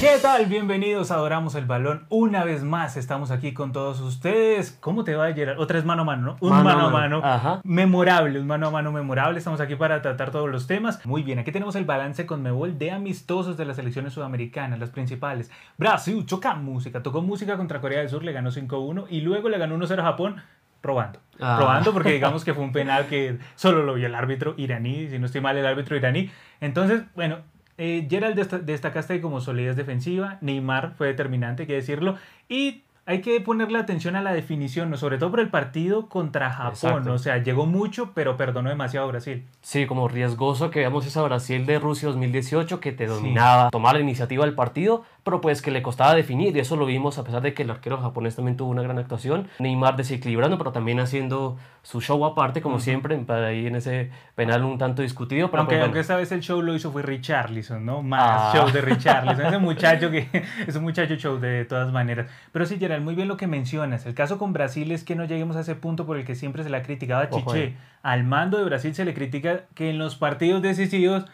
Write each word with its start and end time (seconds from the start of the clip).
¿Qué 0.00 0.16
tal? 0.22 0.46
Bienvenidos 0.46 1.10
a 1.10 1.16
Adoramos 1.16 1.54
el 1.56 1.66
Balón. 1.66 2.06
Una 2.08 2.42
vez 2.42 2.64
más 2.64 2.96
estamos 2.96 3.30
aquí 3.30 3.52
con 3.52 3.72
todos 3.72 4.00
ustedes. 4.00 4.74
¿Cómo 4.80 5.04
te 5.04 5.14
va 5.14 5.26
a 5.26 5.30
llegar? 5.32 5.58
Otra 5.58 5.78
es 5.78 5.84
mano 5.84 6.02
a 6.02 6.04
mano, 6.06 6.22
¿no? 6.22 6.36
Un 6.40 6.64
mano, 6.64 6.86
a 6.86 6.88
mano, 6.88 7.20
Ajá. 7.22 7.60
memorable, 7.64 8.40
un 8.40 8.46
mano 8.46 8.68
a 8.68 8.70
mano 8.70 8.92
memorable. 8.92 9.36
Estamos 9.36 9.60
aquí 9.60 9.76
para 9.76 10.00
tratar 10.00 10.30
todos 10.30 10.48
los 10.48 10.66
temas. 10.66 11.04
Muy 11.04 11.22
bien, 11.22 11.38
aquí 11.38 11.52
tenemos 11.52 11.76
el 11.76 11.84
balance 11.84 12.24
con 12.24 12.40
Mebol 12.42 12.78
de 12.78 12.92
amistosos 12.92 13.58
de 13.58 13.66
las 13.66 13.76
selecciones 13.76 14.14
sudamericanas, 14.14 14.78
las 14.78 14.88
principales. 14.88 15.50
Brasil 15.76 16.24
choca 16.24 16.54
música, 16.54 17.02
tocó 17.02 17.20
música 17.20 17.58
contra 17.58 17.82
Corea 17.82 17.98
del 17.98 18.08
Sur, 18.08 18.24
le 18.24 18.32
ganó 18.32 18.50
5-1 18.50 19.04
y 19.10 19.20
luego 19.20 19.50
le 19.50 19.58
ganó 19.58 19.76
1-0 19.76 19.98
a 19.98 20.02
Japón 20.02 20.36
robando. 20.82 21.20
Ah. 21.38 21.58
Robando 21.60 21.92
porque 21.92 22.12
digamos 22.14 22.42
que 22.42 22.54
fue 22.54 22.64
un 22.64 22.72
penal 22.72 23.06
que 23.06 23.38
solo 23.54 23.82
lo 23.82 23.92
vio 23.92 24.06
el 24.06 24.14
árbitro 24.14 24.54
iraní, 24.56 25.10
si 25.10 25.18
no 25.18 25.26
estoy 25.26 25.42
mal 25.42 25.58
el 25.58 25.66
árbitro 25.66 25.94
iraní. 25.94 26.30
Entonces, 26.62 27.02
bueno, 27.14 27.40
eh, 27.82 28.06
Gerald 28.10 28.36
desta- 28.38 28.58
destacaste 28.58 29.20
como 29.22 29.40
solidez 29.40 29.74
defensiva, 29.74 30.36
Neymar 30.42 30.92
fue 30.98 31.06
determinante, 31.08 31.62
hay 31.62 31.66
que 31.66 31.74
decirlo, 31.74 32.16
y 32.48 32.82
hay 33.06 33.22
que 33.22 33.40
ponerle 33.40 33.78
atención 33.78 34.14
a 34.14 34.22
la 34.22 34.32
definición, 34.32 34.96
sobre 34.96 35.18
todo 35.18 35.30
por 35.30 35.40
el 35.40 35.48
partido 35.48 36.08
contra 36.08 36.50
Japón, 36.50 36.72
Exacto. 36.74 37.12
o 37.14 37.18
sea, 37.18 37.38
llegó 37.42 37.66
mucho, 37.66 38.12
pero 38.14 38.36
perdonó 38.36 38.68
demasiado 38.68 39.06
a 39.06 39.10
Brasil. 39.10 39.42
Sí, 39.62 39.86
como 39.86 40.06
riesgoso 40.06 40.70
que 40.70 40.80
veamos 40.80 41.06
esa 41.06 41.22
Brasil 41.22 41.66
de 41.66 41.78
Rusia 41.80 42.08
2018 42.08 42.78
que 42.78 42.92
te 42.92 43.06
dominaba, 43.06 43.70
tomaba 43.70 43.94
la 43.94 44.00
iniciativa 44.00 44.44
del 44.44 44.54
partido, 44.54 45.02
pero 45.24 45.40
pues 45.40 45.62
que 45.62 45.70
le 45.70 45.82
costaba 45.82 46.14
definir 46.14 46.56
y 46.56 46.60
eso 46.60 46.76
lo 46.76 46.86
vimos 46.86 47.18
a 47.18 47.24
pesar 47.24 47.42
de 47.42 47.54
que 47.54 47.62
el 47.62 47.70
arquero 47.70 47.98
japonés 47.98 48.36
también 48.36 48.56
tuvo 48.56 48.70
una 48.70 48.82
gran 48.82 48.98
actuación. 48.98 49.48
Neymar 49.58 49.96
desequilibrando, 49.96 50.58
pero 50.58 50.72
también 50.72 51.00
haciendo 51.00 51.56
su 51.82 52.00
show 52.00 52.24
aparte, 52.24 52.60
como 52.60 52.78
siempre, 52.80 53.16
para 53.18 53.46
ahí 53.48 53.66
en 53.66 53.76
ese 53.76 54.10
penal 54.34 54.64
un 54.64 54.78
tanto 54.78 55.02
discutido. 55.02 55.50
Pero 55.50 55.60
aunque, 55.62 55.74
pues, 55.74 55.78
bueno. 55.80 55.84
aunque 55.86 56.00
esta 56.00 56.16
vez 56.16 56.30
el 56.32 56.40
show 56.40 56.60
lo 56.62 56.74
hizo 56.74 56.92
fue 56.92 57.02
Richarlison, 57.02 57.84
¿no? 57.84 58.02
Más 58.02 58.20
Ah. 58.22 58.52
show 58.54 58.70
de 58.70 58.80
Richarlison. 58.80 59.46
Ese 59.46 59.58
muchacho 59.58 60.10
que 60.10 60.28
es 60.66 60.76
un 60.76 60.82
muchacho 60.82 61.14
show 61.16 61.38
de 61.38 61.64
todas 61.64 61.92
maneras. 61.92 62.26
Pero 62.52 62.66
sí, 62.66 62.78
Gerald, 62.78 63.04
muy 63.04 63.14
bien 63.14 63.28
lo 63.28 63.36
que 63.36 63.46
mencionas. 63.46 64.06
El 64.06 64.14
caso 64.14 64.38
con 64.38 64.52
Brasil 64.52 64.90
es 64.92 65.04
que 65.04 65.14
no 65.14 65.24
lleguemos 65.24 65.56
a 65.56 65.60
ese 65.60 65.74
punto 65.74 66.06
por 66.06 66.16
el 66.16 66.24
que 66.24 66.34
siempre 66.34 66.62
se 66.64 66.70
le 66.70 66.76
ha 66.76 66.82
criticado 66.82 67.22
a 67.22 67.28
Ojo 67.30 67.52
Chiché. 67.52 67.62
ahí. 67.64 67.76
Al 68.02 68.24
mando 68.24 68.58
de 68.58 68.64
Brasil 68.64 68.94
se 68.94 69.04
le 69.04 69.14
critica 69.14 69.62
que 69.74 69.90
en 69.90 69.98
los 69.98 70.16
partidos 70.16 70.62
decisivos 70.62 71.24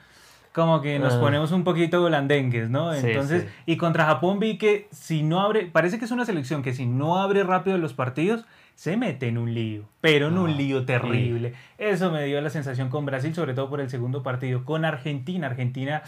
como 0.57 0.81
que 0.81 0.99
nos 0.99 1.13
Ah. 1.15 1.21
ponemos 1.21 1.53
un 1.53 1.65
poquito 1.65 2.03
holandengues, 2.03 2.71
¿no? 2.71 2.95
Entonces, 2.95 3.43
sí. 3.43 3.49
y 3.67 3.77
contra 3.77 4.07
Japón 4.07 4.41
vi 4.41 4.57
que 4.57 4.89
si 4.91 5.23
no 5.23 5.43
abre, 5.43 5.67
parece 5.67 5.99
que 5.99 6.07
es 6.07 6.11
una 6.11 6.25
selección 6.25 6.63
que 6.63 6.73
si 6.73 6.87
no 6.87 7.19
abre 7.19 7.45
rápido 7.45 7.77
los 7.77 7.93
partidos, 7.93 8.47
se 8.75 8.97
mete 8.97 9.29
en 9.29 9.37
un 9.37 9.53
lío, 9.53 9.83
pero 10.01 10.29
en 10.29 10.39
un 10.39 10.49
Ah, 10.51 10.55
lío 10.55 10.87
terrible. 10.87 11.53
Eso 11.77 12.11
me 12.11 12.25
dio 12.25 12.41
la 12.41 12.49
sensación 12.49 12.89
con 12.89 13.05
Brasil, 13.05 13.35
sobre 13.35 13.53
todo 13.53 13.69
por 13.69 13.83
el 13.83 13.91
segundo 13.91 14.23
partido. 14.23 14.65
Con 14.65 14.87
Argentina, 14.87 15.47
Argentina, 15.47 16.03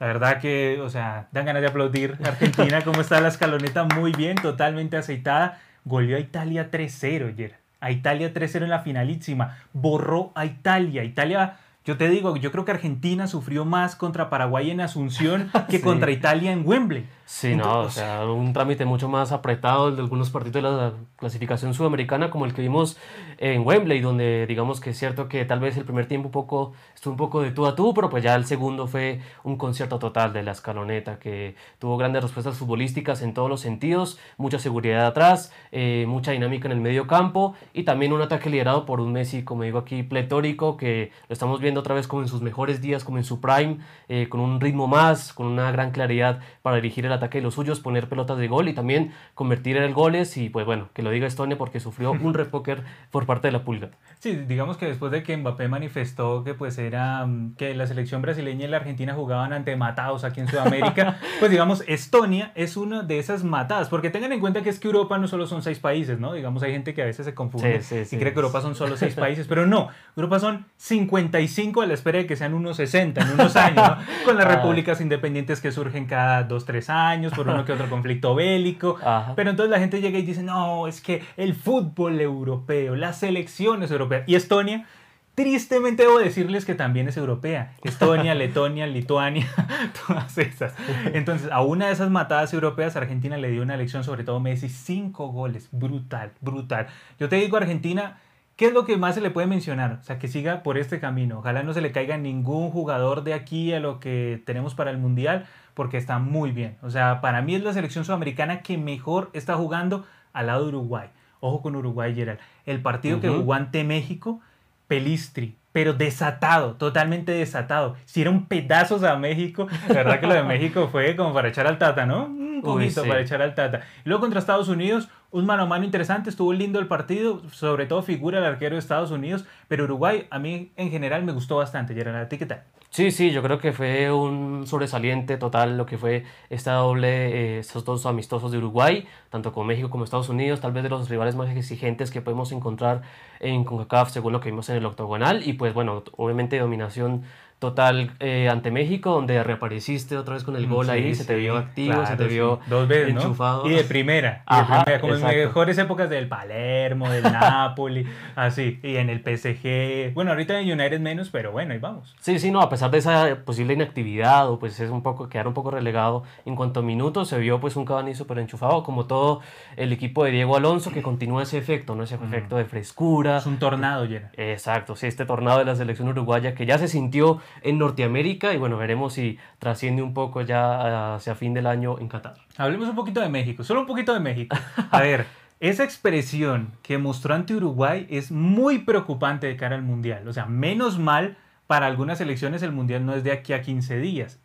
la 0.00 0.06
verdad 0.08 0.40
que, 0.40 0.80
o 0.82 0.90
sea, 0.90 1.28
dan 1.30 1.46
ganas 1.46 1.62
de 1.62 1.68
aplaudir. 1.68 2.16
Argentina, 2.24 2.80
cómo 2.82 3.00
está 3.00 3.20
la 3.20 3.28
escaloneta, 3.28 3.84
muy 3.84 4.10
bien, 4.12 4.34
totalmente 4.34 4.96
aceitada. 4.96 5.60
Goleó 5.84 6.16
a 6.16 6.20
Italia 6.20 6.72
3-0 6.72 7.28
ayer. 7.28 7.54
A 7.80 7.92
Italia 7.92 8.32
3-0 8.34 8.64
en 8.64 8.70
la 8.70 8.80
finalísima. 8.80 9.58
Borró 9.72 10.32
a 10.34 10.44
Italia. 10.44 11.04
Italia, 11.04 11.58
yo 11.86 11.96
te 11.96 12.08
digo, 12.10 12.36
yo 12.36 12.50
creo 12.52 12.64
que 12.64 12.72
Argentina 12.72 13.26
sufrió 13.26 13.64
más 13.64 13.96
contra 13.96 14.28
Paraguay 14.28 14.70
en 14.70 14.80
Asunción 14.82 15.50
que 15.70 15.78
Sí. 15.78 15.82
contra 15.82 16.10
Italia 16.10 16.52
en 16.52 16.66
Wembley. 16.66 17.06
Sí, 17.28 17.56
no, 17.56 17.64
o 17.64 17.66
Entonces, 17.78 17.94
sea, 17.94 18.24
un 18.24 18.52
trámite 18.52 18.84
mucho 18.84 19.08
más 19.08 19.32
apretado 19.32 19.88
el 19.88 19.96
de 19.96 20.02
algunos 20.02 20.30
partidos 20.30 20.62
de 20.62 20.62
la 20.62 20.92
clasificación 21.16 21.74
sudamericana, 21.74 22.30
como 22.30 22.46
el 22.46 22.54
que 22.54 22.62
vimos 22.62 22.96
en 23.38 23.66
Wembley, 23.66 24.00
donde 24.00 24.46
digamos 24.46 24.78
que 24.78 24.90
es 24.90 24.98
cierto 24.98 25.28
que 25.28 25.44
tal 25.44 25.58
vez 25.58 25.76
el 25.76 25.84
primer 25.84 26.06
tiempo 26.06 26.28
un 26.28 26.32
poco, 26.32 26.74
estuvo 26.94 27.10
un 27.10 27.16
poco 27.16 27.42
de 27.42 27.50
tú 27.50 27.66
a 27.66 27.74
tú, 27.74 27.92
pero 27.94 28.08
pues 28.10 28.22
ya 28.22 28.36
el 28.36 28.46
segundo 28.46 28.86
fue 28.86 29.20
un 29.42 29.56
concierto 29.56 29.98
total 29.98 30.32
de 30.32 30.44
la 30.44 30.52
escaloneta, 30.52 31.18
que 31.18 31.56
tuvo 31.80 31.96
grandes 31.96 32.22
respuestas 32.22 32.56
futbolísticas 32.58 33.20
en 33.22 33.34
todos 33.34 33.50
los 33.50 33.60
sentidos, 33.60 34.20
mucha 34.36 34.60
seguridad 34.60 35.04
atrás, 35.04 35.52
eh, 35.72 36.04
mucha 36.06 36.30
dinámica 36.30 36.68
en 36.68 36.72
el 36.72 36.80
medio 36.80 37.08
campo 37.08 37.54
y 37.74 37.82
también 37.82 38.12
un 38.12 38.22
ataque 38.22 38.50
liderado 38.50 38.86
por 38.86 39.00
un 39.00 39.12
Messi, 39.12 39.42
como 39.42 39.64
digo 39.64 39.78
aquí, 39.80 40.04
pletórico, 40.04 40.76
que 40.76 41.10
lo 41.28 41.32
estamos 41.32 41.60
viendo 41.60 41.80
otra 41.80 41.96
vez 41.96 42.06
como 42.06 42.22
en 42.22 42.28
sus 42.28 42.40
mejores 42.40 42.80
días, 42.80 43.02
como 43.02 43.18
en 43.18 43.24
su 43.24 43.40
prime, 43.40 43.78
eh, 44.08 44.28
con 44.28 44.38
un 44.38 44.60
ritmo 44.60 44.86
más, 44.86 45.32
con 45.32 45.46
una 45.46 45.72
gran 45.72 45.90
claridad 45.90 46.38
para 46.62 46.76
dirigir 46.76 47.04
el 47.04 47.15
ataque 47.16 47.38
de 47.38 47.42
los 47.42 47.54
suyos, 47.54 47.80
poner 47.80 48.08
pelotas 48.08 48.38
de 48.38 48.48
gol 48.48 48.68
y 48.68 48.74
también 48.74 49.12
convertir 49.34 49.76
en 49.76 49.92
goles 49.92 50.36
y 50.36 50.48
pues 50.48 50.66
bueno, 50.66 50.88
que 50.94 51.02
lo 51.02 51.10
diga 51.10 51.26
Estonia 51.26 51.58
porque 51.58 51.80
sufrió 51.80 52.12
un 52.12 52.34
repóker 52.34 52.82
por 53.10 53.26
parte 53.26 53.48
de 53.48 53.52
la 53.52 53.64
pulga. 53.64 53.90
Sí, 54.18 54.34
digamos 54.36 54.76
que 54.76 54.86
después 54.86 55.12
de 55.12 55.22
que 55.22 55.36
Mbappé 55.36 55.68
manifestó 55.68 56.44
que 56.44 56.54
pues 56.54 56.78
era 56.78 57.26
mm, 57.26 57.56
que 57.56 57.74
la 57.74 57.86
selección 57.86 58.22
brasileña 58.22 58.66
y 58.66 58.68
la 58.68 58.78
Argentina 58.78 59.14
jugaban 59.14 59.52
ante 59.52 59.76
matados 59.76 60.24
aquí 60.24 60.40
en 60.40 60.48
Sudamérica, 60.48 61.18
pues 61.38 61.50
digamos 61.50 61.84
Estonia 61.86 62.52
es 62.54 62.76
una 62.76 63.02
de 63.02 63.18
esas 63.18 63.44
matadas, 63.44 63.88
porque 63.88 64.10
tengan 64.10 64.32
en 64.32 64.40
cuenta 64.40 64.62
que 64.62 64.70
es 64.70 64.78
que 64.80 64.88
Europa 64.88 65.18
no 65.18 65.28
solo 65.28 65.46
son 65.46 65.62
seis 65.62 65.78
países, 65.78 66.18
¿no? 66.18 66.32
Digamos 66.32 66.62
hay 66.62 66.72
gente 66.72 66.94
que 66.94 67.02
a 67.02 67.06
veces 67.06 67.26
se 67.26 67.34
confunde 67.34 67.82
Sí, 67.82 67.94
sí, 67.96 68.00
y 68.00 68.04
sí. 68.04 68.18
cree 68.18 68.32
que 68.32 68.38
Europa 68.38 68.60
son 68.60 68.74
solo 68.74 68.96
seis 68.96 69.14
países, 69.16 69.46
pero 69.46 69.66
no, 69.66 69.88
Europa 70.16 70.38
son 70.38 70.66
55 70.76 71.82
a 71.82 71.86
la 71.86 71.94
espera 71.94 72.18
de 72.18 72.26
que 72.26 72.36
sean 72.36 72.54
unos 72.54 72.76
60 72.76 73.20
en 73.20 73.30
unos 73.32 73.56
años, 73.56 73.76
¿no? 73.88 73.96
Con 74.24 74.36
las 74.36 74.46
Ay. 74.46 74.56
repúblicas 74.56 75.00
independientes 75.00 75.60
que 75.60 75.72
surgen 75.72 76.06
cada 76.06 76.42
dos, 76.44 76.64
tres 76.64 76.90
años 76.90 77.05
por 77.34 77.48
uno 77.48 77.64
que 77.64 77.72
otro 77.72 77.88
conflicto 77.88 78.34
bélico, 78.34 78.98
Ajá. 79.04 79.34
pero 79.36 79.50
entonces 79.50 79.70
la 79.70 79.78
gente 79.78 80.00
llega 80.00 80.18
y 80.18 80.22
dice, 80.22 80.42
no, 80.42 80.86
es 80.86 81.00
que 81.00 81.22
el 81.36 81.54
fútbol 81.54 82.20
europeo, 82.20 82.96
las 82.96 83.18
selecciones 83.18 83.90
europeas. 83.90 84.24
Y 84.26 84.34
Estonia, 84.34 84.86
tristemente 85.34 86.02
debo 86.02 86.18
decirles 86.18 86.64
que 86.64 86.74
también 86.74 87.08
es 87.08 87.16
europea. 87.16 87.74
Estonia, 87.84 88.34
Letonia, 88.42 88.86
Lituania, 88.86 89.46
todas 90.06 90.36
esas. 90.38 90.74
Entonces, 91.12 91.50
a 91.52 91.62
una 91.62 91.86
de 91.86 91.92
esas 91.92 92.10
matadas 92.10 92.52
europeas, 92.54 92.96
Argentina 92.96 93.36
le 93.36 93.50
dio 93.50 93.62
una 93.62 93.76
lección, 93.76 94.02
sobre 94.02 94.24
todo 94.24 94.40
Messi, 94.40 94.68
cinco 94.68 95.28
goles. 95.28 95.68
Brutal, 95.72 96.32
brutal. 96.40 96.88
Yo 97.20 97.28
te 97.28 97.36
digo, 97.36 97.56
Argentina... 97.56 98.18
¿Qué 98.56 98.68
es 98.68 98.72
lo 98.72 98.86
que 98.86 98.96
más 98.96 99.14
se 99.14 99.20
le 99.20 99.30
puede 99.30 99.46
mencionar? 99.46 99.98
O 100.00 100.02
sea, 100.02 100.18
que 100.18 100.28
siga 100.28 100.62
por 100.62 100.78
este 100.78 100.98
camino. 100.98 101.40
Ojalá 101.40 101.62
no 101.62 101.74
se 101.74 101.82
le 101.82 101.92
caiga 101.92 102.16
ningún 102.16 102.70
jugador 102.70 103.22
de 103.22 103.34
aquí 103.34 103.74
a 103.74 103.80
lo 103.80 104.00
que 104.00 104.42
tenemos 104.46 104.74
para 104.74 104.90
el 104.90 104.96
Mundial, 104.96 105.44
porque 105.76 105.98
está 105.98 106.18
muy 106.18 106.52
bien. 106.52 106.78
O 106.82 106.88
sea, 106.88 107.20
para 107.20 107.42
mí 107.42 107.54
es 107.54 107.62
la 107.62 107.74
selección 107.74 108.06
sudamericana 108.06 108.62
que 108.62 108.78
mejor 108.78 109.28
está 109.34 109.56
jugando 109.56 110.06
al 110.32 110.46
lado 110.46 110.62
de 110.62 110.68
Uruguay. 110.70 111.10
Ojo 111.40 111.60
con 111.60 111.76
Uruguay, 111.76 112.14
Gerald. 112.14 112.40
El 112.64 112.80
partido 112.80 113.20
que 113.20 113.28
jugó 113.28 113.52
ante 113.52 113.84
México, 113.84 114.40
Pelistri, 114.88 115.54
pero 115.72 115.92
desatado, 115.92 116.76
totalmente 116.76 117.30
desatado. 117.32 117.94
Hicieron 118.06 118.46
pedazos 118.46 119.02
a 119.02 119.16
México. 119.16 119.68
La 119.88 119.96
verdad 119.96 120.18
que 120.18 120.26
lo 120.26 120.32
de 120.32 120.44
México 120.44 120.88
fue 120.90 121.14
como 121.14 121.34
para 121.34 121.48
echar 121.48 121.66
al 121.66 121.76
Tata, 121.76 122.06
¿no? 122.06 122.24
Un 122.24 122.62
poquito 122.64 123.02
sí. 123.02 123.08
para 123.08 123.20
echar 123.20 123.42
al 123.42 123.54
Tata. 123.54 123.82
Y 124.02 124.08
luego 124.08 124.22
contra 124.22 124.40
Estados 124.40 124.70
Unidos, 124.70 125.10
un 125.30 125.46
mano 125.46 125.64
a 125.64 125.66
mano 125.66 125.84
interesante, 125.84 126.30
estuvo 126.30 126.52
lindo 126.52 126.78
el 126.78 126.86
partido, 126.86 127.42
sobre 127.50 127.86
todo 127.86 128.02
figura 128.02 128.38
el 128.38 128.44
arquero 128.44 128.76
de 128.76 128.80
Estados 128.80 129.10
Unidos, 129.10 129.44
pero 129.68 129.84
Uruguay 129.84 130.26
a 130.30 130.38
mí 130.38 130.72
en 130.76 130.90
general 130.90 131.24
me 131.24 131.32
gustó 131.32 131.56
bastante, 131.56 131.94
Gerald. 131.94 132.16
¿A 132.16 132.28
ti 132.28 132.38
qué 132.38 132.46
tal? 132.46 132.64
Sí, 132.90 133.10
sí, 133.10 133.30
yo 133.30 133.42
creo 133.42 133.58
que 133.58 133.72
fue 133.72 134.10
un 134.10 134.66
sobresaliente 134.66 135.36
total 135.36 135.76
lo 135.76 135.84
que 135.84 135.98
fue 135.98 136.24
esta 136.48 136.74
doble, 136.74 137.56
eh, 137.56 137.58
estos 137.58 137.84
dos 137.84 138.06
amistosos 138.06 138.52
de 138.52 138.58
Uruguay, 138.58 139.06
tanto 139.28 139.52
con 139.52 139.66
México 139.66 139.90
como 139.90 140.04
Estados 140.04 140.30
Unidos, 140.30 140.60
tal 140.60 140.72
vez 140.72 140.82
de 140.82 140.88
los 140.88 141.08
rivales 141.10 141.34
más 141.34 141.54
exigentes 141.54 142.10
que 142.10 142.22
podemos 142.22 142.52
encontrar 142.52 143.02
en 143.40 143.64
CONCACAF 143.64 144.10
según 144.10 144.32
lo 144.32 144.40
que 144.40 144.50
vimos 144.50 144.68
en 144.70 144.76
el 144.76 144.86
octogonal 144.86 145.46
y 145.46 145.54
pues 145.54 145.74
bueno, 145.74 146.04
obviamente 146.16 146.58
dominación 146.58 147.24
total 147.58 148.12
eh, 148.20 148.48
ante 148.50 148.70
México 148.70 149.12
donde 149.12 149.42
reapareciste 149.42 150.16
otra 150.18 150.34
vez 150.34 150.44
con 150.44 150.56
el 150.56 150.66
gol 150.66 150.86
Sí, 150.86 150.92
ahí, 150.92 151.14
se 151.14 151.24
te 151.24 151.34
vio 151.36 151.56
activo, 151.56 152.04
se 152.04 152.16
te 152.16 152.26
vio 152.26 152.60
sí. 152.62 152.70
dos 152.70 152.86
veces, 152.86 153.14
¿no? 153.14 153.20
enchufado. 153.20 153.66
Y 153.66 153.70
de 153.70 153.84
primera, 153.84 154.44
y 154.48 154.56
de 154.56 154.64
primera, 154.64 155.00
como 155.00 155.14
en 155.14 155.22
mejores 155.22 155.78
épocas 155.78 156.10
del 156.10 156.28
Palermo, 156.28 157.08
del 157.08 157.22
Napoli, 157.32 158.06
así, 158.34 158.78
y 158.82 158.96
en 158.96 159.08
el 159.08 159.20
PSG. 159.20 160.12
Bueno, 160.14 160.32
ahorita 160.32 160.60
en 160.60 160.70
United 160.70 161.00
menos, 161.00 161.30
pero 161.30 161.50
bueno, 161.50 161.72
ahí 161.72 161.78
vamos. 161.78 162.14
Sí, 162.20 162.38
sí, 162.38 162.50
no, 162.50 162.60
a 162.60 162.68
pesar 162.68 162.90
de 162.90 162.98
esa 162.98 163.38
posible 163.44 163.72
inactividad 163.72 164.50
o 164.50 164.58
pues 164.58 164.78
es 164.78 164.90
un 164.90 165.02
poco 165.02 165.28
quedar 165.28 165.48
un 165.48 165.54
poco 165.54 165.70
relegado 165.70 166.24
en 166.44 166.56
cuanto 166.56 166.80
a 166.80 166.82
minutos, 166.82 167.28
se 167.28 167.38
vio 167.38 167.58
pues 167.58 167.76
un 167.76 167.86
Cavani 167.86 168.14
súper 168.14 168.38
enchufado, 168.38 168.82
como 168.82 169.06
todo 169.06 169.40
el 169.76 169.92
equipo 169.92 170.24
de 170.24 170.30
Diego 170.30 170.56
Alonso 170.56 170.90
que 170.90 171.02
continúa 171.02 171.42
ese 171.44 171.56
efecto, 171.56 171.94
¿no? 171.94 172.02
Ese 172.02 172.16
efecto 172.16 172.56
de 172.56 172.66
frescura. 172.66 173.38
Es 173.38 173.46
un 173.46 173.58
tornado, 173.58 174.06
Gerald. 174.06 174.32
Exacto, 174.36 174.94
sí, 174.94 175.06
este 175.06 175.24
tornado 175.24 175.58
de 175.58 175.64
la 175.64 175.74
selección 175.74 176.08
uruguaya 176.08 176.54
que 176.54 176.66
ya 176.66 176.76
se 176.76 176.88
sintió 176.88 177.40
en 177.62 177.78
Norteamérica 177.78 178.52
y 178.52 178.56
bueno, 178.56 178.76
veremos 178.76 179.14
si 179.14 179.38
trasciende 179.58 180.02
un 180.02 180.14
poco 180.14 180.40
ya 180.42 181.14
hacia 181.14 181.34
fin 181.34 181.54
del 181.54 181.66
año 181.66 181.98
en 181.98 182.08
Qatar. 182.08 182.34
Hablemos 182.56 182.88
un 182.88 182.96
poquito 182.96 183.20
de 183.20 183.28
México, 183.28 183.64
solo 183.64 183.80
un 183.80 183.86
poquito 183.86 184.12
de 184.14 184.20
México. 184.20 184.56
A 184.90 185.00
ver, 185.00 185.26
esa 185.60 185.84
expresión 185.84 186.72
que 186.82 186.98
mostró 186.98 187.34
ante 187.34 187.54
Uruguay 187.54 188.06
es 188.10 188.30
muy 188.30 188.78
preocupante 188.78 189.46
de 189.46 189.56
cara 189.56 189.76
al 189.76 189.82
Mundial. 189.82 190.26
O 190.28 190.32
sea, 190.32 190.46
menos 190.46 190.98
mal 190.98 191.36
para 191.66 191.86
algunas 191.86 192.18
selecciones 192.18 192.62
el 192.62 192.72
Mundial 192.72 193.04
no 193.04 193.14
es 193.14 193.24
de 193.24 193.32
aquí 193.32 193.52
a 193.52 193.62
15 193.62 193.98
días. 193.98 194.40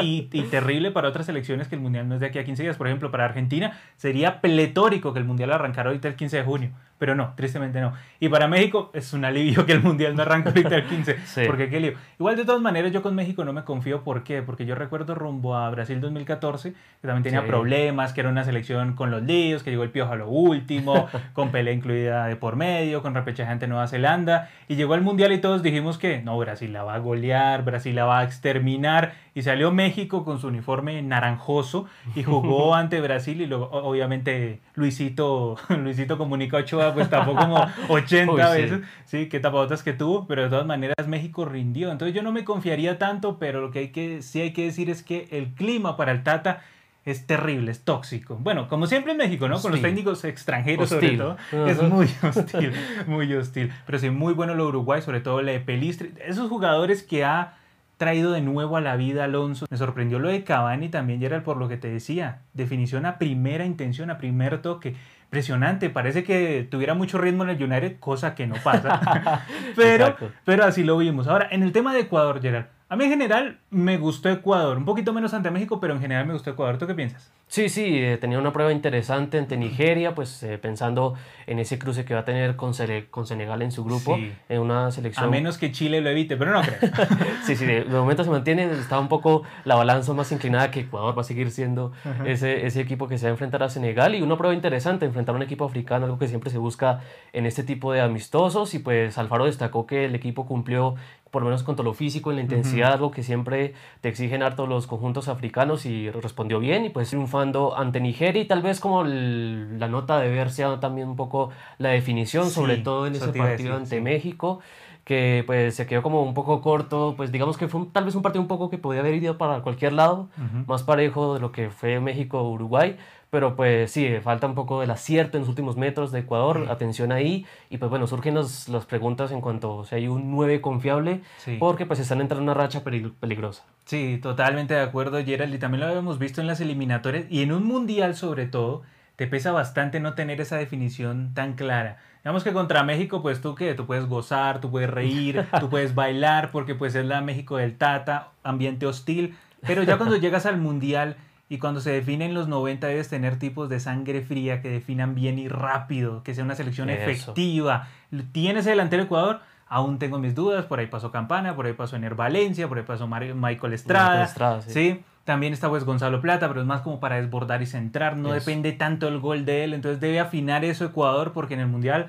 Y, 0.00 0.28
y, 0.32 0.42
terrible 0.44 0.90
para 0.90 1.08
otras 1.08 1.26
selecciones 1.26 1.68
que 1.68 1.74
el 1.74 1.80
Mundial 1.80 2.08
no 2.08 2.14
es 2.14 2.20
de 2.20 2.26
aquí 2.26 2.38
a 2.38 2.44
15 2.44 2.62
días. 2.62 2.76
Por 2.76 2.86
ejemplo, 2.86 3.10
para 3.10 3.24
Argentina 3.24 3.78
sería 3.96 4.40
pletórico 4.40 5.12
que 5.12 5.18
el 5.18 5.24
Mundial 5.24 5.52
arrancara 5.52 5.90
ahorita 5.90 6.08
el 6.08 6.16
15 6.16 6.36
de 6.38 6.42
junio. 6.42 6.70
Pero 6.98 7.14
no, 7.14 7.34
tristemente 7.36 7.80
no. 7.80 7.92
Y 8.20 8.30
para 8.30 8.48
México 8.48 8.90
es 8.94 9.12
un 9.12 9.24
alivio 9.24 9.66
que 9.66 9.72
el 9.72 9.82
Mundial 9.82 10.16
no 10.16 10.22
arranque 10.22 10.48
ahorita 10.48 10.76
el 10.76 10.86
15. 10.86 11.16
Porque 11.46 11.68
qué 11.68 11.78
lío. 11.78 11.92
Igual 12.18 12.36
de 12.36 12.46
todas 12.46 12.62
maneras 12.62 12.90
yo 12.90 13.02
con 13.02 13.14
México 13.14 13.44
no 13.44 13.52
me 13.52 13.64
confío. 13.64 14.02
¿Por 14.02 14.24
qué? 14.24 14.40
Porque 14.40 14.64
yo 14.64 14.74
recuerdo 14.74 15.14
rumbo 15.14 15.56
a 15.56 15.68
Brasil 15.68 16.00
2014, 16.00 16.72
que 16.72 17.06
también 17.06 17.22
tenía 17.22 17.44
problemas, 17.46 18.14
que 18.14 18.20
era 18.20 18.30
una 18.30 18.44
selección 18.44 18.94
con 18.94 19.10
los 19.10 19.22
líos, 19.22 19.62
que 19.62 19.70
llegó 19.70 19.82
el 19.82 19.90
piojo 19.90 20.12
a 20.12 20.16
lo 20.16 20.28
último, 20.30 21.08
con 21.34 21.50
pelea 21.50 21.74
incluida 21.74 22.26
de 22.26 22.36
por 22.36 22.56
medio, 22.56 23.02
con 23.02 23.14
repechaje 23.14 23.50
ante 23.50 23.66
Nueva 23.66 23.88
Zelanda. 23.88 24.48
Y 24.66 24.76
llegó 24.76 24.94
al 24.94 25.02
Mundial 25.02 25.32
y 25.32 25.38
todos 25.38 25.62
dijimos 25.62 25.98
que 25.98 26.22
no, 26.22 26.38
Brasil 26.38 26.72
la 26.72 26.82
va 26.82 26.94
a 26.94 26.98
golear, 26.98 27.62
Brasil 27.62 27.94
la 27.94 28.06
va 28.06 28.20
a 28.20 28.24
exterminar. 28.24 29.12
Y 29.36 29.42
salió 29.42 29.70
México 29.70 30.24
con 30.24 30.40
su 30.40 30.46
uniforme 30.46 31.02
naranjoso 31.02 31.84
y 32.14 32.22
jugó 32.22 32.74
ante 32.74 33.02
Brasil 33.02 33.38
y 33.42 33.46
luego 33.46 33.68
obviamente 33.70 34.60
Luisito, 34.74 35.56
Luisito 35.68 36.16
Comunica 36.16 36.56
Ochoa 36.56 36.94
pues 36.94 37.10
tapó 37.10 37.34
como 37.34 37.56
80 37.90 38.50
veces, 38.50 38.80
sí, 39.04 39.28
qué 39.28 39.38
tapabotas 39.38 39.82
que 39.82 39.92
tuvo, 39.92 40.26
pero 40.26 40.44
de 40.44 40.48
todas 40.48 40.64
maneras 40.64 41.06
México 41.06 41.44
rindió. 41.44 41.92
Entonces 41.92 42.14
yo 42.14 42.22
no 42.22 42.32
me 42.32 42.44
confiaría 42.44 42.98
tanto, 42.98 43.38
pero 43.38 43.60
lo 43.60 43.70
que 43.70 43.80
hay 43.80 43.88
que, 43.90 44.22
sí 44.22 44.40
hay 44.40 44.54
que 44.54 44.64
decir 44.64 44.88
es 44.88 45.02
que 45.02 45.28
el 45.30 45.52
clima 45.52 45.98
para 45.98 46.12
el 46.12 46.22
Tata 46.22 46.62
es 47.04 47.26
terrible, 47.26 47.72
es 47.72 47.84
tóxico. 47.84 48.38
Bueno, 48.40 48.68
como 48.68 48.86
siempre 48.86 49.12
en 49.12 49.18
México, 49.18 49.48
¿no? 49.48 49.60
Con 49.60 49.70
los 49.70 49.82
técnicos 49.82 50.24
extranjeros 50.24 50.88
sobre 50.88 51.10
todo, 51.10 51.36
es 51.66 51.82
muy 51.82 52.08
hostil, 52.22 52.72
muy 53.06 53.30
hostil. 53.34 53.70
Pero 53.84 53.98
sí, 53.98 54.08
muy 54.08 54.32
bueno 54.32 54.54
lo 54.54 54.66
Uruguay, 54.66 55.02
sobre 55.02 55.20
todo 55.20 55.42
la 55.42 55.52
de 55.52 55.60
Pelistri. 55.60 56.14
Esos 56.26 56.48
jugadores 56.48 57.02
que 57.02 57.22
ha 57.22 57.58
traído 57.96 58.32
de 58.32 58.42
nuevo 58.42 58.76
a 58.76 58.80
la 58.80 58.96
vida 58.96 59.24
Alonso. 59.24 59.66
Me 59.70 59.76
sorprendió 59.76 60.18
lo 60.18 60.28
de 60.28 60.44
Cavani 60.44 60.88
también, 60.88 61.20
Gerald, 61.20 61.44
por 61.44 61.56
lo 61.56 61.68
que 61.68 61.76
te 61.76 61.88
decía. 61.88 62.42
Definición 62.52 63.06
a 63.06 63.18
primera 63.18 63.64
intención, 63.64 64.10
a 64.10 64.18
primer 64.18 64.60
toque 64.62 64.94
impresionante. 65.24 65.90
Parece 65.90 66.24
que 66.24 66.66
tuviera 66.70 66.94
mucho 66.94 67.18
ritmo 67.18 67.44
en 67.44 67.50
el 67.50 67.62
United, 67.62 67.98
cosa 67.98 68.34
que 68.34 68.46
no 68.46 68.56
pasa. 68.62 69.44
pero, 69.76 70.16
pero 70.44 70.64
así 70.64 70.84
lo 70.84 70.96
vimos. 70.98 71.26
Ahora, 71.26 71.48
en 71.50 71.62
el 71.62 71.72
tema 71.72 71.94
de 71.94 72.00
Ecuador, 72.00 72.40
Gerard, 72.40 72.66
a 72.88 72.96
mí 72.96 73.04
en 73.04 73.10
general 73.10 73.58
me 73.70 73.98
gustó 73.98 74.28
Ecuador, 74.30 74.76
un 74.76 74.84
poquito 74.84 75.12
menos 75.12 75.34
ante 75.34 75.50
México, 75.50 75.80
pero 75.80 75.94
en 75.94 76.00
general 76.00 76.26
me 76.26 76.34
gustó 76.34 76.50
Ecuador. 76.50 76.78
¿Tú 76.78 76.86
qué 76.86 76.94
piensas? 76.94 77.32
Sí, 77.48 77.68
sí, 77.68 77.98
eh, 77.98 78.18
tenía 78.18 78.40
una 78.40 78.52
prueba 78.52 78.72
interesante 78.72 79.38
ante 79.38 79.56
Nigeria, 79.56 80.16
pues 80.16 80.42
eh, 80.42 80.58
pensando 80.58 81.14
en 81.46 81.60
ese 81.60 81.78
cruce 81.78 82.04
que 82.04 82.12
va 82.12 82.20
a 82.20 82.24
tener 82.24 82.56
con, 82.56 82.72
con 83.08 83.24
Senegal 83.24 83.62
en 83.62 83.70
su 83.70 83.84
grupo, 83.84 84.18
en 84.48 84.60
una 84.60 84.90
selección... 84.90 85.26
A 85.26 85.30
menos 85.30 85.56
que 85.56 85.70
Chile 85.70 86.00
lo 86.00 86.10
evite, 86.10 86.36
pero 86.36 86.50
no 86.50 86.60
creo. 86.62 86.78
sí, 87.46 87.54
sí, 87.54 87.64
de, 87.64 87.84
momento 87.84 88.24
se 88.24 88.30
mantiene, 88.30 88.64
está 88.72 88.98
un 88.98 89.06
poco 89.06 89.44
la 89.64 89.76
balanza 89.76 90.12
más 90.12 90.32
inclinada 90.32 90.72
que 90.72 90.80
Ecuador 90.80 91.16
va 91.16 91.20
a 91.20 91.24
seguir 91.24 91.52
siendo 91.52 91.92
ese, 92.24 92.66
ese 92.66 92.80
equipo 92.80 93.06
que 93.06 93.16
se 93.16 93.26
va 93.26 93.28
a 93.28 93.32
enfrentar 93.34 93.62
a 93.62 93.68
Senegal. 93.68 94.16
Y 94.16 94.22
una 94.22 94.36
prueba 94.36 94.52
interesante, 94.52 95.06
enfrentar 95.06 95.36
a 95.36 95.36
un 95.36 95.42
equipo 95.42 95.64
africano, 95.64 96.06
algo 96.06 96.18
que 96.18 96.26
siempre 96.26 96.50
se 96.50 96.58
busca 96.58 97.00
en 97.32 97.46
este 97.46 97.62
tipo 97.62 97.92
de 97.92 98.00
amistosos. 98.00 98.74
Y 98.74 98.80
pues 98.80 99.18
Alfaro 99.18 99.44
destacó 99.44 99.86
que 99.86 100.06
el 100.06 100.16
equipo 100.16 100.46
cumplió 100.46 100.96
por 101.30 101.42
lo 101.42 101.48
menos 101.48 101.64
con 101.64 101.76
todo 101.76 101.84
lo 101.84 101.92
físico, 101.92 102.30
en 102.30 102.36
la 102.36 102.42
intensidad, 102.42 102.92
algo 102.92 103.10
que 103.10 103.22
siempre 103.22 103.74
te 104.00 104.08
exigen 104.08 104.42
harto 104.42 104.66
los 104.66 104.86
conjuntos 104.86 105.28
africanos 105.28 105.84
y 105.84 106.10
respondió 106.10 106.60
bien. 106.60 106.86
Y 106.86 106.88
pues 106.88 107.12
triunfando 107.36 107.76
ante 107.76 108.00
Nigeria 108.00 108.42
y 108.42 108.46
tal 108.46 108.62
vez 108.62 108.80
como 108.80 109.04
la 109.04 109.88
nota 109.88 110.18
de 110.18 110.30
ver 110.30 110.50
sea 110.50 110.80
también 110.80 111.08
un 111.08 111.16
poco 111.16 111.50
la 111.78 111.90
definición, 111.90 112.50
sobre 112.50 112.78
todo 112.78 113.06
en 113.06 113.14
ese 113.14 113.32
partido 113.32 113.76
ante 113.76 114.00
México 114.00 114.60
que 115.04 115.44
pues 115.46 115.76
se 115.76 115.86
quedó 115.86 116.02
como 116.02 116.24
un 116.24 116.34
poco 116.34 116.60
corto, 116.60 117.14
pues 117.16 117.30
digamos 117.30 117.56
que 117.56 117.68
fue 117.68 117.86
tal 117.92 118.04
vez 118.04 118.16
un 118.16 118.22
partido 118.22 118.42
un 118.42 118.48
poco 118.48 118.70
que 118.70 118.76
podía 118.76 119.00
haber 119.00 119.14
ido 119.14 119.38
para 119.38 119.60
cualquier 119.60 119.92
lado, 119.92 120.28
más 120.66 120.82
parejo 120.82 121.34
de 121.34 121.40
lo 121.40 121.52
que 121.52 121.70
fue 121.70 122.00
México-Uruguay, 122.00 122.96
pero 123.30 123.56
pues 123.56 123.90
sí, 123.90 124.08
falta 124.22 124.46
un 124.46 124.54
poco 124.54 124.80
del 124.80 124.90
acierto 124.90 125.36
en 125.36 125.42
los 125.42 125.48
últimos 125.48 125.76
metros 125.76 126.12
de 126.12 126.20
Ecuador, 126.20 126.66
atención 126.70 127.12
ahí. 127.12 127.44
Y 127.70 127.78
pues 127.78 127.90
bueno, 127.90 128.06
surgen 128.06 128.34
las 128.34 128.86
preguntas 128.88 129.32
en 129.32 129.40
cuanto 129.40 129.84
si 129.84 129.94
hay 129.96 130.08
un 130.08 130.30
9 130.30 130.60
confiable, 130.60 131.22
porque 131.58 131.86
pues 131.86 131.98
están 131.98 132.20
entrando 132.20 132.42
en 132.42 132.48
una 132.50 132.54
racha 132.54 132.82
peligrosa. 132.84 133.64
Sí, 133.84 134.18
totalmente 134.22 134.74
de 134.74 134.80
acuerdo, 134.80 135.22
Gerald. 135.24 135.54
Y 135.54 135.58
también 135.58 135.80
lo 135.80 135.88
habíamos 135.88 136.18
visto 136.18 136.40
en 136.40 136.46
las 136.46 136.60
eliminatorias 136.60 137.26
y 137.28 137.42
en 137.42 137.52
un 137.52 137.64
mundial 137.64 138.14
sobre 138.14 138.46
todo, 138.46 138.82
te 139.16 139.26
pesa 139.26 139.50
bastante 139.50 139.98
no 139.98 140.14
tener 140.14 140.40
esa 140.40 140.56
definición 140.56 141.32
tan 141.34 141.54
clara. 141.54 141.98
Digamos 142.22 142.44
que 142.44 142.52
contra 142.52 142.82
México, 142.82 143.22
pues 143.22 143.40
tú 143.40 143.54
que 143.54 143.74
tú 143.74 143.86
puedes 143.86 144.06
gozar, 144.06 144.60
tú 144.60 144.70
puedes 144.70 144.90
reír, 144.90 145.46
tú 145.60 145.70
puedes 145.70 145.94
bailar, 145.94 146.50
porque 146.50 146.74
pues 146.74 146.94
es 146.94 147.06
la 147.06 147.20
México 147.22 147.56
del 147.56 147.76
Tata, 147.76 148.30
ambiente 148.42 148.86
hostil. 148.86 149.36
Pero 149.62 149.82
ya 149.82 149.96
cuando 149.96 150.16
llegas 150.16 150.46
al 150.46 150.58
mundial 150.58 151.16
y 151.48 151.58
cuando 151.58 151.80
se 151.80 151.92
definen 151.92 152.34
los 152.34 152.48
90 152.48 152.86
debes 152.86 153.08
tener 153.08 153.38
tipos 153.38 153.68
de 153.68 153.78
sangre 153.78 154.22
fría 154.22 154.60
que 154.60 154.68
definan 154.68 155.14
bien 155.14 155.38
y 155.38 155.48
rápido, 155.48 156.22
que 156.22 156.34
sea 156.34 156.44
una 156.44 156.56
selección 156.56 156.90
efectiva. 156.90 157.88
¿Tienes 158.32 158.66
el 158.66 158.72
delantero 158.72 159.04
Ecuador? 159.04 159.40
Aún 159.68 159.98
tengo 159.98 160.18
mis 160.18 160.34
dudas, 160.34 160.64
por 160.66 160.78
ahí 160.78 160.86
pasó 160.86 161.10
Campana, 161.10 161.54
por 161.56 161.66
ahí 161.66 161.72
pasó 161.72 161.96
Ener 161.96 162.14
Valencia, 162.14 162.68
por 162.68 162.78
ahí 162.78 162.84
pasó 162.84 163.06
Michael 163.08 163.72
Estrada. 163.72 164.60
sí. 164.62 165.02
También 165.24 165.52
está 165.52 165.68
pues 165.68 165.82
Gonzalo 165.82 166.20
Plata, 166.20 166.46
pero 166.46 166.60
es 166.60 166.68
más 166.68 166.82
como 166.82 167.00
para 167.00 167.16
desbordar 167.16 167.60
y 167.60 167.66
centrar, 167.66 168.16
no 168.16 168.30
depende 168.30 168.70
tanto 168.70 169.08
el 169.08 169.18
gol 169.18 169.44
de 169.44 169.64
él, 169.64 169.74
entonces 169.74 170.00
debe 170.00 170.20
afinar 170.20 170.64
eso 170.64 170.84
Ecuador 170.84 171.32
porque 171.32 171.54
en 171.54 171.60
el 171.60 171.66
Mundial 171.66 172.06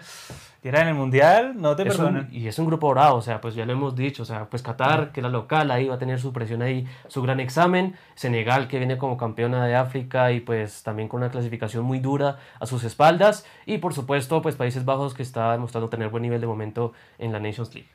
era 0.63 0.81
en 0.81 0.89
el 0.89 0.95
Mundial, 0.95 1.53
no 1.55 1.75
te 1.75 1.85
perdonan. 1.85 2.27
y 2.31 2.47
es 2.47 2.59
un 2.59 2.65
grupo 2.65 2.89
bravo, 2.89 3.17
o 3.17 3.21
sea, 3.21 3.41
pues 3.41 3.55
ya 3.55 3.65
lo 3.65 3.73
hemos 3.73 3.95
dicho, 3.95 4.23
o 4.23 4.25
sea, 4.25 4.45
pues 4.45 4.61
Qatar, 4.63 5.11
que 5.11 5.19
era 5.19 5.29
local, 5.29 5.71
ahí 5.71 5.87
va 5.87 5.95
a 5.95 5.99
tener 5.99 6.19
su 6.19 6.33
presión 6.33 6.61
ahí, 6.61 6.85
su 7.07 7.21
gran 7.21 7.39
examen. 7.39 7.95
Senegal, 8.15 8.67
que 8.67 8.79
viene 8.79 8.97
como 8.97 9.17
campeona 9.17 9.65
de 9.65 9.75
África 9.75 10.31
y 10.31 10.39
pues 10.39 10.83
también 10.83 11.07
con 11.07 11.21
una 11.21 11.29
clasificación 11.29 11.83
muy 11.85 11.99
dura 11.99 12.37
a 12.59 12.65
sus 12.65 12.83
espaldas. 12.83 13.45
Y 13.65 13.77
por 13.77 13.93
supuesto, 13.93 14.41
pues 14.41 14.55
Países 14.55 14.85
Bajos, 14.85 15.13
que 15.13 15.23
está 15.23 15.51
demostrando 15.51 15.89
tener 15.89 16.09
buen 16.09 16.23
nivel 16.23 16.41
de 16.41 16.47
momento 16.47 16.93
en 17.19 17.31
la 17.31 17.39
Nations 17.39 17.73
League. 17.73 17.89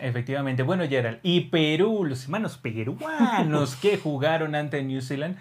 efectivamente. 0.00 0.62
Bueno, 0.62 0.84
Gerald, 0.88 1.18
y 1.22 1.42
Perú, 1.42 2.04
los 2.04 2.24
hermanos 2.24 2.58
peruanos 2.58 3.76
que 3.82 3.98
jugaron 3.98 4.54
ante 4.54 4.82
New 4.82 5.00
Zealand 5.00 5.36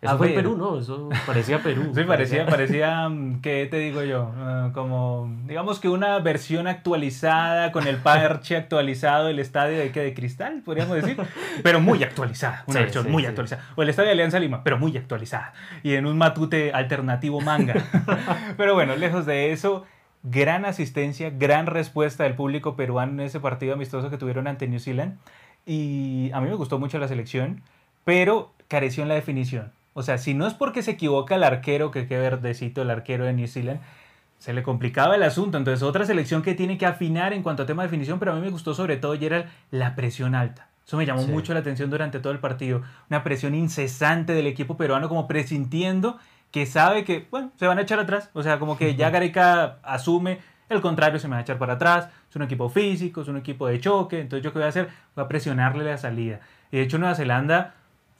eso 0.00 0.16
fue 0.16 0.28
Perú, 0.28 0.56
¿no? 0.56 0.78
Eso 0.78 1.08
parecía 1.26 1.60
Perú. 1.60 1.90
Sí, 1.94 2.04
parecía, 2.04 2.46
parecía, 2.46 3.08
mm, 3.08 3.40
¿qué 3.40 3.66
te 3.68 3.78
digo 3.78 4.04
yo? 4.04 4.32
Ah, 4.36 4.70
como, 4.72 5.28
digamos 5.46 5.80
que 5.80 5.88
una 5.88 6.20
versión 6.20 6.68
actualizada 6.68 7.72
con 7.72 7.88
el 7.88 7.96
parche 7.96 8.56
actualizado 8.56 9.26
del 9.26 9.40
estadio 9.40 9.76
de, 9.76 9.90
¿qué? 9.90 10.00
de 10.00 10.14
cristal, 10.14 10.62
podríamos 10.64 10.94
decir, 10.94 11.16
pero 11.64 11.80
muy 11.80 12.04
actualizada, 12.04 12.62
una 12.68 12.80
versión 12.80 13.10
muy 13.10 13.26
actualizada. 13.26 13.64
O 13.74 13.82
el 13.82 13.88
estadio 13.88 14.08
de 14.08 14.12
Alianza 14.12 14.38
Lima, 14.38 14.62
pero 14.62 14.78
muy 14.78 14.96
actualizada. 14.96 15.52
Y 15.82 15.94
en 15.94 16.06
un 16.06 16.16
matute 16.16 16.72
alternativo 16.72 17.40
manga. 17.40 17.74
pero 18.56 18.74
bueno, 18.74 18.94
lejos 18.94 19.26
de 19.26 19.50
eso, 19.50 19.84
gran 20.22 20.64
asistencia, 20.64 21.30
gran 21.30 21.66
respuesta 21.66 22.22
del 22.22 22.34
público 22.34 22.76
peruano 22.76 23.14
en 23.14 23.20
ese 23.20 23.40
partido 23.40 23.74
amistoso 23.74 24.10
que 24.10 24.18
tuvieron 24.18 24.46
ante 24.46 24.68
New 24.68 24.78
Zealand. 24.78 25.18
Y 25.66 26.30
a 26.32 26.40
mí 26.40 26.48
me 26.48 26.54
gustó 26.54 26.78
mucho 26.78 26.98
la 27.00 27.08
selección, 27.08 27.62
pero 28.04 28.54
careció 28.68 29.02
en 29.02 29.08
la 29.08 29.16
definición 29.16 29.72
o 29.98 30.02
sea, 30.04 30.16
si 30.16 30.32
no 30.32 30.46
es 30.46 30.54
porque 30.54 30.82
se 30.82 30.92
equivoca 30.92 31.34
el 31.34 31.42
arquero, 31.42 31.90
que 31.90 32.06
qué 32.06 32.16
verdecito 32.18 32.82
el 32.82 32.90
arquero 32.90 33.24
de 33.24 33.32
New 33.32 33.48
Zealand, 33.48 33.80
se 34.38 34.52
le 34.52 34.62
complicaba 34.62 35.16
el 35.16 35.24
asunto. 35.24 35.58
Entonces, 35.58 35.82
otra 35.82 36.06
selección 36.06 36.42
que 36.42 36.54
tiene 36.54 36.78
que 36.78 36.86
afinar 36.86 37.32
en 37.32 37.42
cuanto 37.42 37.64
a 37.64 37.66
tema 37.66 37.82
de 37.82 37.88
definición, 37.88 38.20
pero 38.20 38.30
a 38.30 38.36
mí 38.36 38.40
me 38.40 38.50
gustó 38.50 38.74
sobre 38.74 38.96
todo, 38.96 39.18
Gerald, 39.18 39.46
la 39.72 39.96
presión 39.96 40.36
alta. 40.36 40.68
Eso 40.86 40.96
me 40.96 41.04
llamó 41.04 41.26
mucho 41.26 41.52
la 41.52 41.58
atención 41.58 41.90
durante 41.90 42.20
todo 42.20 42.32
el 42.32 42.38
partido. 42.38 42.82
Una 43.10 43.24
presión 43.24 43.56
incesante 43.56 44.34
del 44.34 44.46
equipo 44.46 44.76
peruano, 44.76 45.08
como 45.08 45.26
presintiendo 45.26 46.18
que 46.52 46.64
sabe 46.64 47.02
que, 47.02 47.26
bueno, 47.28 47.50
se 47.56 47.66
van 47.66 47.78
a 47.78 47.82
echar 47.82 47.98
atrás. 47.98 48.30
O 48.34 48.44
sea, 48.44 48.60
como 48.60 48.78
que 48.78 48.94
ya 48.94 49.10
Gareca 49.10 49.78
asume 49.82 50.38
el 50.68 50.80
contrario, 50.80 51.18
se 51.18 51.26
me 51.26 51.32
va 51.32 51.38
a 51.38 51.42
echar 51.42 51.58
para 51.58 51.72
atrás. 51.72 52.08
Es 52.30 52.36
un 52.36 52.42
equipo 52.42 52.68
físico, 52.68 53.22
es 53.22 53.28
un 53.28 53.36
equipo 53.36 53.66
de 53.66 53.80
choque. 53.80 54.20
Entonces, 54.20 54.44
¿yo 54.44 54.52
qué 54.52 54.60
voy 54.60 54.66
a 54.66 54.68
hacer? 54.68 54.90
Voy 55.16 55.24
a 55.24 55.28
presionarle 55.28 55.84
la 55.84 55.98
salida. 55.98 56.38
Y 56.70 56.76
de 56.76 56.84
hecho, 56.84 56.98
Nueva 56.98 57.16
Zelanda 57.16 57.74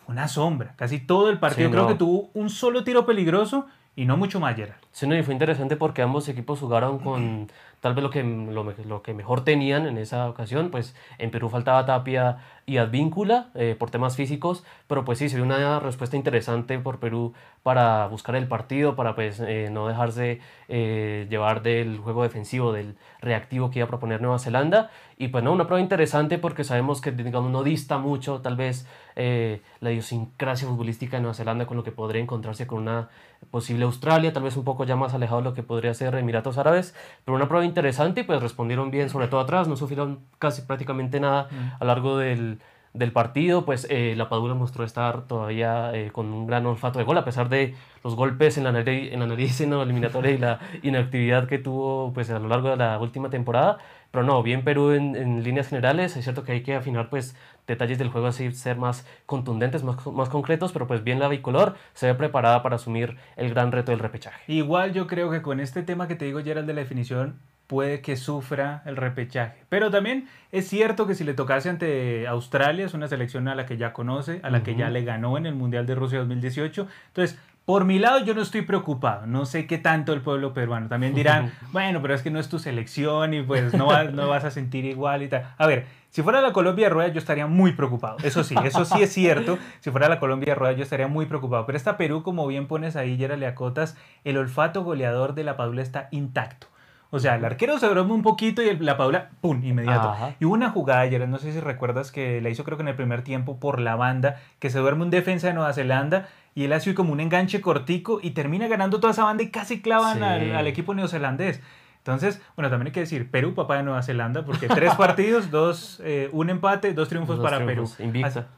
una 0.08 0.26
sombra. 0.26 0.74
Casi 0.76 0.98
todo 0.98 1.30
el 1.30 1.38
partido 1.38 1.70
creo 1.70 1.86
que 1.86 1.94
tuvo 1.94 2.30
un 2.34 2.50
solo 2.50 2.82
tiro 2.82 3.06
peligroso 3.06 3.66
y 3.98 4.04
no 4.04 4.16
mucho 4.16 4.38
más, 4.38 4.54
Gerald. 4.54 4.78
Sí, 4.92 5.08
no, 5.08 5.16
y 5.16 5.24
fue 5.24 5.34
interesante 5.34 5.74
porque 5.74 6.02
ambos 6.02 6.28
equipos 6.28 6.60
jugaron 6.60 7.00
con 7.00 7.48
tal 7.80 7.94
vez 7.94 8.02
lo 8.02 8.10
que, 8.10 8.22
lo, 8.22 9.02
que 9.02 9.12
mejor 9.12 9.44
tenían 9.44 9.86
en 9.86 9.98
esa 9.98 10.28
ocasión, 10.28 10.70
pues 10.70 10.94
en 11.18 11.32
Perú 11.32 11.48
faltaba 11.48 11.84
Tapia 11.84 12.38
y 12.66 12.76
Advíncula 12.76 13.48
eh, 13.54 13.76
por 13.78 13.90
temas 13.90 14.16
físicos, 14.16 14.64
pero 14.86 15.04
pues 15.04 15.18
sí, 15.18 15.28
se 15.28 15.36
dio 15.36 15.44
una 15.44 15.80
respuesta 15.80 16.16
interesante 16.16 16.78
por 16.78 16.98
Perú 16.98 17.34
para 17.62 18.06
buscar 18.06 18.36
el 18.36 18.46
partido, 18.46 18.94
para 18.94 19.14
pues 19.14 19.40
eh, 19.40 19.68
no 19.70 19.88
dejarse 19.88 20.40
eh, 20.68 21.26
llevar 21.30 21.62
del 21.62 21.98
juego 21.98 22.22
defensivo, 22.22 22.72
del 22.72 22.96
reactivo 23.20 23.70
que 23.70 23.78
iba 23.80 23.86
a 23.86 23.88
proponer 23.88 24.20
Nueva 24.20 24.38
Zelanda, 24.38 24.90
y 25.16 25.28
pues 25.28 25.42
no, 25.42 25.52
una 25.52 25.66
prueba 25.66 25.80
interesante 25.80 26.38
porque 26.38 26.62
sabemos 26.62 27.00
que 27.00 27.10
digamos 27.10 27.50
no 27.50 27.64
dista 27.64 27.98
mucho 27.98 28.40
tal 28.42 28.56
vez 28.56 28.86
la 29.16 29.90
idiosincrasia 29.90 30.68
futbolística 30.68 31.16
de 31.16 31.22
Nueva 31.22 31.34
Zelanda 31.34 31.66
con 31.66 31.76
lo 31.76 31.82
que 31.82 31.90
podría 31.90 32.22
encontrarse 32.22 32.68
con 32.68 32.82
una 32.82 33.08
posible 33.50 33.84
Australia, 33.84 34.32
tal 34.32 34.42
vez 34.42 34.56
un 34.56 34.64
poco 34.64 34.84
ya 34.84 34.96
más 34.96 35.14
alejado 35.14 35.40
de 35.40 35.44
lo 35.44 35.54
que 35.54 35.62
podría 35.62 35.94
ser 35.94 36.14
Emiratos 36.14 36.58
Árabes, 36.58 36.94
pero 37.24 37.36
una 37.36 37.48
prueba 37.48 37.64
interesante 37.64 38.20
y 38.20 38.24
pues 38.24 38.40
respondieron 38.40 38.90
bien, 38.90 39.10
sobre 39.10 39.28
todo 39.28 39.40
atrás, 39.40 39.68
no 39.68 39.76
sufrieron 39.76 40.20
casi 40.38 40.62
prácticamente 40.62 41.20
nada 41.20 41.48
mm. 41.50 41.74
a 41.80 41.84
lo 41.84 41.86
largo 41.86 42.18
del, 42.18 42.58
del 42.94 43.12
partido, 43.12 43.64
pues 43.64 43.86
eh, 43.90 44.14
la 44.16 44.28
Padula 44.28 44.54
mostró 44.54 44.84
estar 44.84 45.26
todavía 45.26 45.94
eh, 45.94 46.10
con 46.10 46.32
un 46.32 46.46
gran 46.46 46.66
olfato 46.66 46.98
de 46.98 47.04
gol, 47.04 47.18
a 47.18 47.24
pesar 47.24 47.48
de 47.48 47.74
los 48.02 48.14
golpes 48.14 48.58
en 48.58 48.64
la 48.64 48.72
nariz 48.72 49.12
en 49.12 49.20
la, 49.20 49.26
nariz, 49.26 49.60
en 49.60 49.70
la 49.70 49.82
eliminatoria 49.82 50.32
y 50.32 50.38
la 50.38 50.60
inactividad 50.82 51.46
que 51.46 51.58
tuvo 51.58 52.12
pues, 52.12 52.30
a 52.30 52.38
lo 52.38 52.48
largo 52.48 52.70
de 52.70 52.76
la 52.76 52.98
última 52.98 53.30
temporada. 53.30 53.78
Pero 54.10 54.24
no, 54.24 54.42
bien 54.42 54.64
Perú 54.64 54.92
en, 54.92 55.16
en 55.16 55.42
líneas 55.42 55.68
generales, 55.68 56.16
es 56.16 56.24
cierto 56.24 56.44
que 56.44 56.52
hay 56.52 56.62
que 56.62 56.74
afinar 56.74 57.10
pues 57.10 57.36
detalles 57.68 57.98
del 57.98 58.08
juego 58.08 58.26
así, 58.26 58.50
ser 58.52 58.76
más 58.76 59.06
contundentes, 59.26 59.84
más, 59.84 60.04
más 60.06 60.28
concretos, 60.28 60.72
pero 60.72 60.86
pues 60.86 61.04
bien 61.04 61.20
la 61.20 61.28
bicolor 61.28 61.76
se 61.94 62.06
ve 62.06 62.14
preparada 62.14 62.62
para 62.62 62.76
asumir 62.76 63.16
el 63.36 63.50
gran 63.50 63.70
reto 63.70 63.92
del 63.92 64.00
repechaje. 64.00 64.42
Igual 64.52 64.92
yo 64.92 65.06
creo 65.06 65.30
que 65.30 65.42
con 65.42 65.60
este 65.60 65.82
tema 65.82 66.08
que 66.08 66.16
te 66.16 66.24
digo, 66.24 66.42
Gerald, 66.42 66.66
de 66.66 66.74
la 66.74 66.80
definición, 66.80 67.38
puede 67.68 68.00
que 68.00 68.16
sufra 68.16 68.82
el 68.86 68.96
repechaje. 68.96 69.62
Pero 69.68 69.90
también 69.90 70.26
es 70.50 70.66
cierto 70.66 71.06
que 71.06 71.14
si 71.14 71.22
le 71.22 71.34
tocase 71.34 71.68
ante 71.68 72.26
Australia, 72.26 72.86
es 72.86 72.94
una 72.94 73.08
selección 73.08 73.46
a 73.46 73.54
la 73.54 73.66
que 73.66 73.76
ya 73.76 73.92
conoce, 73.92 74.40
a 74.42 74.50
la 74.50 74.62
que 74.62 74.74
ya 74.74 74.88
le 74.88 75.04
ganó 75.04 75.36
en 75.36 75.44
el 75.44 75.54
Mundial 75.54 75.84
de 75.84 75.94
Rusia 75.94 76.18
2018. 76.20 76.88
Entonces, 77.08 77.38
por 77.68 77.84
mi 77.84 77.98
lado, 77.98 78.20
yo 78.20 78.32
no 78.32 78.40
estoy 78.40 78.62
preocupado. 78.62 79.26
No 79.26 79.44
sé 79.44 79.66
qué 79.66 79.76
tanto 79.76 80.14
el 80.14 80.22
pueblo 80.22 80.54
peruano. 80.54 80.88
También 80.88 81.14
dirán, 81.14 81.52
bueno, 81.70 82.00
pero 82.00 82.14
es 82.14 82.22
que 82.22 82.30
no 82.30 82.40
es 82.40 82.48
tu 82.48 82.58
selección 82.58 83.34
y 83.34 83.42
pues 83.42 83.74
no, 83.74 83.84
vas, 83.84 84.10
no 84.14 84.26
vas 84.26 84.42
a 84.44 84.50
sentir 84.50 84.86
igual 84.86 85.22
y 85.22 85.28
tal. 85.28 85.52
A 85.58 85.66
ver, 85.66 85.84
si 86.08 86.22
fuera 86.22 86.40
la 86.40 86.54
Colombia 86.54 86.86
de 86.86 86.94
Rueda, 86.94 87.08
yo 87.12 87.18
estaría 87.18 87.46
muy 87.46 87.72
preocupado. 87.72 88.16
Eso 88.22 88.42
sí, 88.42 88.54
eso 88.64 88.86
sí 88.86 89.02
es 89.02 89.12
cierto. 89.12 89.58
Si 89.80 89.90
fuera 89.90 90.08
la 90.08 90.18
Colombia 90.18 90.54
de 90.54 90.54
Rueda, 90.54 90.72
yo 90.72 90.82
estaría 90.82 91.08
muy 91.08 91.26
preocupado. 91.26 91.66
Pero 91.66 91.76
esta 91.76 91.98
Perú, 91.98 92.22
como 92.22 92.46
bien 92.46 92.68
pones 92.68 92.96
ahí, 92.96 93.18
Yera 93.18 93.36
Leacotas, 93.36 93.98
el 94.24 94.38
olfato 94.38 94.82
goleador 94.82 95.34
de 95.34 95.44
la 95.44 95.58
Padula 95.58 95.82
está 95.82 96.08
intacto. 96.10 96.68
O 97.10 97.18
sea, 97.20 97.36
el 97.36 97.44
arquero 97.44 97.78
se 97.78 97.86
duerme 97.86 98.12
un 98.12 98.22
poquito 98.22 98.62
y 98.62 98.76
la 98.78 98.98
Paula, 98.98 99.30
¡pum! 99.40 99.64
inmediato. 99.64 100.14
Y 100.40 100.44
hubo 100.44 100.54
una 100.54 100.70
jugada 100.70 101.00
ayer, 101.00 101.26
no 101.26 101.38
sé 101.38 101.52
si 101.52 101.60
recuerdas 101.60 102.12
que 102.12 102.40
la 102.42 102.50
hizo 102.50 102.64
creo 102.64 102.76
que 102.76 102.82
en 102.82 102.88
el 102.88 102.96
primer 102.96 103.22
tiempo 103.22 103.58
por 103.58 103.80
la 103.80 103.96
banda, 103.96 104.40
que 104.58 104.68
se 104.68 104.78
duerme 104.78 105.04
un 105.04 105.10
defensa 105.10 105.46
de 105.46 105.54
Nueva 105.54 105.72
Zelanda 105.72 106.28
y 106.58 106.64
él 106.64 106.72
hace 106.72 106.92
como 106.92 107.12
un 107.12 107.20
enganche 107.20 107.60
cortico 107.60 108.18
y 108.20 108.32
termina 108.32 108.66
ganando 108.66 108.98
toda 108.98 109.12
esa 109.12 109.22
banda 109.22 109.44
y 109.44 109.50
casi 109.50 109.80
clavan 109.80 110.24
al, 110.24 110.66
equipo 110.66 110.92
neozelandés. 110.92 111.62
Entonces, 111.98 112.42
bueno, 112.56 112.68
también 112.68 112.88
hay 112.88 112.92
que 112.92 112.98
decir, 112.98 113.30
Perú, 113.30 113.54
papá 113.54 113.76
de 113.76 113.84
Nueva 113.84 114.02
Zelanda, 114.02 114.44
porque 114.44 114.66
tres 114.66 114.92
partidos, 114.96 115.52
dos, 115.52 116.02
eh, 116.02 116.28
un 116.32 116.50
empate, 116.50 116.94
dos 116.94 117.08
triunfos 117.08 117.38
para 117.38 117.64
Perú. 117.64 117.88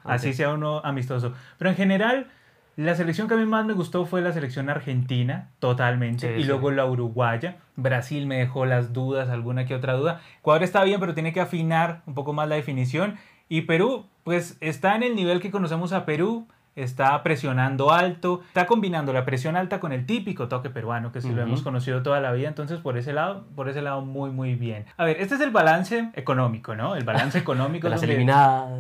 así 0.02 0.32
sea 0.32 0.54
uno 0.54 0.80
amistoso. 0.82 1.34
Pero 1.58 1.68
en 1.68 1.76
general, 1.76 2.28
la 2.74 2.94
selección 2.94 3.28
que 3.28 3.34
a 3.34 3.36
mí 3.36 3.44
más 3.44 3.66
me 3.66 3.74
gustó 3.74 4.06
fue 4.06 4.22
la 4.22 4.32
selección 4.32 4.70
argentina, 4.70 5.50
totalmente, 5.58 6.38
y 6.38 6.44
luego 6.44 6.70
la 6.70 6.86
uruguaya. 6.86 7.58
Brasil 7.76 8.26
me 8.26 8.38
dejó 8.38 8.64
las 8.64 8.94
dudas, 8.94 9.28
alguna 9.28 9.66
que 9.66 9.74
otra 9.74 9.92
duda. 9.92 10.22
Ecuador 10.38 10.62
está 10.62 10.82
bien, 10.84 11.00
pero 11.00 11.12
tiene 11.12 11.34
que 11.34 11.42
afinar 11.42 12.00
un 12.06 12.14
poco 12.14 12.32
más 12.32 12.48
la 12.48 12.54
definición. 12.54 13.18
Y 13.50 13.62
Perú, 13.62 14.06
pues 14.24 14.56
está 14.62 14.96
en 14.96 15.02
el 15.02 15.14
nivel 15.14 15.40
que 15.40 15.50
conocemos 15.50 15.92
a 15.92 16.06
Perú, 16.06 16.48
está 16.82 17.22
presionando 17.22 17.92
alto, 17.92 18.40
está 18.48 18.66
combinando 18.66 19.12
la 19.12 19.24
presión 19.24 19.56
alta 19.56 19.80
con 19.80 19.92
el 19.92 20.06
típico 20.06 20.48
toque 20.48 20.70
peruano 20.70 21.12
que 21.12 21.20
sí 21.20 21.30
lo 21.30 21.42
hemos 21.42 21.62
conocido 21.62 22.02
toda 22.02 22.20
la 22.20 22.32
vida, 22.32 22.48
entonces 22.48 22.80
por 22.80 22.96
ese 22.96 23.12
lado, 23.12 23.44
por 23.54 23.68
ese 23.68 23.82
lado 23.82 24.02
muy 24.02 24.30
muy 24.30 24.54
bien. 24.54 24.86
A 24.96 25.04
ver, 25.04 25.20
este 25.20 25.34
es 25.34 25.40
el 25.40 25.50
balance 25.50 26.10
económico, 26.14 26.74
¿no? 26.74 26.96
El 26.96 27.04
balance 27.04 27.38
económico. 27.38 27.86
de 27.86 27.90
las 27.90 28.02
eliminadas. 28.02 28.70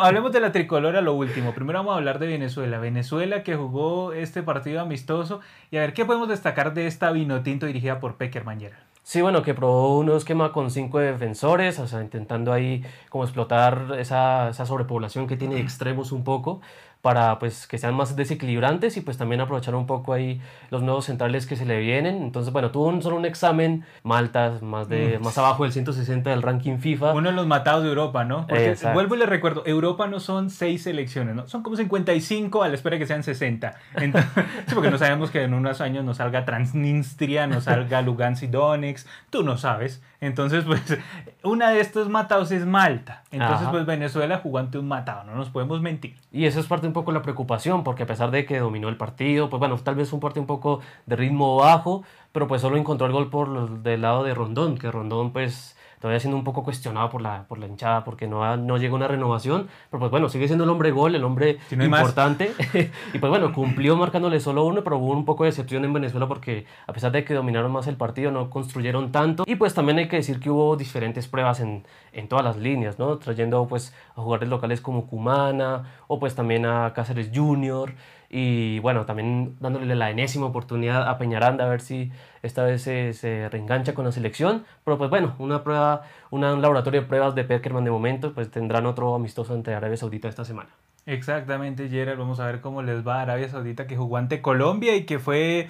hablemos 0.00 0.32
de 0.32 0.40
la 0.40 0.52
tricolor 0.52 0.96
a 0.96 1.00
lo 1.00 1.14
último. 1.14 1.52
Primero 1.52 1.80
vamos 1.80 1.94
a 1.94 1.96
hablar 1.98 2.18
de 2.18 2.26
Venezuela. 2.26 2.78
Venezuela 2.78 3.42
que 3.42 3.56
jugó 3.56 4.12
este 4.12 4.42
partido 4.42 4.80
amistoso 4.80 5.40
y 5.70 5.76
a 5.76 5.80
ver 5.80 5.92
qué 5.92 6.04
podemos 6.04 6.28
destacar 6.28 6.74
de 6.74 6.86
esta 6.86 7.10
vino 7.12 7.42
tinto 7.42 7.66
dirigida 7.66 8.00
por 8.00 8.16
Pecker 8.16 8.44
Mañera. 8.44 8.78
Sí, 9.06 9.22
bueno, 9.22 9.42
que 9.42 9.54
probó 9.54 10.00
un 10.00 10.10
esquema 10.10 10.50
con 10.50 10.68
cinco 10.72 10.98
defensores, 10.98 11.78
o 11.78 11.86
sea, 11.86 12.02
intentando 12.02 12.52
ahí 12.52 12.84
como 13.08 13.22
explotar 13.22 13.94
esa, 14.00 14.48
esa 14.48 14.66
sobrepoblación 14.66 15.28
que 15.28 15.36
tiene 15.36 15.60
extremos 15.60 16.10
un 16.10 16.24
poco 16.24 16.60
para 17.02 17.38
pues 17.38 17.66
que 17.66 17.78
sean 17.78 17.94
más 17.94 18.16
desequilibrantes 18.16 18.96
y 18.96 19.00
pues 19.00 19.16
también 19.16 19.40
aprovechar 19.40 19.74
un 19.74 19.86
poco 19.86 20.12
ahí 20.12 20.40
los 20.70 20.82
nuevos 20.82 21.04
centrales 21.04 21.46
que 21.46 21.54
se 21.54 21.64
le 21.64 21.78
vienen. 21.78 22.22
Entonces, 22.22 22.52
bueno, 22.52 22.70
tuvo 22.72 22.88
un, 22.88 23.00
solo 23.00 23.16
un 23.16 23.24
examen, 23.24 23.84
Malta, 24.02 24.58
más, 24.60 24.88
de, 24.88 25.18
mm. 25.18 25.22
más 25.22 25.38
abajo 25.38 25.62
del 25.62 25.72
160 25.72 26.30
del 26.30 26.42
ranking 26.42 26.78
FIFA. 26.78 27.12
Uno 27.12 27.30
de 27.30 27.36
los 27.36 27.46
matados 27.46 27.84
de 27.84 27.90
Europa, 27.90 28.24
¿no? 28.24 28.46
Porque 28.46 28.76
vuelvo 28.92 29.14
y 29.14 29.18
le 29.18 29.26
recuerdo, 29.26 29.62
Europa 29.66 30.06
no 30.08 30.18
son 30.18 30.50
seis 30.50 30.82
selecciones, 30.82 31.34
¿no? 31.34 31.46
Son 31.46 31.62
como 31.62 31.76
55 31.76 32.62
a 32.62 32.68
la 32.68 32.74
espera 32.74 32.98
que 32.98 33.06
sean 33.06 33.22
60. 33.22 33.74
Entonces, 33.96 34.30
sí, 34.66 34.74
porque 34.74 34.90
no 34.90 34.98
sabemos 34.98 35.30
que 35.30 35.42
en 35.42 35.54
unos 35.54 35.80
años 35.80 36.04
nos 36.04 36.16
salga 36.16 36.44
Transnistria, 36.44 37.46
nos 37.46 37.64
salga 37.64 38.02
Lugansk 38.02 38.42
y 38.44 38.46
Donetsk, 38.48 39.06
tú 39.30 39.42
no 39.42 39.58
sabes. 39.58 40.02
Entonces, 40.20 40.64
pues, 40.64 40.82
una 41.42 41.70
de 41.70 41.80
estos 41.80 42.08
matados 42.08 42.50
es 42.50 42.66
Malta. 42.66 43.22
Entonces, 43.30 43.68
pues, 43.70 43.86
Venezuela 43.86 44.38
jugó 44.42 44.58
ante 44.58 44.78
un 44.78 44.88
matado, 44.88 45.24
no 45.24 45.34
nos 45.34 45.50
podemos 45.50 45.80
mentir. 45.80 46.16
Y 46.32 46.46
eso 46.46 46.60
es 46.60 46.66
parte 46.66 46.86
un 46.86 46.92
poco 46.92 47.12
de 47.12 47.18
la 47.18 47.22
preocupación, 47.22 47.84
porque 47.84 48.04
a 48.04 48.06
pesar 48.06 48.30
de 48.30 48.44
que 48.46 48.58
dominó 48.58 48.88
el 48.88 48.96
partido, 48.96 49.50
pues 49.50 49.58
bueno, 49.58 49.76
tal 49.78 49.94
vez 49.94 50.12
un 50.12 50.20
partido 50.20 50.42
un 50.42 50.46
poco 50.46 50.80
de 51.06 51.16
ritmo 51.16 51.56
bajo, 51.56 52.04
pero 52.36 52.48
pues 52.48 52.60
solo 52.60 52.76
encontró 52.76 53.06
el 53.06 53.14
gol 53.14 53.30
por 53.30 53.48
el 53.48 53.82
del 53.82 54.02
lado 54.02 54.22
de 54.22 54.34
Rondón, 54.34 54.76
que 54.76 54.90
Rondón, 54.90 55.32
pues, 55.32 55.74
todavía 56.02 56.20
siendo 56.20 56.36
un 56.36 56.44
poco 56.44 56.64
cuestionado 56.64 57.08
por 57.08 57.22
la, 57.22 57.44
por 57.48 57.56
la 57.56 57.66
hinchada 57.66 58.04
porque 58.04 58.26
no, 58.26 58.58
no 58.58 58.76
llega 58.76 58.94
una 58.94 59.08
renovación, 59.08 59.68
pero 59.90 60.00
pues 60.00 60.10
bueno, 60.10 60.28
sigue 60.28 60.46
siendo 60.46 60.64
el 60.64 60.68
hombre 60.68 60.90
gol, 60.90 61.14
el 61.14 61.24
hombre 61.24 61.56
importante, 61.70 62.52
y 63.14 63.18
pues 63.18 63.30
bueno, 63.30 63.54
cumplió 63.54 63.96
marcándole 63.96 64.38
solo 64.38 64.64
uno, 64.66 64.84
pero 64.84 64.98
hubo 64.98 65.12
un 65.12 65.24
poco 65.24 65.44
de 65.44 65.50
decepción 65.50 65.86
en 65.86 65.94
Venezuela 65.94 66.28
porque 66.28 66.66
a 66.86 66.92
pesar 66.92 67.10
de 67.10 67.24
que 67.24 67.32
dominaron 67.32 67.72
más 67.72 67.86
el 67.86 67.96
partido, 67.96 68.30
no 68.30 68.50
construyeron 68.50 69.12
tanto, 69.12 69.44
y 69.46 69.54
pues 69.54 69.72
también 69.72 69.96
hay 69.96 70.08
que 70.08 70.16
decir 70.16 70.38
que 70.38 70.50
hubo 70.50 70.76
diferentes 70.76 71.28
pruebas 71.28 71.60
en, 71.60 71.84
en 72.12 72.28
todas 72.28 72.44
las 72.44 72.58
líneas, 72.58 72.98
¿no? 72.98 73.16
Trayendo 73.16 73.66
pues 73.66 73.94
a 74.14 74.20
jugadores 74.20 74.50
locales 74.50 74.82
como 74.82 75.06
Cumana, 75.06 75.84
o 76.06 76.18
pues 76.18 76.34
también 76.34 76.66
a 76.66 76.92
Cáceres 76.92 77.30
Junior, 77.34 77.94
y 78.38 78.80
bueno, 78.80 79.06
también 79.06 79.56
dándole 79.60 79.94
la 79.94 80.10
enésima 80.10 80.44
oportunidad 80.44 81.08
a 81.08 81.16
Peñaranda 81.16 81.64
a 81.64 81.68
ver 81.68 81.80
si 81.80 82.12
esta 82.42 82.64
vez 82.64 82.82
se, 82.82 83.48
reengancha 83.50 83.94
con 83.94 84.04
la 84.04 84.12
selección. 84.12 84.66
Pero 84.84 84.98
pues 84.98 85.08
bueno, 85.08 85.34
una 85.38 85.64
prueba, 85.64 86.02
un 86.30 86.42
laboratorio 86.42 87.00
de 87.00 87.06
pruebas 87.06 87.34
de 87.34 87.44
Peckerman 87.44 87.84
de 87.84 87.90
momento, 87.90 88.34
pues 88.34 88.50
tendrán 88.50 88.84
otro 88.84 89.14
amistoso 89.14 89.54
ante 89.54 89.72
Arabia 89.74 89.96
Saudita 89.96 90.28
esta 90.28 90.44
semana. 90.44 90.68
Exactamente, 91.06 91.88
Gerard. 91.88 92.18
Vamos 92.18 92.40
a 92.40 92.46
ver 92.46 92.60
cómo 92.60 92.82
les 92.82 93.06
va 93.06 93.20
a 93.20 93.22
Arabia 93.22 93.48
Saudita 93.48 93.86
que 93.86 93.96
jugó 93.96 94.16
ante 94.16 94.42
Colombia 94.42 94.96
y 94.96 95.04
que 95.04 95.20
fue, 95.20 95.68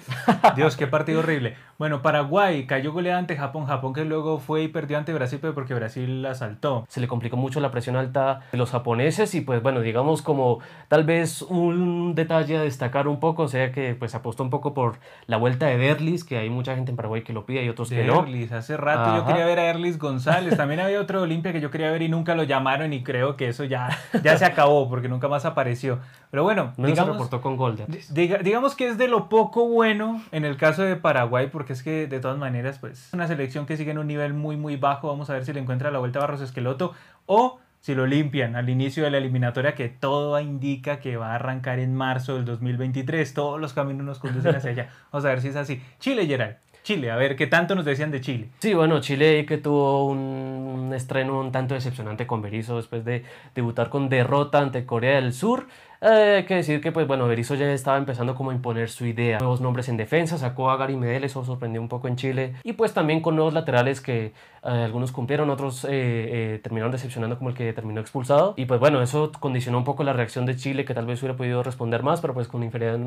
Dios, 0.55 0.75
qué 0.75 0.87
partido 0.87 1.19
horrible. 1.19 1.55
Bueno, 1.77 2.01
Paraguay 2.01 2.65
cayó 2.65 2.91
goleada 2.91 3.19
ante 3.19 3.37
Japón. 3.37 3.67
Japón 3.67 3.93
que 3.93 4.03
luego 4.03 4.39
fue 4.39 4.63
y 4.63 4.67
perdió 4.67 4.97
ante 4.97 5.13
Brasil, 5.13 5.37
pero 5.39 5.53
porque 5.53 5.75
Brasil 5.75 6.23
la 6.23 6.33
saltó. 6.33 6.85
Se 6.89 6.99
le 6.99 7.07
complicó 7.07 7.37
mucho 7.37 7.59
la 7.59 7.69
presión 7.69 7.95
alta 7.95 8.39
de 8.51 8.57
los 8.57 8.71
japoneses 8.71 9.35
y 9.35 9.41
pues 9.41 9.61
bueno, 9.61 9.81
digamos 9.81 10.23
como 10.23 10.57
tal 10.87 11.03
vez 11.03 11.43
un 11.43 12.15
detalle 12.15 12.57
a 12.57 12.61
destacar 12.63 13.07
un 13.07 13.19
poco, 13.19 13.43
o 13.43 13.47
sea 13.47 13.71
que 13.71 13.93
pues 13.93 14.15
apostó 14.15 14.41
un 14.41 14.49
poco 14.49 14.73
por 14.73 14.97
la 15.27 15.37
vuelta 15.37 15.67
de 15.67 15.77
Derlis, 15.77 16.23
que 16.23 16.39
hay 16.39 16.49
mucha 16.49 16.73
gente 16.73 16.89
en 16.89 16.97
Paraguay 16.97 17.21
que 17.21 17.33
lo 17.33 17.45
pide 17.45 17.63
y 17.63 17.69
otros 17.69 17.89
que 17.89 18.03
no. 18.03 18.23
Derlis, 18.23 18.51
hace 18.53 18.75
rato 18.75 19.15
yo 19.15 19.25
quería 19.27 19.45
ver 19.45 19.59
a 19.59 19.69
Erlis 19.69 19.99
González. 19.99 20.57
También 20.57 20.79
había 20.79 20.99
otro 20.99 21.21
Olimpia 21.21 21.53
que 21.53 21.61
yo 21.61 21.69
quería 21.69 21.91
ver 21.91 22.01
y 22.01 22.09
nunca 22.09 22.33
lo 22.33 22.41
llamaron 22.41 22.91
y 22.91 23.03
creo 23.03 23.37
que 23.37 23.49
eso 23.49 23.65
ya, 23.65 23.89
ya 24.23 24.35
se 24.35 24.45
acabó 24.45 24.89
porque 24.89 25.07
nunca 25.07 25.26
más 25.29 25.45
apareció. 25.45 25.99
Pero 26.31 26.43
bueno, 26.43 26.73
digamos, 26.77 26.97
se 26.97 27.11
reportó 27.11 27.41
con 27.41 27.57
Golden. 27.57 27.87
digamos 28.11 28.75
que 28.75 28.87
es 28.87 28.97
de 28.97 29.07
lo 29.07 29.29
poco 29.29 29.67
bueno 29.67 30.21
en 30.31 30.45
el 30.45 30.57
caso 30.57 30.83
de 30.83 30.95
Paraguay 30.95 31.47
porque 31.51 31.73
es 31.73 31.83
que 31.83 32.07
de 32.07 32.19
todas 32.19 32.37
maneras, 32.37 32.79
pues 32.79 33.09
una 33.13 33.27
selección 33.27 33.65
que 33.65 33.77
sigue 33.77 33.91
en 33.91 33.97
un 33.97 34.07
nivel 34.07 34.33
muy, 34.33 34.57
muy 34.57 34.75
bajo. 34.75 35.07
Vamos 35.07 35.29
a 35.29 35.33
ver 35.33 35.45
si 35.45 35.53
le 35.53 35.59
encuentra 35.59 35.91
la 35.91 35.99
vuelta 35.99 36.19
a 36.19 36.23
Barros 36.23 36.41
Esqueloto 36.41 36.93
o 37.25 37.59
si 37.79 37.95
lo 37.95 38.05
limpian 38.05 38.55
al 38.55 38.69
inicio 38.69 39.03
de 39.03 39.11
la 39.11 39.17
eliminatoria, 39.17 39.75
que 39.75 39.87
todo 39.87 40.39
indica 40.39 40.99
que 40.99 41.15
va 41.15 41.31
a 41.31 41.35
arrancar 41.35 41.79
en 41.79 41.95
marzo 41.95 42.35
del 42.35 42.45
2023. 42.45 43.33
Todos 43.33 43.61
los 43.61 43.73
caminos 43.73 44.05
nos 44.05 44.19
conducen 44.19 44.55
hacia 44.55 44.71
allá. 44.71 44.89
Vamos 45.11 45.25
a 45.25 45.29
ver 45.29 45.41
si 45.41 45.49
es 45.49 45.55
así. 45.55 45.81
Chile, 45.99 46.25
Gerald. 46.25 46.57
Chile, 46.87 47.11
a 47.11 47.17
ver, 47.17 47.35
¿qué 47.35 47.47
tanto 47.47 47.75
nos 47.75 47.83
decían 47.83 48.11
de 48.11 48.21
Chile? 48.21 48.47
Sí, 48.59 48.73
bueno, 48.73 49.01
Chile 49.01 49.45
que 49.45 49.57
tuvo 49.57 50.05
un, 50.05 50.93
estreno 50.95 51.37
un 51.37 51.51
tanto 51.51 51.73
decepcionante 51.73 52.25
con 52.25 52.41
Berizzo 52.41 52.77
después 52.77 53.03
de 53.03 53.25
debutar 53.53 53.89
con 53.89 54.07
derrota 54.07 54.59
ante 54.59 54.85
Corea 54.85 55.19
del 55.19 55.33
Sur. 55.33 55.67
Eh, 55.99 56.35
hay 56.37 56.45
que 56.45 56.55
decir 56.55 56.79
que, 56.79 56.91
pues 56.91 57.07
bueno, 57.07 57.27
Berizzo 57.27 57.55
ya 57.55 57.71
estaba 57.71 57.97
empezando 57.97 58.35
como 58.35 58.51
a 58.51 58.53
imponer 58.53 58.89
su 58.89 59.05
idea. 59.05 59.39
Nuevos 59.39 59.61
nombres 59.61 59.89
en 59.89 59.97
defensa, 59.97 60.37
sacó 60.37 60.69
a 60.69 60.77
Gary 60.77 60.95
Medel, 60.95 61.23
eso 61.23 61.43
sorprendió 61.43 61.81
un 61.81 61.87
poco 61.87 62.07
en 62.07 62.15
Chile. 62.15 62.53
Y 62.63 62.73
pues 62.73 62.93
también 62.93 63.21
con 63.21 63.35
nuevos 63.35 63.53
laterales 63.53 63.99
que 63.99 64.25
eh, 64.25 64.33
algunos 64.63 65.11
cumplieron, 65.11 65.49
otros 65.49 65.87
eh, 65.89 66.59
terminaron 66.61 66.91
decepcionando 66.91 67.37
como 67.37 67.49
el 67.49 67.55
que 67.55 67.73
terminó 67.73 67.99
expulsado. 67.99 68.53
Y 68.57 68.65
pues 68.65 68.79
bueno, 68.79 69.01
eso 69.01 69.31
condicionó 69.39 69.79
un 69.79 69.83
poco 69.83 70.03
la 70.03 70.13
reacción 70.13 70.45
de 70.45 70.55
Chile, 70.55 70.85
que 70.85 70.93
tal 70.93 71.07
vez 71.07 71.19
hubiera 71.21 71.35
podido 71.35 71.63
responder 71.63 72.03
más, 72.03 72.21
pero 72.21 72.35
pues 72.35 72.47
con 72.47 72.61
inferioridad 72.63 72.99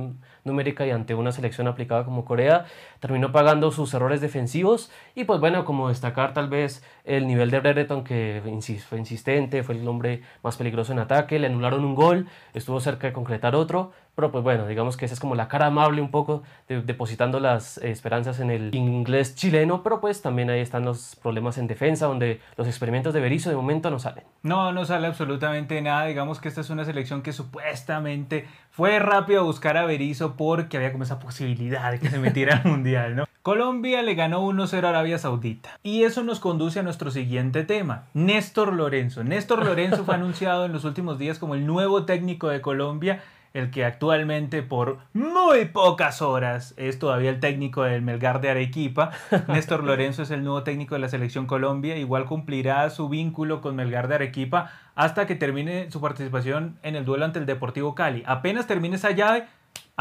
numérica 0.44 0.84
y 0.84 0.90
ante 0.90 1.14
una 1.14 1.30
selección 1.30 1.68
aplicada 1.68 2.04
como 2.04 2.24
Corea, 2.24 2.64
terminó 2.98 3.30
pagando 3.30 3.70
sus 3.70 3.94
errores 3.94 4.20
defensivos. 4.20 4.90
Y 5.14 5.24
pues 5.24 5.38
bueno, 5.38 5.64
como 5.64 5.90
destacar 5.90 6.34
tal 6.34 6.48
vez 6.48 6.82
el 7.04 7.28
nivel 7.28 7.50
de 7.52 7.60
Brereton, 7.60 8.02
que 8.02 8.40
fue 8.88 8.98
insistente, 8.98 9.62
fue 9.62 9.76
el 9.76 9.86
hombre 9.86 10.22
más 10.42 10.56
peligroso 10.56 10.92
en 10.92 10.98
ataque, 10.98 11.38
le 11.38 11.46
anularon 11.46 11.84
un 11.84 11.94
gol, 11.94 12.26
estuvo 12.52 12.79
cerca 12.80 13.06
de 13.06 13.12
concretar 13.12 13.54
otro, 13.54 13.92
pero 14.14 14.30
pues 14.30 14.44
bueno, 14.44 14.66
digamos 14.66 14.96
que 14.96 15.04
esa 15.04 15.14
es 15.14 15.20
como 15.20 15.34
la 15.34 15.48
cara 15.48 15.66
amable 15.66 16.02
un 16.02 16.10
poco, 16.10 16.42
depositando 16.68 17.40
las 17.40 17.78
esperanzas 17.78 18.40
en 18.40 18.50
el 18.50 18.74
inglés 18.74 19.34
chileno, 19.34 19.82
pero 19.82 20.00
pues 20.00 20.20
también 20.22 20.50
ahí 20.50 20.60
están 20.60 20.84
los 20.84 21.16
problemas 21.16 21.58
en 21.58 21.66
defensa, 21.66 22.06
donde 22.06 22.40
los 22.56 22.66
experimentos 22.66 23.14
de 23.14 23.20
Berizzo 23.20 23.50
de 23.50 23.56
momento 23.56 23.90
no 23.90 23.98
salen. 23.98 24.24
No, 24.42 24.72
no 24.72 24.84
sale 24.84 25.06
absolutamente 25.06 25.80
nada, 25.80 26.06
digamos 26.06 26.40
que 26.40 26.48
esta 26.48 26.60
es 26.60 26.70
una 26.70 26.84
selección 26.84 27.22
que 27.22 27.32
supuestamente 27.32 28.46
fue 28.70 28.98
rápido 28.98 29.40
a 29.40 29.44
buscar 29.44 29.76
a 29.76 29.84
Berizzo 29.84 30.36
porque 30.36 30.76
había 30.76 30.92
como 30.92 31.04
esa 31.04 31.18
posibilidad 31.18 31.90
de 31.90 31.98
que 31.98 32.10
se 32.10 32.18
metiera 32.18 32.56
al 32.56 32.64
Mundial, 32.70 33.16
¿no? 33.16 33.29
Colombia 33.42 34.02
le 34.02 34.14
ganó 34.14 34.46
1-0 34.46 34.84
a 34.84 34.88
Arabia 34.90 35.18
Saudita. 35.18 35.78
Y 35.82 36.02
eso 36.02 36.22
nos 36.22 36.40
conduce 36.40 36.80
a 36.80 36.82
nuestro 36.82 37.10
siguiente 37.10 37.64
tema, 37.64 38.04
Néstor 38.12 38.74
Lorenzo. 38.74 39.24
Néstor 39.24 39.64
Lorenzo 39.64 40.04
fue 40.04 40.14
anunciado 40.16 40.66
en 40.66 40.72
los 40.72 40.84
últimos 40.84 41.18
días 41.18 41.38
como 41.38 41.54
el 41.54 41.66
nuevo 41.66 42.04
técnico 42.04 42.48
de 42.48 42.60
Colombia 42.60 43.22
el 43.52 43.70
que 43.70 43.84
actualmente 43.84 44.62
por 44.62 44.98
muy 45.12 45.64
pocas 45.66 46.22
horas 46.22 46.74
es 46.76 46.98
todavía 46.98 47.30
el 47.30 47.40
técnico 47.40 47.82
del 47.82 48.02
Melgar 48.02 48.40
de 48.40 48.50
Arequipa. 48.50 49.10
Néstor 49.48 49.82
Lorenzo 49.82 50.22
es 50.22 50.30
el 50.30 50.44
nuevo 50.44 50.62
técnico 50.62 50.94
de 50.94 51.00
la 51.00 51.08
selección 51.08 51.46
Colombia, 51.46 51.96
igual 51.96 52.26
cumplirá 52.26 52.88
su 52.90 53.08
vínculo 53.08 53.60
con 53.60 53.74
Melgar 53.74 54.08
de 54.08 54.16
Arequipa 54.16 54.70
hasta 54.94 55.26
que 55.26 55.34
termine 55.34 55.90
su 55.90 56.00
participación 56.00 56.78
en 56.82 56.94
el 56.94 57.04
duelo 57.04 57.24
ante 57.24 57.38
el 57.38 57.46
Deportivo 57.46 57.94
Cali. 57.94 58.22
Apenas 58.26 58.66
termine 58.66 58.96
esa 58.96 59.10
llave, 59.10 59.46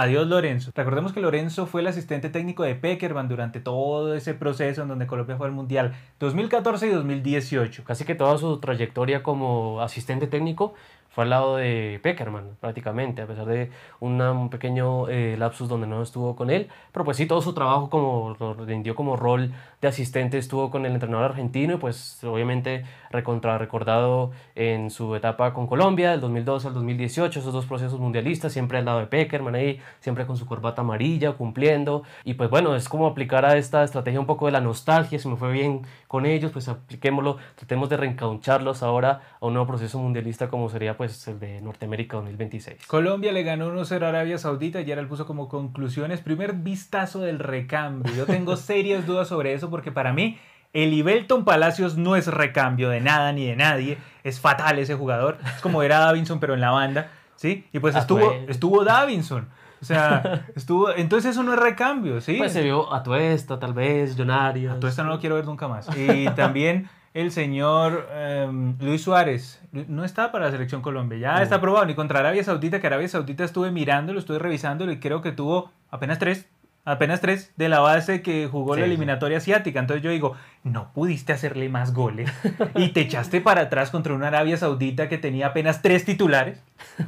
Adiós 0.01 0.25
Lorenzo. 0.27 0.71
Recordemos 0.73 1.11
que 1.11 1.19
Lorenzo 1.19 1.65
fue 1.65 1.81
el 1.81 1.87
asistente 1.87 2.29
técnico 2.29 2.63
de 2.63 2.73
Peckerman 2.73 3.27
durante 3.27 3.59
todo 3.59 4.15
ese 4.15 4.33
proceso 4.33 4.83
en 4.83 4.87
donde 4.87 5.07
Colombia 5.07 5.35
fue 5.35 5.45
al 5.45 5.51
Mundial 5.51 5.93
2014 6.21 6.87
y 6.87 6.91
2018. 6.91 7.83
Casi 7.83 8.05
que 8.05 8.15
toda 8.15 8.37
su 8.37 8.61
trayectoria 8.61 9.23
como 9.23 9.81
asistente 9.81 10.27
técnico 10.27 10.73
fue 11.19 11.25
al 11.25 11.31
lado 11.31 11.57
de 11.57 11.99
Peckerman 12.01 12.55
prácticamente, 12.61 13.21
a 13.21 13.27
pesar 13.27 13.45
de 13.45 13.71
un 13.99 14.49
pequeño 14.49 15.09
eh, 15.09 15.35
lapsus 15.37 15.67
donde 15.67 15.85
no 15.85 16.01
estuvo 16.01 16.33
con 16.37 16.49
él, 16.49 16.69
pero 16.93 17.03
pues 17.03 17.17
sí, 17.17 17.25
todo 17.25 17.41
su 17.41 17.53
trabajo 17.53 17.89
como 17.89 18.37
lo 18.39 18.53
rindió 18.53 18.95
como 18.95 19.17
rol 19.17 19.51
de 19.81 19.89
asistente 19.89 20.37
estuvo 20.37 20.71
con 20.71 20.85
el 20.85 20.93
entrenador 20.93 21.31
argentino 21.31 21.73
y 21.73 21.77
pues 21.77 22.23
obviamente 22.23 22.85
recontra 23.11 23.57
recordado 23.57 24.31
en 24.55 24.91
su 24.91 25.13
etapa 25.13 25.53
con 25.53 25.67
Colombia, 25.67 26.11
del 26.11 26.21
2012 26.21 26.69
al 26.69 26.73
2018, 26.73 27.39
esos 27.41 27.51
dos 27.51 27.65
procesos 27.65 27.99
mundialistas, 27.99 28.53
siempre 28.53 28.77
al 28.77 28.85
lado 28.85 28.99
de 28.99 29.07
Peckerman 29.07 29.55
ahí, 29.55 29.81
siempre 29.99 30.25
con 30.25 30.37
su 30.37 30.45
corbata 30.45 30.83
amarilla, 30.83 31.33
cumpliendo, 31.33 32.03
y 32.23 32.35
pues 32.35 32.49
bueno, 32.49 32.77
es 32.77 32.87
como 32.87 33.07
aplicar 33.07 33.43
a 33.43 33.57
esta 33.57 33.83
estrategia 33.83 34.21
un 34.21 34.25
poco 34.25 34.45
de 34.45 34.53
la 34.53 34.61
nostalgia, 34.61 35.19
si 35.19 35.27
me 35.27 35.35
fue 35.35 35.51
bien 35.51 35.81
con 36.07 36.25
ellos, 36.25 36.53
pues 36.53 36.69
apliquémoslo, 36.69 37.37
tratemos 37.55 37.89
de 37.89 37.97
reencaucharlos 37.97 38.83
ahora 38.83 39.21
a 39.41 39.45
un 39.45 39.53
nuevo 39.53 39.67
proceso 39.67 39.99
mundialista 39.99 40.47
como 40.47 40.69
sería 40.69 40.95
pues 40.95 41.08
el 41.27 41.39
de 41.39 41.61
Norteamérica 41.61 42.17
2026. 42.17 42.85
Colombia 42.87 43.31
le 43.31 43.43
ganó 43.43 43.73
1-0 43.73 44.03
a 44.03 44.09
Arabia 44.09 44.37
Saudita 44.37 44.81
y 44.81 44.91
ahora 44.91 45.07
puso 45.07 45.25
como 45.25 45.49
conclusiones, 45.49 46.21
primer 46.21 46.53
vistazo 46.53 47.19
del 47.19 47.39
recambio, 47.39 48.13
yo 48.15 48.25
tengo 48.25 48.55
serias 48.57 49.05
dudas 49.05 49.27
sobre 49.27 49.53
eso 49.53 49.69
porque 49.69 49.91
para 49.91 50.13
mí 50.13 50.37
el 50.73 50.93
Ibelton 50.93 51.45
Palacios 51.45 51.97
no 51.97 52.15
es 52.15 52.27
recambio 52.27 52.89
de 52.89 53.01
nada 53.01 53.31
ni 53.31 53.45
de 53.45 53.55
nadie. 53.55 53.97
Es 54.23 54.39
fatal 54.39 54.77
ese 54.77 54.95
jugador. 54.95 55.39
Es 55.55 55.61
como 55.61 55.81
era 55.81 55.99
Davinson, 55.99 56.39
pero 56.39 56.53
en 56.53 56.61
la 56.61 56.71
banda. 56.71 57.09
¿Sí? 57.35 57.65
Y 57.73 57.79
pues 57.79 57.95
estuvo, 57.95 58.33
estuvo 58.47 58.83
Davinson. 58.83 59.47
O 59.81 59.85
sea, 59.85 60.45
estuvo. 60.55 60.91
Entonces 60.91 61.31
eso 61.31 61.41
no 61.41 61.53
es 61.53 61.59
recambio, 61.59 62.21
¿sí? 62.21 62.35
Pues 62.37 62.53
se 62.53 62.61
vio 62.61 62.93
a 62.93 63.01
Tuesta, 63.01 63.59
tal 63.59 63.73
vez, 63.73 64.15
Jonario. 64.15 64.73
A 64.73 64.79
Tuesta 64.79 65.03
no 65.03 65.09
lo 65.09 65.19
quiero 65.19 65.35
ver 65.35 65.45
nunca 65.45 65.67
más. 65.67 65.89
Y 65.97 66.25
también 66.35 66.89
el 67.19 67.31
señor 67.31 68.07
em, 68.13 68.75
Luis 68.79 69.01
Suárez. 69.01 69.61
No 69.71 70.03
está 70.03 70.31
para 70.31 70.45
la 70.45 70.51
selección 70.51 70.81
Colombia. 70.81 71.17
Ya 71.17 71.43
está 71.43 71.55
aprobado. 71.55 71.85
Ni 71.85 71.95
contra 71.95 72.19
Arabia 72.19 72.43
Saudita, 72.43 72.79
que 72.79 72.87
Arabia 72.87 73.07
Saudita 73.07 73.43
estuve 73.43 73.71
mirándolo, 73.71 74.19
estuve 74.19 74.39
revisándolo 74.39 74.91
y 74.91 74.99
creo 74.99 75.21
que 75.21 75.31
tuvo 75.31 75.71
apenas 75.91 76.19
tres 76.19 76.47
apenas 76.85 77.21
tres 77.21 77.51
de 77.55 77.69
la 77.69 77.81
base 77.81 78.23
que 78.23 78.47
jugó 78.51 78.75
la 78.75 78.85
eliminatoria 78.85 79.37
asiática. 79.37 79.79
Entonces 79.79 80.03
yo 80.03 80.09
digo, 80.09 80.35
no 80.63 80.91
pudiste 80.93 81.33
hacerle 81.33 81.69
más 81.69 81.93
goles 81.93 82.31
y 82.75 82.89
te 82.89 83.01
echaste 83.01 83.41
para 83.41 83.61
atrás 83.61 83.91
contra 83.91 84.13
una 84.13 84.27
Arabia 84.27 84.57
Saudita 84.57 85.07
que 85.07 85.17
tenía 85.17 85.47
apenas 85.47 85.81
tres 85.81 86.05
titulares. 86.05 86.63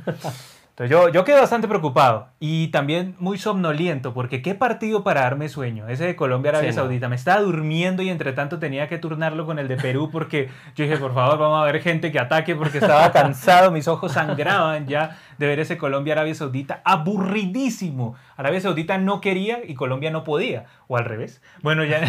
Entonces 0.81 0.97
yo, 0.97 1.09
yo 1.09 1.23
quedé 1.23 1.39
bastante 1.39 1.67
preocupado 1.67 2.29
y 2.39 2.69
también 2.69 3.13
muy 3.19 3.37
somnoliento 3.37 4.15
porque 4.15 4.41
qué 4.41 4.55
partido 4.55 5.03
para 5.03 5.21
darme 5.21 5.47
sueño, 5.47 5.87
ese 5.87 6.05
de 6.05 6.15
Colombia-Arabia 6.15 6.73
Saudita. 6.73 7.07
Me 7.07 7.17
estaba 7.17 7.39
durmiendo 7.39 8.01
y 8.01 8.09
entre 8.09 8.33
tanto 8.33 8.57
tenía 8.57 8.87
que 8.87 8.97
turnarlo 8.97 9.45
con 9.45 9.59
el 9.59 9.67
de 9.67 9.77
Perú 9.77 10.09
porque 10.11 10.49
yo 10.75 10.85
dije, 10.85 10.97
por 10.97 11.13
favor, 11.13 11.37
vamos 11.37 11.61
a 11.61 11.71
ver 11.71 11.83
gente 11.83 12.11
que 12.11 12.17
ataque 12.17 12.55
porque 12.55 12.79
estaba 12.79 13.11
cansado, 13.11 13.69
mis 13.69 13.87
ojos 13.87 14.13
sangraban 14.13 14.87
ya 14.87 15.19
de 15.37 15.45
ver 15.45 15.59
ese 15.59 15.77
Colombia-Arabia 15.77 16.33
Saudita 16.33 16.81
aburridísimo. 16.83 18.15
Arabia 18.35 18.59
Saudita 18.59 18.97
no 18.97 19.21
quería 19.21 19.59
y 19.63 19.75
Colombia 19.75 20.09
no 20.09 20.23
podía, 20.23 20.65
o 20.87 20.97
al 20.97 21.05
revés. 21.05 21.43
Bueno, 21.61 21.83
ya, 21.83 22.01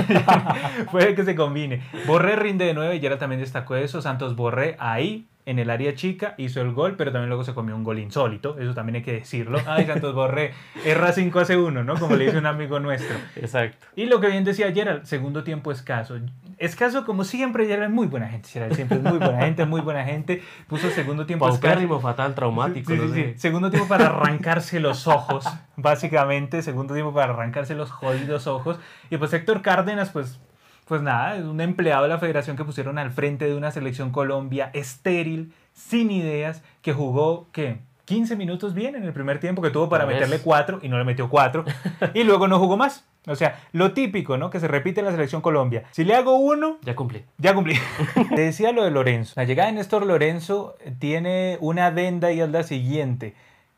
puede 0.90 1.14
que 1.14 1.26
se 1.26 1.34
combine. 1.34 1.82
Borré 2.06 2.36
rinde 2.36 2.64
de 2.64 2.72
9 2.72 2.96
y 2.96 3.04
ahora 3.04 3.18
también 3.18 3.42
destacó 3.42 3.76
eso. 3.76 4.00
Santos 4.00 4.34
Borré 4.34 4.76
ahí 4.78 5.26
en 5.44 5.58
el 5.58 5.70
área 5.70 5.94
chica, 5.94 6.34
hizo 6.38 6.60
el 6.60 6.72
gol, 6.72 6.94
pero 6.96 7.10
también 7.10 7.28
luego 7.28 7.44
se 7.44 7.52
comió 7.52 7.74
un 7.74 7.82
gol 7.82 7.98
insólito, 7.98 8.58
eso 8.58 8.74
también 8.74 8.96
hay 8.96 9.02
que 9.02 9.12
decirlo. 9.12 9.58
Ay, 9.66 9.86
Santos 9.86 10.14
Borré, 10.14 10.52
erra 10.84 11.12
5 11.12 11.40
hace 11.40 11.56
1, 11.56 11.82
¿no? 11.82 11.96
Como 11.96 12.14
le 12.16 12.26
dice 12.26 12.38
un 12.38 12.46
amigo 12.46 12.78
nuestro. 12.78 13.16
Exacto. 13.36 13.86
Y 13.96 14.06
lo 14.06 14.20
que 14.20 14.28
bien 14.28 14.44
decía 14.44 14.66
ayer, 14.66 15.00
segundo 15.04 15.42
tiempo 15.42 15.72
escaso. 15.72 16.16
Escaso 16.58 17.04
como 17.04 17.24
siempre, 17.24 17.66
Gerald 17.66 17.90
es 17.90 17.94
muy 17.94 18.06
buena 18.06 18.28
gente, 18.28 18.48
siempre 18.74 18.98
es 18.98 19.02
muy 19.02 19.18
buena 19.18 19.40
gente, 19.40 19.66
muy 19.66 19.80
buena 19.80 20.04
gente. 20.04 20.42
Puso 20.68 20.90
segundo 20.90 21.26
tiempo 21.26 21.48
escaso. 21.48 22.00
fatal, 22.00 22.34
traumático. 22.34 22.92
Sí, 22.92 22.98
sí, 22.98 23.12
sí. 23.12 23.34
Segundo 23.36 23.70
tiempo 23.70 23.88
para 23.88 24.06
arrancarse 24.06 24.78
los 24.78 25.08
ojos, 25.08 25.44
básicamente, 25.76 26.62
segundo 26.62 26.94
tiempo 26.94 27.12
para 27.12 27.32
arrancarse 27.32 27.74
los 27.74 27.90
jodidos 27.90 28.46
ojos. 28.46 28.78
Y 29.10 29.16
pues 29.16 29.32
Héctor 29.32 29.60
Cárdenas, 29.62 30.10
pues 30.10 30.40
pues 30.86 31.02
nada, 31.02 31.36
es 31.36 31.44
un 31.44 31.60
empleado 31.60 32.02
de 32.02 32.08
la 32.08 32.18
federación 32.18 32.56
que 32.56 32.64
pusieron 32.64 32.98
al 32.98 33.10
frente 33.12 33.46
de 33.46 33.54
una 33.54 33.70
selección 33.70 34.10
Colombia 34.10 34.70
estéril, 34.74 35.52
sin 35.72 36.10
ideas, 36.10 36.62
que 36.82 36.92
jugó, 36.92 37.48
¿qué? 37.52 37.78
15 38.04 38.36
minutos 38.36 38.74
bien 38.74 38.94
en 38.96 39.04
el 39.04 39.12
primer 39.12 39.38
tiempo, 39.38 39.62
que 39.62 39.70
tuvo 39.70 39.88
para 39.88 40.06
meterle 40.06 40.40
4 40.40 40.80
y 40.82 40.88
no 40.88 40.98
le 40.98 41.04
metió 41.04 41.28
4, 41.28 41.64
y 42.14 42.24
luego 42.24 42.48
no 42.48 42.58
jugó 42.58 42.76
más. 42.76 43.06
O 43.28 43.36
sea, 43.36 43.60
lo 43.70 43.92
típico, 43.92 44.36
¿no? 44.36 44.50
Que 44.50 44.58
se 44.58 44.66
repite 44.66 45.00
en 45.00 45.06
la 45.06 45.12
selección 45.12 45.42
Colombia. 45.42 45.84
Si 45.92 46.02
le 46.02 46.14
hago 46.14 46.34
uno... 46.34 46.78
Ya 46.82 46.96
cumplí. 46.96 47.24
Ya 47.38 47.54
cumplí. 47.54 47.78
Te 48.34 48.40
decía 48.40 48.72
lo 48.72 48.82
de 48.82 48.90
Lorenzo. 48.90 49.34
La 49.36 49.44
llegada 49.44 49.68
de 49.68 49.76
Néstor 49.76 50.04
Lorenzo 50.04 50.76
tiene 50.98 51.56
una 51.60 51.86
adenda 51.86 52.32
y 52.32 52.40
es 52.40 52.50
la 52.50 52.64
siguiente, 52.64 53.34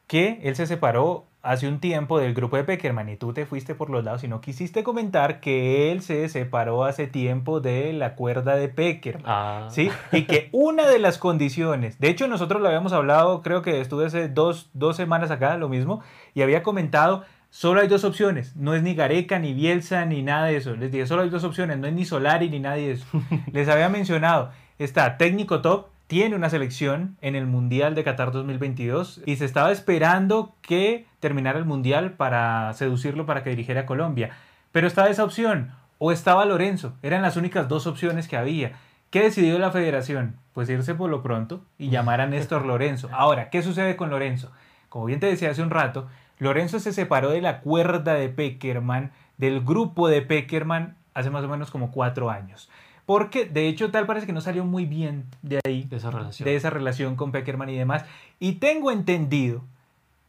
que 0.07 0.41
él 0.43 0.57
se 0.57 0.67
separó 0.67 1.27
hace 1.45 1.69
un 1.69 1.79
tiempo 1.79 2.19
del 2.19 2.33
grupo 2.33 2.57
de 2.57 2.65
Peckerman 2.65 3.11
y 3.11 3.17
tú 3.17 3.35
te 3.35 3.45
fuiste 3.45 3.75
por 3.75 3.91
los 3.91 4.03
lados 4.03 4.25
y 4.25 4.29
no 4.29 4.41
quisiste 4.41 4.83
comentar 4.83 5.41
que 5.41 5.93
él 5.93 6.01
se 6.01 6.27
separó 6.31 6.85
hace 6.85 7.07
tiempo 7.07 7.61
de 7.61 7.93
la 7.93 8.15
cuerda 8.15 8.57
de 8.57 8.69
Peckerman. 8.69 9.25
Ah. 9.27 9.69
¿sí? 9.71 9.91
Y 10.11 10.23
que 10.23 10.49
una 10.53 10.89
de 10.89 10.99
las 10.99 11.19
condiciones, 11.19 12.01
de 12.01 12.09
hecho 12.09 12.29
nosotros 12.29 12.63
lo 12.63 12.69
habíamos 12.69 12.95
hablado, 12.95 13.43
creo 13.43 13.61
que 13.61 13.83
estuve 13.83 14.07
hace 14.07 14.29
dos, 14.29 14.71
dos 14.73 14.97
semanas 14.97 15.31
acá, 15.31 15.59
lo 15.59 15.69
mismo, 15.69 16.01
y 16.33 16.41
había 16.41 16.63
comentado, 16.63 17.25
solo 17.51 17.83
hay 17.83 17.89
dos 17.89 18.05
opciones, 18.05 18.57
no 18.57 18.75
es 18.75 18.83
ni 18.83 18.95
Gareca, 18.95 19.39
ni 19.39 19.53
Bielsa, 19.53 20.07
ni 20.07 20.23
nada 20.23 20.47
de 20.47 20.57
eso. 20.57 20.75
Les 20.77 20.91
dije, 20.91 21.07
solo 21.07 21.23
hay 21.23 21.31
dos 21.31 21.45
opciones, 21.45 21.77
no 21.77 21.87
es 21.87 21.93
ni 21.93 22.07
Solari, 22.07 22.49
ni 22.49 22.59
nadie 22.59 22.89
de 22.89 22.93
eso. 22.95 23.07
Les 23.53 23.69
había 23.69 23.91
mencionado, 23.91 24.51
está 24.79 25.19
técnico 25.19 25.61
top, 25.61 25.89
tiene 26.07 26.37
una 26.37 26.51
selección 26.51 27.17
en 27.23 27.35
el 27.35 27.47
Mundial 27.47 27.95
de 27.95 28.05
Qatar 28.05 28.31
2022 28.31 29.23
y 29.25 29.37
se 29.37 29.45
estaba 29.45 29.73
esperando 29.73 30.55
que 30.61 31.07
terminara 31.21 31.59
el 31.59 31.65
Mundial 31.65 32.13
para 32.13 32.73
seducirlo 32.75 33.27
para 33.27 33.43
que 33.43 33.51
dirigiera 33.51 33.83
a 33.83 33.87
Colombia. 33.87 34.31
Pero 34.73 34.87
estaba 34.87 35.09
esa 35.09 35.25
opción 35.25 35.73
o 35.99 36.13
estaba 36.13 36.45
Lorenzo. 36.45 36.95
Eran 37.03 37.23
las 37.23 37.37
únicas 37.37 37.69
dos 37.69 37.87
opciones 37.87 38.29
que 38.29 38.37
había. 38.37 38.73
¿Qué 39.11 39.23
decidió 39.23 39.59
la 39.59 39.71
federación? 39.71 40.37
Pues 40.53 40.69
irse 40.69 40.95
por 40.95 41.09
lo 41.09 41.23
pronto 41.23 41.65
y 41.79 41.89
llamar 41.89 42.21
a 42.21 42.27
Néstor 42.27 42.67
Lorenzo. 42.67 43.09
Ahora, 43.13 43.49
¿qué 43.49 43.63
sucede 43.63 43.97
con 43.97 44.11
Lorenzo? 44.11 44.51
Como 44.89 45.07
bien 45.07 45.21
te 45.21 45.27
decía 45.27 45.51
hace 45.51 45.63
un 45.63 45.71
rato, 45.71 46.09
Lorenzo 46.39 46.81
se 46.81 46.93
separó 46.93 47.31
de 47.31 47.41
la 47.41 47.61
cuerda 47.61 48.15
de 48.15 48.29
Peckerman, 48.29 49.13
del 49.39 49.65
grupo 49.65 50.09
de 50.09 50.21
Peckerman, 50.21 50.97
hace 51.15 51.31
más 51.31 51.45
o 51.45 51.49
menos 51.49 51.71
como 51.71 51.91
cuatro 51.91 52.31
años. 52.31 52.69
Porque 53.07 53.45
de 53.45 53.69
hecho 53.69 53.91
tal 53.91 54.07
parece 54.07 54.27
que 54.27 54.33
no 54.33 54.41
salió 54.41 54.65
muy 54.65 54.87
bien 54.87 55.25
de 55.43 55.61
ahí. 55.65 55.85
De 55.85 55.97
esa 55.97 56.11
relación. 56.11 56.45
De 56.45 56.57
esa 56.57 56.71
relación 56.71 57.17
con 57.17 57.33
Peckerman 57.33 57.69
y 57.69 57.77
demás. 57.77 58.05
Y 58.41 58.55
tengo 58.55 58.91
entendido 58.91 59.63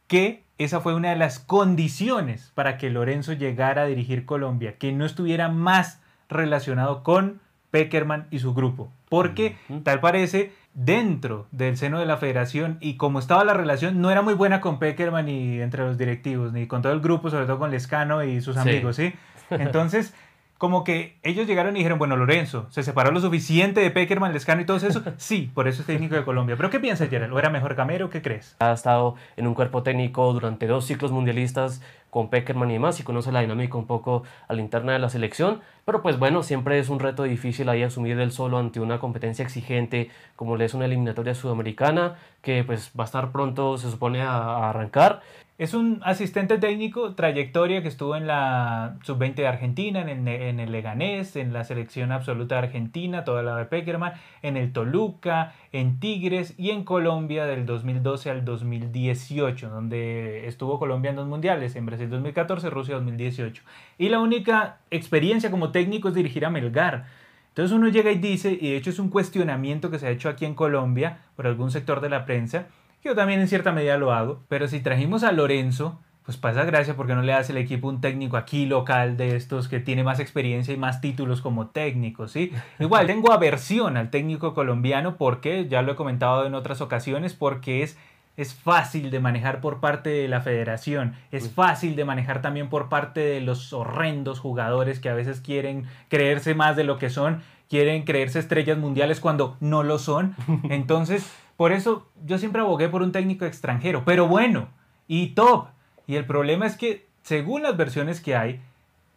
que 0.08 0.44
esa 0.58 0.80
fue 0.80 0.94
una 0.94 1.10
de 1.10 1.16
las 1.16 1.38
condiciones 1.38 2.52
para 2.54 2.78
que 2.78 2.90
Lorenzo 2.90 3.32
llegara 3.32 3.82
a 3.82 3.86
dirigir 3.86 4.24
Colombia, 4.24 4.76
que 4.78 4.92
no 4.92 5.04
estuviera 5.04 5.48
más 5.48 6.00
relacionado 6.28 7.02
con 7.02 7.40
Peckerman 7.70 8.26
y 8.30 8.38
su 8.38 8.54
grupo. 8.54 8.90
Porque 9.08 9.56
tal 9.84 10.00
parece 10.00 10.52
dentro 10.74 11.46
del 11.52 11.76
seno 11.76 11.98
de 11.98 12.06
la 12.06 12.18
federación 12.18 12.76
y 12.80 12.96
como 12.96 13.18
estaba 13.18 13.44
la 13.44 13.54
relación 13.54 14.00
no 14.00 14.10
era 14.10 14.20
muy 14.22 14.34
buena 14.34 14.60
con 14.60 14.78
Peckerman 14.78 15.28
y 15.28 15.60
entre 15.60 15.84
los 15.84 15.96
directivos, 15.96 16.52
ni 16.52 16.66
con 16.66 16.82
todo 16.82 16.92
el 16.92 17.00
grupo, 17.00 17.30
sobre 17.30 17.46
todo 17.46 17.58
con 17.58 17.70
Lescano 17.70 18.22
y 18.24 18.40
sus 18.40 18.56
amigos, 18.56 18.96
¿sí? 18.96 19.14
Entonces 19.50 20.14
como 20.58 20.84
que 20.84 21.18
ellos 21.22 21.46
llegaron 21.46 21.76
y 21.76 21.80
dijeron, 21.80 21.98
bueno, 21.98 22.16
Lorenzo, 22.16 22.66
¿se 22.70 22.82
separó 22.82 23.10
lo 23.10 23.20
suficiente 23.20 23.80
de 23.80 23.90
Peckerman, 23.90 24.32
Lescano 24.32 24.62
y 24.62 24.64
todo 24.64 24.76
eso? 24.76 25.02
Sí, 25.18 25.50
por 25.52 25.68
eso 25.68 25.82
es 25.82 25.86
técnico 25.86 26.14
de 26.14 26.24
Colombia. 26.24 26.56
¿Pero 26.56 26.70
qué 26.70 26.80
piensas, 26.80 27.08
Gerald? 27.10 27.32
¿O 27.32 27.38
era 27.38 27.50
mejor 27.50 27.74
Camero? 27.74 28.10
¿Qué 28.10 28.22
crees? 28.22 28.56
Ha 28.58 28.72
estado 28.72 29.16
en 29.36 29.46
un 29.46 29.54
cuerpo 29.54 29.82
técnico 29.82 30.32
durante 30.32 30.66
dos 30.66 30.86
ciclos 30.86 31.12
mundialistas 31.12 31.82
con 32.10 32.30
Peckerman 32.30 32.70
y 32.70 32.74
demás 32.74 32.98
y 32.98 33.02
conoce 33.02 33.30
la 33.30 33.40
dinámica 33.40 33.76
un 33.76 33.86
poco 33.86 34.22
a 34.48 34.54
la 34.54 34.62
interna 34.62 34.92
de 34.92 34.98
la 34.98 35.10
selección. 35.10 35.60
Pero 35.84 36.02
pues 36.02 36.18
bueno, 36.18 36.42
siempre 36.42 36.78
es 36.78 36.88
un 36.88 36.98
reto 36.98 37.24
difícil 37.24 37.68
ahí 37.68 37.82
asumir 37.82 38.18
el 38.18 38.32
solo 38.32 38.58
ante 38.58 38.80
una 38.80 38.98
competencia 38.98 39.44
exigente 39.44 40.10
como 40.34 40.56
le 40.56 40.64
es 40.64 40.72
una 40.72 40.86
eliminatoria 40.86 41.34
sudamericana 41.34 42.16
que 42.40 42.64
pues 42.64 42.90
va 42.98 43.04
a 43.04 43.06
estar 43.06 43.32
pronto, 43.32 43.76
se 43.76 43.90
supone, 43.90 44.22
a 44.22 44.70
arrancar. 44.70 45.20
Es 45.58 45.72
un 45.72 46.00
asistente 46.04 46.58
técnico, 46.58 47.14
trayectoria 47.14 47.80
que 47.80 47.88
estuvo 47.88 48.14
en 48.14 48.26
la 48.26 48.98
sub-20 49.04 49.36
de 49.36 49.46
Argentina, 49.46 50.02
en 50.02 50.28
el, 50.28 50.28
en 50.28 50.60
el, 50.60 50.70
Leganés, 50.70 51.34
en 51.34 51.54
la 51.54 51.64
selección 51.64 52.12
absoluta 52.12 52.56
de 52.56 52.66
Argentina, 52.66 53.24
toda 53.24 53.42
la 53.42 53.56
de 53.56 53.64
Peckerman, 53.64 54.12
en 54.42 54.58
el 54.58 54.74
Toluca, 54.74 55.54
en 55.72 55.98
Tigres 55.98 56.52
y 56.58 56.72
en 56.72 56.84
Colombia 56.84 57.46
del 57.46 57.64
2012 57.64 58.28
al 58.28 58.44
2018, 58.44 59.70
donde 59.70 60.46
estuvo 60.46 60.78
Colombia 60.78 61.08
en 61.08 61.16
dos 61.16 61.26
mundiales, 61.26 61.74
en 61.74 61.86
Brasil 61.86 62.10
2014, 62.10 62.68
Rusia 62.68 62.96
2018. 62.96 63.62
Y 63.96 64.10
la 64.10 64.20
única 64.20 64.80
experiencia 64.90 65.50
como 65.50 65.70
técnico 65.70 66.08
es 66.08 66.14
dirigir 66.14 66.44
a 66.44 66.50
Melgar. 66.50 67.06
Entonces 67.48 67.74
uno 67.74 67.88
llega 67.88 68.12
y 68.12 68.18
dice, 68.18 68.52
y 68.52 68.72
de 68.72 68.76
hecho 68.76 68.90
es 68.90 68.98
un 68.98 69.08
cuestionamiento 69.08 69.90
que 69.90 69.98
se 69.98 70.06
ha 70.06 70.10
hecho 70.10 70.28
aquí 70.28 70.44
en 70.44 70.54
Colombia 70.54 71.20
por 71.34 71.46
algún 71.46 71.70
sector 71.70 72.02
de 72.02 72.10
la 72.10 72.26
prensa, 72.26 72.66
yo 73.02 73.14
también 73.14 73.40
en 73.40 73.48
cierta 73.48 73.72
medida 73.72 73.96
lo 73.98 74.12
hago, 74.12 74.42
pero 74.48 74.68
si 74.68 74.80
trajimos 74.80 75.22
a 75.22 75.32
Lorenzo, 75.32 76.00
pues 76.26 76.36
pasa 76.36 76.64
gracia 76.64 76.96
porque 76.96 77.14
no 77.14 77.22
le 77.22 77.32
hace 77.32 77.52
el 77.52 77.58
equipo 77.58 77.88
un 77.88 78.00
técnico 78.00 78.36
aquí 78.36 78.66
local 78.66 79.16
de 79.16 79.36
estos 79.36 79.68
que 79.68 79.78
tiene 79.78 80.02
más 80.02 80.18
experiencia 80.18 80.74
y 80.74 80.76
más 80.76 81.00
títulos 81.00 81.40
como 81.40 81.68
técnico, 81.68 82.26
¿sí? 82.26 82.52
Igual 82.80 83.06
tengo 83.06 83.32
aversión 83.32 83.96
al 83.96 84.10
técnico 84.10 84.52
colombiano 84.52 85.16
porque, 85.16 85.68
ya 85.68 85.82
lo 85.82 85.92
he 85.92 85.96
comentado 85.96 86.44
en 86.44 86.56
otras 86.56 86.80
ocasiones, 86.80 87.32
porque 87.32 87.84
es, 87.84 87.96
es 88.36 88.54
fácil 88.54 89.12
de 89.12 89.20
manejar 89.20 89.60
por 89.60 89.78
parte 89.78 90.10
de 90.10 90.26
la 90.26 90.40
federación, 90.40 91.14
es 91.30 91.48
fácil 91.48 91.94
de 91.94 92.04
manejar 92.04 92.42
también 92.42 92.68
por 92.68 92.88
parte 92.88 93.20
de 93.20 93.40
los 93.40 93.72
horrendos 93.72 94.40
jugadores 94.40 94.98
que 94.98 95.08
a 95.08 95.14
veces 95.14 95.40
quieren 95.40 95.84
creerse 96.08 96.56
más 96.56 96.74
de 96.74 96.82
lo 96.82 96.98
que 96.98 97.08
son, 97.08 97.42
quieren 97.70 98.02
creerse 98.02 98.40
estrellas 98.40 98.78
mundiales 98.78 99.20
cuando 99.20 99.56
no 99.60 99.84
lo 99.84 100.00
son. 100.00 100.34
Entonces 100.70 101.32
por 101.56 101.72
eso 101.72 102.06
yo 102.24 102.38
siempre 102.38 102.60
abogué 102.60 102.88
por 102.88 103.02
un 103.02 103.12
técnico 103.12 103.44
extranjero, 103.44 104.04
pero 104.04 104.26
bueno 104.28 104.68
y 105.08 105.28
top. 105.28 105.68
Y 106.06 106.16
el 106.16 106.24
problema 106.24 106.66
es 106.66 106.76
que, 106.76 107.06
según 107.22 107.62
las 107.62 107.76
versiones 107.76 108.20
que 108.20 108.36
hay, 108.36 108.60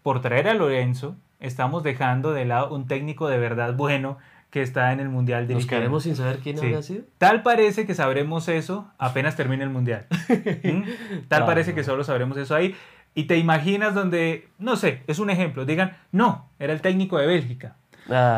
por 0.03 0.21
traer 0.21 0.47
a 0.47 0.53
Lorenzo, 0.53 1.15
estamos 1.39 1.83
dejando 1.83 2.33
de 2.33 2.45
lado 2.45 2.73
un 2.73 2.87
técnico 2.87 3.27
de 3.27 3.37
verdad 3.37 3.75
bueno 3.75 4.17
que 4.49 4.61
está 4.63 4.91
en 4.93 4.99
el 4.99 5.09
Mundial 5.09 5.47
de 5.47 5.53
Nos 5.53 5.67
quedamos 5.67 6.03
sin 6.03 6.15
saber 6.15 6.39
quién 6.39 6.57
había 6.57 6.81
sido. 6.81 7.03
Tal 7.17 7.43
parece 7.43 7.85
que 7.85 7.93
sabremos 7.93 8.47
eso 8.47 8.89
apenas 8.97 9.35
termine 9.35 9.63
el 9.63 9.69
Mundial. 9.69 10.07
¿Mm? 10.63 11.27
Tal 11.27 11.45
parece 11.45 11.75
que 11.75 11.83
solo 11.83 12.03
sabremos 12.03 12.37
eso 12.37 12.55
ahí. 12.55 12.75
Y 13.13 13.25
te 13.25 13.37
imaginas 13.37 13.93
donde, 13.93 14.47
no 14.57 14.75
sé, 14.75 15.03
es 15.07 15.19
un 15.19 15.29
ejemplo, 15.29 15.65
digan, 15.65 15.97
no, 16.11 16.47
era 16.57 16.73
el 16.73 16.81
técnico 16.81 17.17
de 17.17 17.27
Bélgica. 17.27 17.75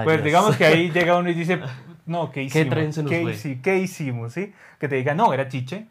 pues 0.03 0.23
digamos 0.23 0.57
que 0.57 0.65
ahí 0.65 0.91
llega 0.91 1.17
uno 1.17 1.29
y 1.29 1.33
dice, 1.33 1.61
no, 2.05 2.31
¿qué 2.31 2.43
hicimos? 2.43 2.75
¿Qué, 3.61 3.77
hicimos? 3.79 4.33
¿sí? 4.33 4.53
Que 4.79 4.87
te 4.87 4.95
diga, 4.95 5.13
no, 5.13 5.33
era 5.33 5.47
Chiche. 5.47 5.87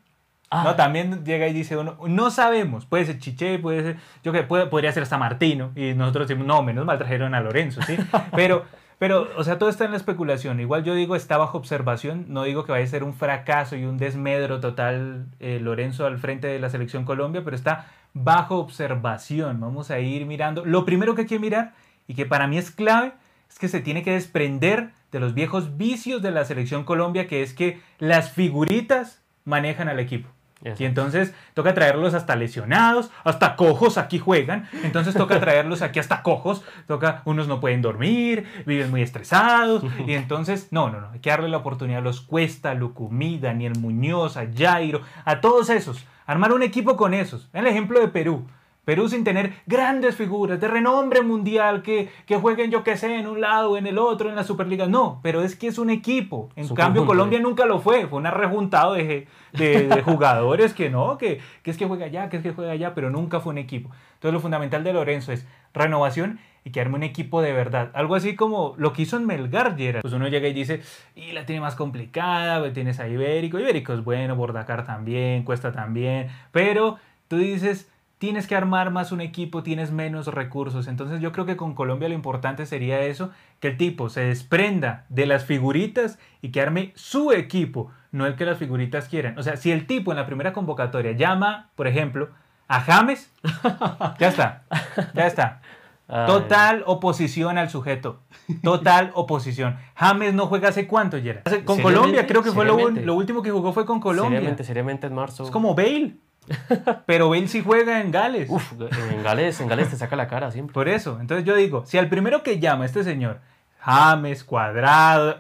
Ah. 0.50 0.64
No, 0.64 0.74
también 0.74 1.24
llega 1.24 1.46
y 1.46 1.52
dice 1.52 1.76
uno, 1.76 1.96
no 2.08 2.30
sabemos, 2.30 2.84
puede 2.84 3.04
ser 3.06 3.18
Chiche, 3.18 3.58
puede 3.60 3.82
ser, 3.82 3.96
yo 4.24 4.32
que 4.32 4.42
puede, 4.42 4.66
podría 4.66 4.90
ser 4.90 5.04
hasta 5.04 5.16
Martino, 5.16 5.70
y 5.76 5.94
nosotros 5.94 6.26
decimos, 6.26 6.46
no, 6.46 6.62
menos 6.64 6.84
mal 6.84 6.98
trajeron 6.98 7.34
a 7.34 7.40
Lorenzo, 7.40 7.80
¿sí? 7.82 7.96
Pero, 8.34 8.64
pero, 9.00 9.30
o 9.38 9.44
sea, 9.44 9.58
todo 9.58 9.70
está 9.70 9.86
en 9.86 9.92
la 9.92 9.96
especulación. 9.96 10.60
Igual 10.60 10.84
yo 10.84 10.94
digo, 10.94 11.16
está 11.16 11.38
bajo 11.38 11.56
observación, 11.56 12.26
no 12.28 12.42
digo 12.42 12.64
que 12.64 12.72
vaya 12.72 12.84
a 12.84 12.86
ser 12.86 13.02
un 13.02 13.14
fracaso 13.14 13.74
y 13.74 13.86
un 13.86 13.96
desmedro 13.96 14.60
total 14.60 15.24
eh, 15.40 15.58
Lorenzo 15.58 16.04
al 16.04 16.18
frente 16.18 16.48
de 16.48 16.58
la 16.58 16.68
selección 16.68 17.06
Colombia, 17.06 17.40
pero 17.42 17.56
está 17.56 17.86
bajo 18.12 18.58
observación. 18.58 19.58
Vamos 19.58 19.90
a 19.90 20.00
ir 20.00 20.26
mirando. 20.26 20.66
Lo 20.66 20.84
primero 20.84 21.14
que 21.14 21.22
hay 21.22 21.26
que 21.26 21.38
mirar, 21.38 21.72
y 22.08 22.14
que 22.14 22.26
para 22.26 22.46
mí 22.46 22.58
es 22.58 22.70
clave, 22.70 23.12
es 23.48 23.58
que 23.58 23.68
se 23.68 23.80
tiene 23.80 24.02
que 24.02 24.12
desprender 24.12 24.90
de 25.12 25.20
los 25.20 25.34
viejos 25.34 25.76
vicios 25.76 26.22
de 26.22 26.30
la 26.30 26.44
selección 26.44 26.84
Colombia, 26.84 27.26
que 27.26 27.42
es 27.42 27.52
que 27.54 27.80
las 27.98 28.30
figuritas 28.32 29.22
manejan 29.44 29.88
al 29.88 30.00
equipo. 30.00 30.28
Y 30.78 30.84
entonces 30.84 31.34
toca 31.54 31.72
traerlos 31.72 32.12
hasta 32.12 32.36
lesionados, 32.36 33.10
hasta 33.24 33.56
cojos 33.56 33.96
aquí 33.96 34.18
juegan, 34.18 34.68
entonces 34.84 35.14
toca 35.14 35.40
traerlos 35.40 35.80
aquí 35.80 35.98
hasta 35.98 36.22
cojos, 36.22 36.62
toca, 36.86 37.22
unos 37.24 37.48
no 37.48 37.60
pueden 37.60 37.80
dormir, 37.80 38.44
viven 38.66 38.90
muy 38.90 39.00
estresados, 39.00 39.82
y 40.06 40.12
entonces, 40.12 40.68
no, 40.70 40.90
no, 40.90 41.00
no, 41.00 41.10
hay 41.12 41.20
que 41.20 41.30
darle 41.30 41.48
la 41.48 41.56
oportunidad 41.56 42.00
a 42.00 42.04
los 42.04 42.20
Cuesta, 42.20 42.74
Lucumí, 42.74 43.38
Daniel 43.38 43.72
Muñoz, 43.78 44.36
a 44.36 44.46
Jairo, 44.54 45.00
a 45.24 45.40
todos 45.40 45.70
esos, 45.70 46.04
armar 46.26 46.52
un 46.52 46.62
equipo 46.62 46.94
con 46.94 47.14
esos. 47.14 47.48
El 47.54 47.66
ejemplo 47.66 47.98
de 47.98 48.08
Perú, 48.08 48.46
Perú 48.90 49.08
sin 49.08 49.22
tener 49.22 49.52
grandes 49.66 50.16
figuras 50.16 50.58
de 50.58 50.66
renombre 50.66 51.22
mundial 51.22 51.80
que, 51.80 52.08
que 52.26 52.36
jueguen, 52.38 52.72
yo 52.72 52.82
que 52.82 52.96
sé, 52.96 53.20
en 53.20 53.28
un 53.28 53.40
lado, 53.40 53.76
en 53.76 53.86
el 53.86 53.98
otro, 53.98 54.28
en 54.28 54.34
la 54.34 54.42
Superliga. 54.42 54.86
No, 54.86 55.20
pero 55.22 55.44
es 55.44 55.54
que 55.54 55.68
es 55.68 55.78
un 55.78 55.90
equipo. 55.90 56.48
En 56.56 56.66
cambio, 56.70 57.06
Colombia 57.06 57.38
nunca 57.38 57.66
lo 57.66 57.78
fue. 57.78 58.08
Fue 58.08 58.18
un 58.18 58.24
rejuntado 58.24 58.94
de, 58.94 59.28
de, 59.52 60.02
jugadores 60.04 60.74
que 60.74 60.90
no, 60.90 61.18
que, 61.18 61.40
que, 61.62 61.70
es 61.70 61.76
que 61.76 61.86
juega 61.86 62.06
allá, 62.06 62.28
que 62.28 62.38
es 62.38 62.42
que 62.42 62.50
juega 62.50 62.72
allá, 62.72 62.92
pero 62.92 63.10
nunca 63.10 63.38
fue 63.38 63.52
un 63.52 63.58
equipo. 63.58 63.90
Entonces, 64.14 64.32
lo 64.32 64.40
fundamental 64.40 64.82
de 64.82 64.92
Lorenzo 64.92 65.30
es 65.30 65.46
renovación 65.72 66.40
y 66.64 66.72
que 66.72 66.80
arme 66.80 66.96
un 66.96 67.04
equipo 67.04 67.42
de 67.42 67.52
verdad. 67.52 67.92
Algo 67.94 68.16
así 68.16 68.34
como 68.34 68.74
lo 68.76 68.92
que 68.92 69.02
hizo 69.02 69.16
en 69.16 69.24
Melgar, 69.24 69.76
Gerard. 69.76 70.02
Pues 70.02 70.14
uno 70.14 70.26
llega 70.26 70.48
y 70.48 70.52
dice, 70.52 70.82
y 71.14 71.30
la 71.30 71.46
tiene 71.46 71.60
más 71.60 71.76
complicada, 71.76 72.58
pues 72.58 72.72
tienes 72.72 72.98
a 72.98 73.06
Ibérico. 73.06 73.60
Ibérico 73.60 73.92
es 73.92 74.02
bueno, 74.02 74.34
Bordacar 74.34 74.84
también, 74.84 75.44
Cuesta 75.44 75.70
también, 75.70 76.26
pero 76.50 76.98
tú 77.28 77.36
dices 77.36 77.88
tienes 78.20 78.46
que 78.46 78.54
armar 78.54 78.90
más 78.90 79.12
un 79.12 79.22
equipo, 79.22 79.62
tienes 79.62 79.92
menos 79.92 80.26
recursos. 80.26 80.88
Entonces 80.88 81.22
yo 81.22 81.32
creo 81.32 81.46
que 81.46 81.56
con 81.56 81.74
Colombia 81.74 82.06
lo 82.06 82.14
importante 82.14 82.66
sería 82.66 83.00
eso, 83.00 83.30
que 83.60 83.68
el 83.68 83.78
tipo 83.78 84.10
se 84.10 84.20
desprenda 84.20 85.06
de 85.08 85.24
las 85.24 85.46
figuritas 85.46 86.18
y 86.42 86.50
que 86.50 86.60
arme 86.60 86.92
su 86.96 87.32
equipo, 87.32 87.90
no 88.12 88.26
el 88.26 88.36
que 88.36 88.44
las 88.44 88.58
figuritas 88.58 89.08
quieran. 89.08 89.38
O 89.38 89.42
sea, 89.42 89.56
si 89.56 89.72
el 89.72 89.86
tipo 89.86 90.12
en 90.12 90.18
la 90.18 90.26
primera 90.26 90.52
convocatoria 90.52 91.12
llama, 91.12 91.70
por 91.76 91.86
ejemplo, 91.86 92.28
a 92.68 92.82
James, 92.82 93.32
ya 94.18 94.28
está, 94.28 94.64
ya 95.14 95.26
está. 95.26 95.62
Total 96.06 96.82
oposición 96.84 97.56
al 97.56 97.70
sujeto. 97.70 98.20
Total 98.62 99.12
oposición. 99.14 99.78
James 99.94 100.34
no 100.34 100.46
juega 100.46 100.68
hace 100.68 100.86
cuánto, 100.86 101.18
Gerard. 101.22 101.64
Con 101.64 101.80
Colombia, 101.80 102.26
creo 102.26 102.42
que 102.42 102.52
fue 102.52 102.66
lo, 102.66 102.90
lo, 102.90 103.14
último 103.14 103.40
que 103.40 103.50
jugó 103.50 103.72
fue 103.72 103.86
con 103.86 103.98
Colombia. 103.98 104.40
Seriamente, 104.40 104.64
seriamente 104.64 105.06
en 105.06 105.14
marzo. 105.14 105.44
Es 105.44 105.50
como 105.50 105.74
Bale. 105.74 106.16
Pero 107.06 107.28
Bale 107.28 107.48
sí 107.48 107.62
juega 107.62 108.00
en 108.00 108.10
Gales. 108.10 108.48
Uf, 108.50 108.72
en 108.72 109.22
Gales, 109.22 109.60
en 109.60 109.68
Gales 109.68 109.90
te 109.90 109.96
saca 109.96 110.16
la 110.16 110.28
cara 110.28 110.50
siempre. 110.50 110.74
Por 110.74 110.88
eso, 110.88 111.18
entonces 111.20 111.44
yo 111.44 111.54
digo, 111.54 111.84
si 111.86 111.98
al 111.98 112.08
primero 112.08 112.42
que 112.42 112.58
llama 112.58 112.86
este 112.86 113.04
señor, 113.04 113.40
James, 113.80 114.44
Cuadrado, 114.44 115.38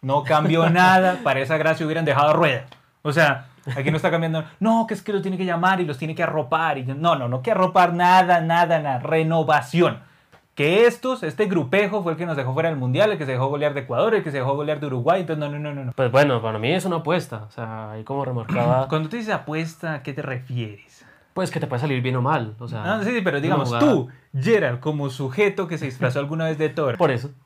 no 0.00 0.24
cambió 0.24 0.70
nada, 0.70 1.18
para 1.22 1.40
esa 1.40 1.56
gracia 1.56 1.84
hubieran 1.84 2.04
dejado 2.04 2.32
rueda. 2.32 2.66
O 3.02 3.12
sea, 3.12 3.48
aquí 3.76 3.90
no 3.90 3.96
está 3.96 4.10
cambiando, 4.10 4.44
no, 4.60 4.86
que 4.86 4.94
es 4.94 5.02
que 5.02 5.12
lo 5.12 5.22
tiene 5.22 5.36
que 5.36 5.44
llamar 5.44 5.80
y 5.80 5.84
los 5.84 5.98
tiene 5.98 6.14
que 6.14 6.22
arropar. 6.22 6.78
Y 6.78 6.84
no, 6.84 7.16
no, 7.16 7.28
no 7.28 7.42
que 7.42 7.50
arropar 7.50 7.92
nada, 7.92 8.40
nada, 8.40 8.78
nada, 8.78 8.98
renovación 9.00 10.11
que 10.54 10.86
estos, 10.86 11.22
este 11.22 11.46
grupejo 11.46 12.02
fue 12.02 12.12
el 12.12 12.18
que 12.18 12.26
nos 12.26 12.36
dejó 12.36 12.52
fuera 12.52 12.68
del 12.68 12.78
Mundial, 12.78 13.10
el 13.12 13.18
que 13.18 13.24
se 13.24 13.32
dejó 13.32 13.48
golear 13.48 13.72
de 13.74 13.80
Ecuador, 13.80 14.14
el 14.14 14.22
que 14.22 14.30
se 14.30 14.38
dejó 14.38 14.54
golear 14.54 14.80
de 14.80 14.86
Uruguay, 14.86 15.22
entonces 15.22 15.40
no, 15.40 15.58
no, 15.58 15.74
no, 15.74 15.84
no. 15.84 15.92
Pues 15.92 16.12
bueno, 16.12 16.42
para 16.42 16.58
mí 16.58 16.72
es 16.72 16.84
una 16.84 16.96
apuesta, 16.96 17.44
o 17.48 17.50
sea, 17.50 17.92
ahí 17.92 18.04
como 18.04 18.24
remarcaba... 18.24 18.88
Cuando 18.90 19.08
tú 19.08 19.16
dices 19.16 19.32
apuesta, 19.32 19.94
¿a 19.94 20.02
qué 20.02 20.12
te 20.12 20.22
refieres? 20.22 21.04
Pues 21.32 21.50
que 21.50 21.60
te 21.60 21.66
puede 21.66 21.80
salir 21.80 22.02
bien 22.02 22.16
o 22.16 22.22
mal, 22.22 22.54
o 22.58 22.68
sea... 22.68 23.02
sí, 23.02 23.10
sí, 23.10 23.20
pero 23.22 23.40
digamos, 23.40 23.78
tú, 23.78 24.08
Gerard, 24.38 24.80
como 24.80 25.08
sujeto 25.08 25.66
que 25.66 25.78
se 25.78 25.86
disfrazó 25.86 26.18
alguna 26.18 26.44
vez 26.44 26.58
de 26.58 26.68
Thor... 26.68 26.98
Por 26.98 27.10
eso. 27.10 27.30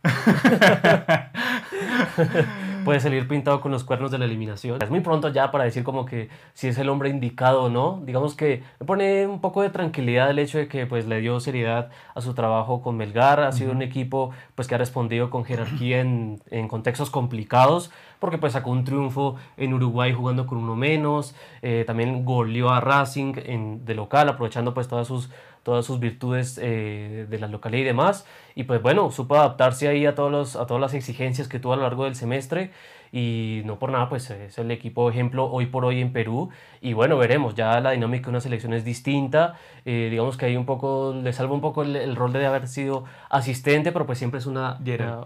puede 2.87 3.01
salir 3.01 3.27
pintado 3.27 3.61
con 3.61 3.73
los 3.73 3.83
cuernos 3.83 4.13
de 4.13 4.19
la 4.19 4.27
eliminación. 4.27 4.81
Es 4.81 4.91
muy 4.91 5.01
pronto 5.01 5.29
ya 5.31 5.51
para 5.51 5.65
decir 5.65 5.83
como 5.83 6.07
que 6.07 6.29
si 6.55 6.69
es 6.69 6.79
el 6.79 6.89
hombre 6.89 7.09
indicado 7.09 7.65
o 7.65 7.69
no. 7.69 8.01
Digamos 8.07 8.37
que 8.37 8.63
me 8.79 8.87
pone 8.87 9.27
un 9.27 9.41
poco 9.41 9.61
de 9.63 9.71
tranquilidad 9.71 10.31
el 10.31 10.39
hecho 10.39 10.59
de 10.59 10.69
que 10.69 10.87
pues 10.87 11.05
le 11.09 11.21
dio 11.21 11.41
seriedad 11.41 11.91
a 12.15 12.21
su 12.21 12.33
trabajo 12.33 12.83
con 12.83 12.97
Melgar. 12.97 13.41
Ha 13.41 13.51
sido 13.51 13.73
un 13.73 13.83
equipo 13.83 14.31
pues 14.55 14.69
que 14.69 14.77
ha 14.77 14.79
respondido 14.79 15.31
con 15.31 15.45
jerarquía 15.45 15.99
en, 16.01 16.41
en 16.49 16.69
contextos 16.69 17.11
complicados 17.11 17.91
porque 18.21 18.39
pues 18.39 18.53
sacó 18.53 18.71
un 18.71 18.85
triunfo 18.85 19.37
en 19.57 19.75
Uruguay 19.75 20.13
jugando 20.13 20.47
con 20.47 20.59
uno 20.59 20.77
menos, 20.77 21.35
eh, 21.63 21.85
también 21.87 22.25
goleó 22.25 22.71
a 22.71 22.81
Racing 22.81 23.35
en, 23.45 23.85
de 23.85 23.95
local, 23.95 24.29
aprovechando 24.29 24.75
pues 24.75 24.89
todas 24.89 25.07
sus, 25.07 25.31
todas 25.67 25.85
sus 25.85 25.99
virtudes 25.99 26.61
eh, 26.63 27.27
de 27.29 27.39
la 27.41 27.49
localidad 27.49 27.83
y 27.83 27.87
demás, 27.87 28.25
y 28.55 28.63
pues 28.63 28.81
bueno, 28.81 29.11
supo 29.11 29.35
adaptarse 29.35 29.89
ahí 29.89 30.07
a, 30.07 30.15
todos 30.15 30.31
los, 30.31 30.55
a 30.55 30.65
todas 30.65 30.81
las 30.81 30.95
exigencias 30.95 31.49
que 31.49 31.59
tuvo 31.59 31.73
a 31.73 31.77
lo 31.77 31.83
largo 31.83 32.05
del 32.05 32.15
semestre, 32.15 32.71
y 33.11 33.63
no 33.65 33.81
por 33.81 33.91
nada, 33.91 34.09
pues 34.09 34.31
es 34.31 34.59
el 34.59 34.71
equipo 34.71 35.11
ejemplo 35.11 35.51
hoy 35.51 35.67
por 35.67 35.85
hoy 35.85 36.01
en 36.01 36.13
Perú. 36.13 36.51
Y 36.81 36.93
bueno, 36.93 37.19
veremos, 37.19 37.57
ya 37.57 37.81
la 37.81 37.91
dinámica 37.91 38.27
de 38.27 38.31
una 38.31 38.41
selección 38.41 38.75
es 38.75 38.85
distinta. 38.85 39.55
Eh, 39.85 40.09
digamos 40.09 40.37
que 40.37 40.47
ahí 40.47 40.57
un 40.57 40.67
poco, 40.67 41.13
le 41.21 41.33
salva 41.33 41.55
un 41.55 41.61
poco 41.61 41.83
el, 41.83 42.15
rol 42.15 42.33
de 42.33 42.47
haber 42.47 42.69
sido 42.69 43.05
asistente, 43.29 43.91
pero 43.91 44.07
pues 44.07 44.19
siempre 44.19 44.39
es 44.39 44.47
una, 44.47 44.79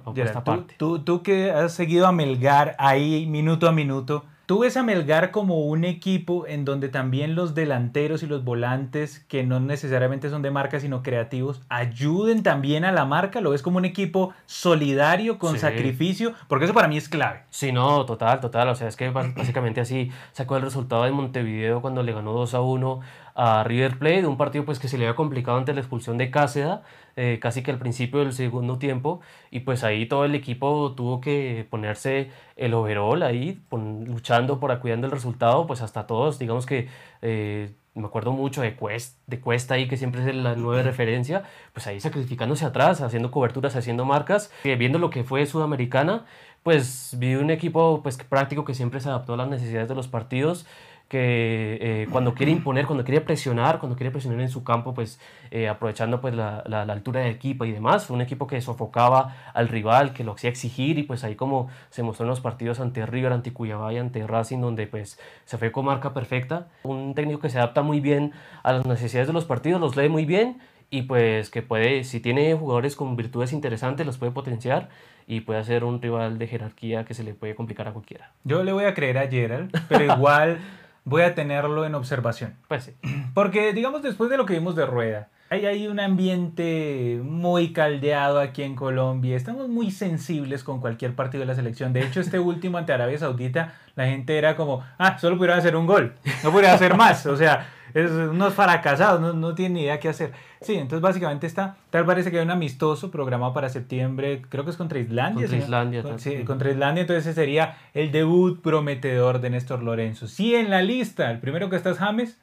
opuesta 0.05 0.42
parte. 0.42 0.74
Tú, 0.79 1.00
tú 1.00 1.22
que 1.22 1.50
has 1.50 1.72
seguido 1.72 2.07
a 2.07 2.12
Melgar 2.12 2.76
ahí 2.79 3.26
minuto 3.26 3.68
a 3.68 3.72
minuto, 3.72 4.24
Tú 4.50 4.58
ves 4.58 4.76
a 4.76 4.82
Melgar 4.82 5.30
como 5.30 5.60
un 5.60 5.84
equipo 5.84 6.44
en 6.44 6.64
donde 6.64 6.88
también 6.88 7.36
los 7.36 7.54
delanteros 7.54 8.24
y 8.24 8.26
los 8.26 8.42
volantes, 8.42 9.20
que 9.28 9.44
no 9.44 9.60
necesariamente 9.60 10.28
son 10.28 10.42
de 10.42 10.50
marca, 10.50 10.80
sino 10.80 11.04
creativos, 11.04 11.62
ayuden 11.68 12.42
también 12.42 12.84
a 12.84 12.90
la 12.90 13.04
marca. 13.04 13.40
¿Lo 13.40 13.50
ves 13.50 13.62
como 13.62 13.78
un 13.78 13.84
equipo 13.84 14.34
solidario, 14.46 15.38
con 15.38 15.56
sacrificio? 15.56 16.34
Porque 16.48 16.64
eso 16.64 16.74
para 16.74 16.88
mí 16.88 16.96
es 16.96 17.08
clave. 17.08 17.44
Sí, 17.50 17.70
no, 17.70 18.04
total, 18.06 18.40
total. 18.40 18.70
O 18.70 18.74
sea, 18.74 18.88
es 18.88 18.96
que 18.96 19.08
básicamente 19.10 19.82
así 19.82 20.10
sacó 20.32 20.56
el 20.56 20.62
resultado 20.62 21.04
de 21.04 21.12
Montevideo 21.12 21.80
cuando 21.80 22.02
le 22.02 22.12
ganó 22.12 22.32
2 22.32 22.52
a 22.54 22.60
1 22.60 23.00
a 23.42 23.64
River 23.64 23.98
Plate, 23.98 24.26
un 24.26 24.37
partido 24.37 24.66
pues 24.66 24.79
que 24.79 24.87
se 24.87 24.98
le 24.98 25.07
había 25.07 25.16
complicado 25.16 25.57
ante 25.57 25.72
la 25.72 25.81
expulsión 25.81 26.18
de 26.18 26.31
Cáceda, 26.31 26.83
eh, 27.16 27.38
casi 27.40 27.62
que 27.62 27.70
al 27.70 27.79
principio 27.79 28.20
del 28.20 28.35
segundo 28.35 28.76
tiempo, 28.79 29.22
y 29.50 29.61
pues 29.61 29.83
ahí 29.83 30.05
todo 30.05 30.26
el 30.26 30.35
equipo 30.35 30.92
tuvo 30.94 31.22
que 31.22 31.66
ponerse 31.70 32.31
el 32.57 32.74
overall 32.74 33.22
ahí, 33.22 33.59
luchando 33.70 34.61
por 34.61 34.79
cuidando 34.81 35.07
el 35.07 35.11
resultado, 35.11 35.66
pues 35.66 35.81
hasta 35.81 36.07
todos, 36.07 36.38
digamos 36.38 36.66
que 36.66 36.88
eh, 37.22 37.72
me 37.94 38.07
acuerdo 38.07 38.33
mucho 38.33 38.61
de 38.61 38.76
Cuesta, 38.76 39.16
de 39.26 39.74
ahí, 39.74 39.88
que 39.88 39.96
siempre 39.96 40.20
es 40.29 40.35
la 40.35 40.55
nueva 40.55 40.83
referencia, 40.83 41.44
pues 41.72 41.87
ahí 41.87 41.98
sacrificándose 41.98 42.66
atrás, 42.66 43.00
haciendo 43.00 43.31
coberturas, 43.31 43.74
haciendo 43.74 44.05
marcas, 44.05 44.53
eh, 44.64 44.76
viendo 44.76 44.98
lo 44.98 45.09
que 45.09 45.24
fue 45.24 45.46
Sudamericana, 45.46 46.26
pues 46.62 47.16
vi 47.18 47.37
un 47.37 47.50
equipo 47.50 48.00
pues 48.03 48.18
práctico 48.18 48.66
que 48.66 48.74
siempre 48.74 49.00
se 49.00 49.09
adaptó 49.09 49.33
a 49.33 49.38
las 49.38 49.48
necesidades 49.48 49.88
de 49.88 49.94
los 49.94 50.09
partidos, 50.09 50.66
que 51.10 51.78
eh, 51.80 52.06
cuando 52.12 52.34
quiere 52.34 52.52
imponer, 52.52 52.86
cuando 52.86 53.04
quiere 53.04 53.20
presionar, 53.20 53.80
cuando 53.80 53.96
quiere 53.96 54.12
presionar 54.12 54.40
en 54.40 54.48
su 54.48 54.62
campo, 54.62 54.94
pues 54.94 55.18
eh, 55.50 55.68
aprovechando 55.68 56.20
pues 56.20 56.36
la, 56.36 56.62
la, 56.68 56.82
altura 56.82 57.18
del 57.18 57.32
equipo 57.32 57.64
y 57.64 57.72
demás, 57.72 58.06
fue 58.06 58.14
un 58.14 58.22
equipo 58.22 58.46
que 58.46 58.60
sofocaba 58.60 59.34
al 59.52 59.66
rival, 59.66 60.12
que 60.12 60.22
lo 60.22 60.34
hacía 60.34 60.50
exigir 60.50 61.00
y 61.00 61.02
pues 61.02 61.24
ahí 61.24 61.34
como 61.34 61.68
se 61.90 62.04
mostró 62.04 62.26
en 62.26 62.30
los 62.30 62.40
partidos 62.40 62.78
ante 62.78 63.04
River, 63.06 63.32
ante 63.32 63.52
Cuyabá 63.52 63.92
y 63.92 63.98
ante 63.98 64.24
Racing, 64.24 64.60
donde 64.60 64.86
pues 64.86 65.18
se 65.46 65.58
fue 65.58 65.72
con 65.72 65.86
marca 65.86 66.14
perfecta, 66.14 66.68
un 66.84 67.12
técnico 67.16 67.40
que 67.40 67.50
se 67.50 67.58
adapta 67.58 67.82
muy 67.82 67.98
bien 67.98 68.30
a 68.62 68.72
las 68.72 68.86
necesidades 68.86 69.26
de 69.26 69.32
los 69.32 69.46
partidos, 69.46 69.80
los 69.80 69.96
lee 69.96 70.08
muy 70.08 70.24
bien 70.24 70.58
y 70.90 71.02
pues 71.02 71.50
que 71.50 71.62
puede, 71.62 72.04
si 72.04 72.20
tiene 72.20 72.54
jugadores 72.54 72.94
con 72.94 73.16
virtudes 73.16 73.52
interesantes, 73.52 74.06
los 74.06 74.16
puede 74.16 74.30
potenciar 74.30 74.90
y 75.26 75.40
puede 75.40 75.62
ser 75.64 75.84
un 75.84 76.00
rival 76.00 76.38
de 76.38 76.46
jerarquía 76.46 77.04
que 77.04 77.14
se 77.14 77.24
le 77.24 77.34
puede 77.34 77.56
complicar 77.56 77.88
a 77.88 77.92
cualquiera. 77.92 78.32
Yo 78.44 78.62
le 78.62 78.72
voy 78.72 78.84
a 78.84 78.94
creer 78.94 79.18
a 79.18 79.28
Gerald, 79.28 79.70
pero 79.88 80.04
igual 80.04 80.58
voy 81.10 81.22
a 81.22 81.34
tenerlo 81.34 81.84
en 81.84 81.94
observación. 81.94 82.54
Pues 82.68 82.84
sí. 82.84 82.94
Porque, 83.34 83.72
digamos, 83.74 84.02
después 84.02 84.30
de 84.30 84.36
lo 84.36 84.46
que 84.46 84.54
vimos 84.54 84.76
de 84.76 84.86
Rueda, 84.86 85.28
hay, 85.50 85.66
hay 85.66 85.88
un 85.88 85.98
ambiente 85.98 87.20
muy 87.24 87.72
caldeado 87.72 88.38
aquí 88.38 88.62
en 88.62 88.76
Colombia. 88.76 89.36
Estamos 89.36 89.68
muy 89.68 89.90
sensibles 89.90 90.62
con 90.62 90.80
cualquier 90.80 91.16
partido 91.16 91.40
de 91.40 91.46
la 91.46 91.56
selección. 91.56 91.92
De 91.92 92.02
hecho, 92.02 92.20
este 92.20 92.38
último 92.52 92.78
ante 92.78 92.92
Arabia 92.92 93.18
Saudita, 93.18 93.74
la 93.96 94.06
gente 94.06 94.38
era 94.38 94.54
como, 94.54 94.84
ah, 94.98 95.18
solo 95.18 95.36
pudieron 95.36 95.58
hacer 95.58 95.74
un 95.74 95.86
gol, 95.86 96.14
no 96.44 96.52
pudieron 96.52 96.76
hacer 96.76 96.96
más. 96.96 97.26
O 97.26 97.36
sea, 97.36 97.66
es 97.94 98.11
unos 98.11 98.55
fracasados, 98.55 99.20
no, 99.20 99.33
no 99.33 99.55
tienen 99.55 99.74
ni 99.74 99.83
idea 99.83 100.00
qué 100.00 100.09
hacer. 100.09 100.33
Sí, 100.61 100.74
entonces 100.74 101.00
básicamente 101.00 101.46
está, 101.46 101.76
tal 101.90 102.05
parece 102.05 102.31
que 102.31 102.38
hay 102.38 102.44
un 102.44 102.50
amistoso 102.50 103.11
programado 103.11 103.53
para 103.53 103.68
septiembre, 103.68 104.42
creo 104.48 104.64
que 104.64 104.70
es 104.70 104.76
contra 104.76 104.98
Islandia. 104.98 105.46
Contra 105.46 105.59
Islandia. 105.59 106.05
Sí, 106.18 106.44
contra 106.44 106.70
Islandia, 106.70 107.03
entonces 107.03 107.26
ese 107.26 107.35
sería 107.35 107.79
el 107.94 108.12
debut 108.12 108.61
prometedor 108.61 109.40
de 109.40 109.50
Néstor 109.50 109.83
Lorenzo. 109.83 110.26
Sí, 110.26 110.55
en 110.55 110.70
la 110.70 110.83
lista, 110.83 111.31
el 111.31 111.38
primero 111.40 111.70
que 111.70 111.76
está 111.76 111.90
es 111.90 111.98
James. 111.98 112.38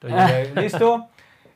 Entonces, 0.00 0.54
listo, 0.62 1.08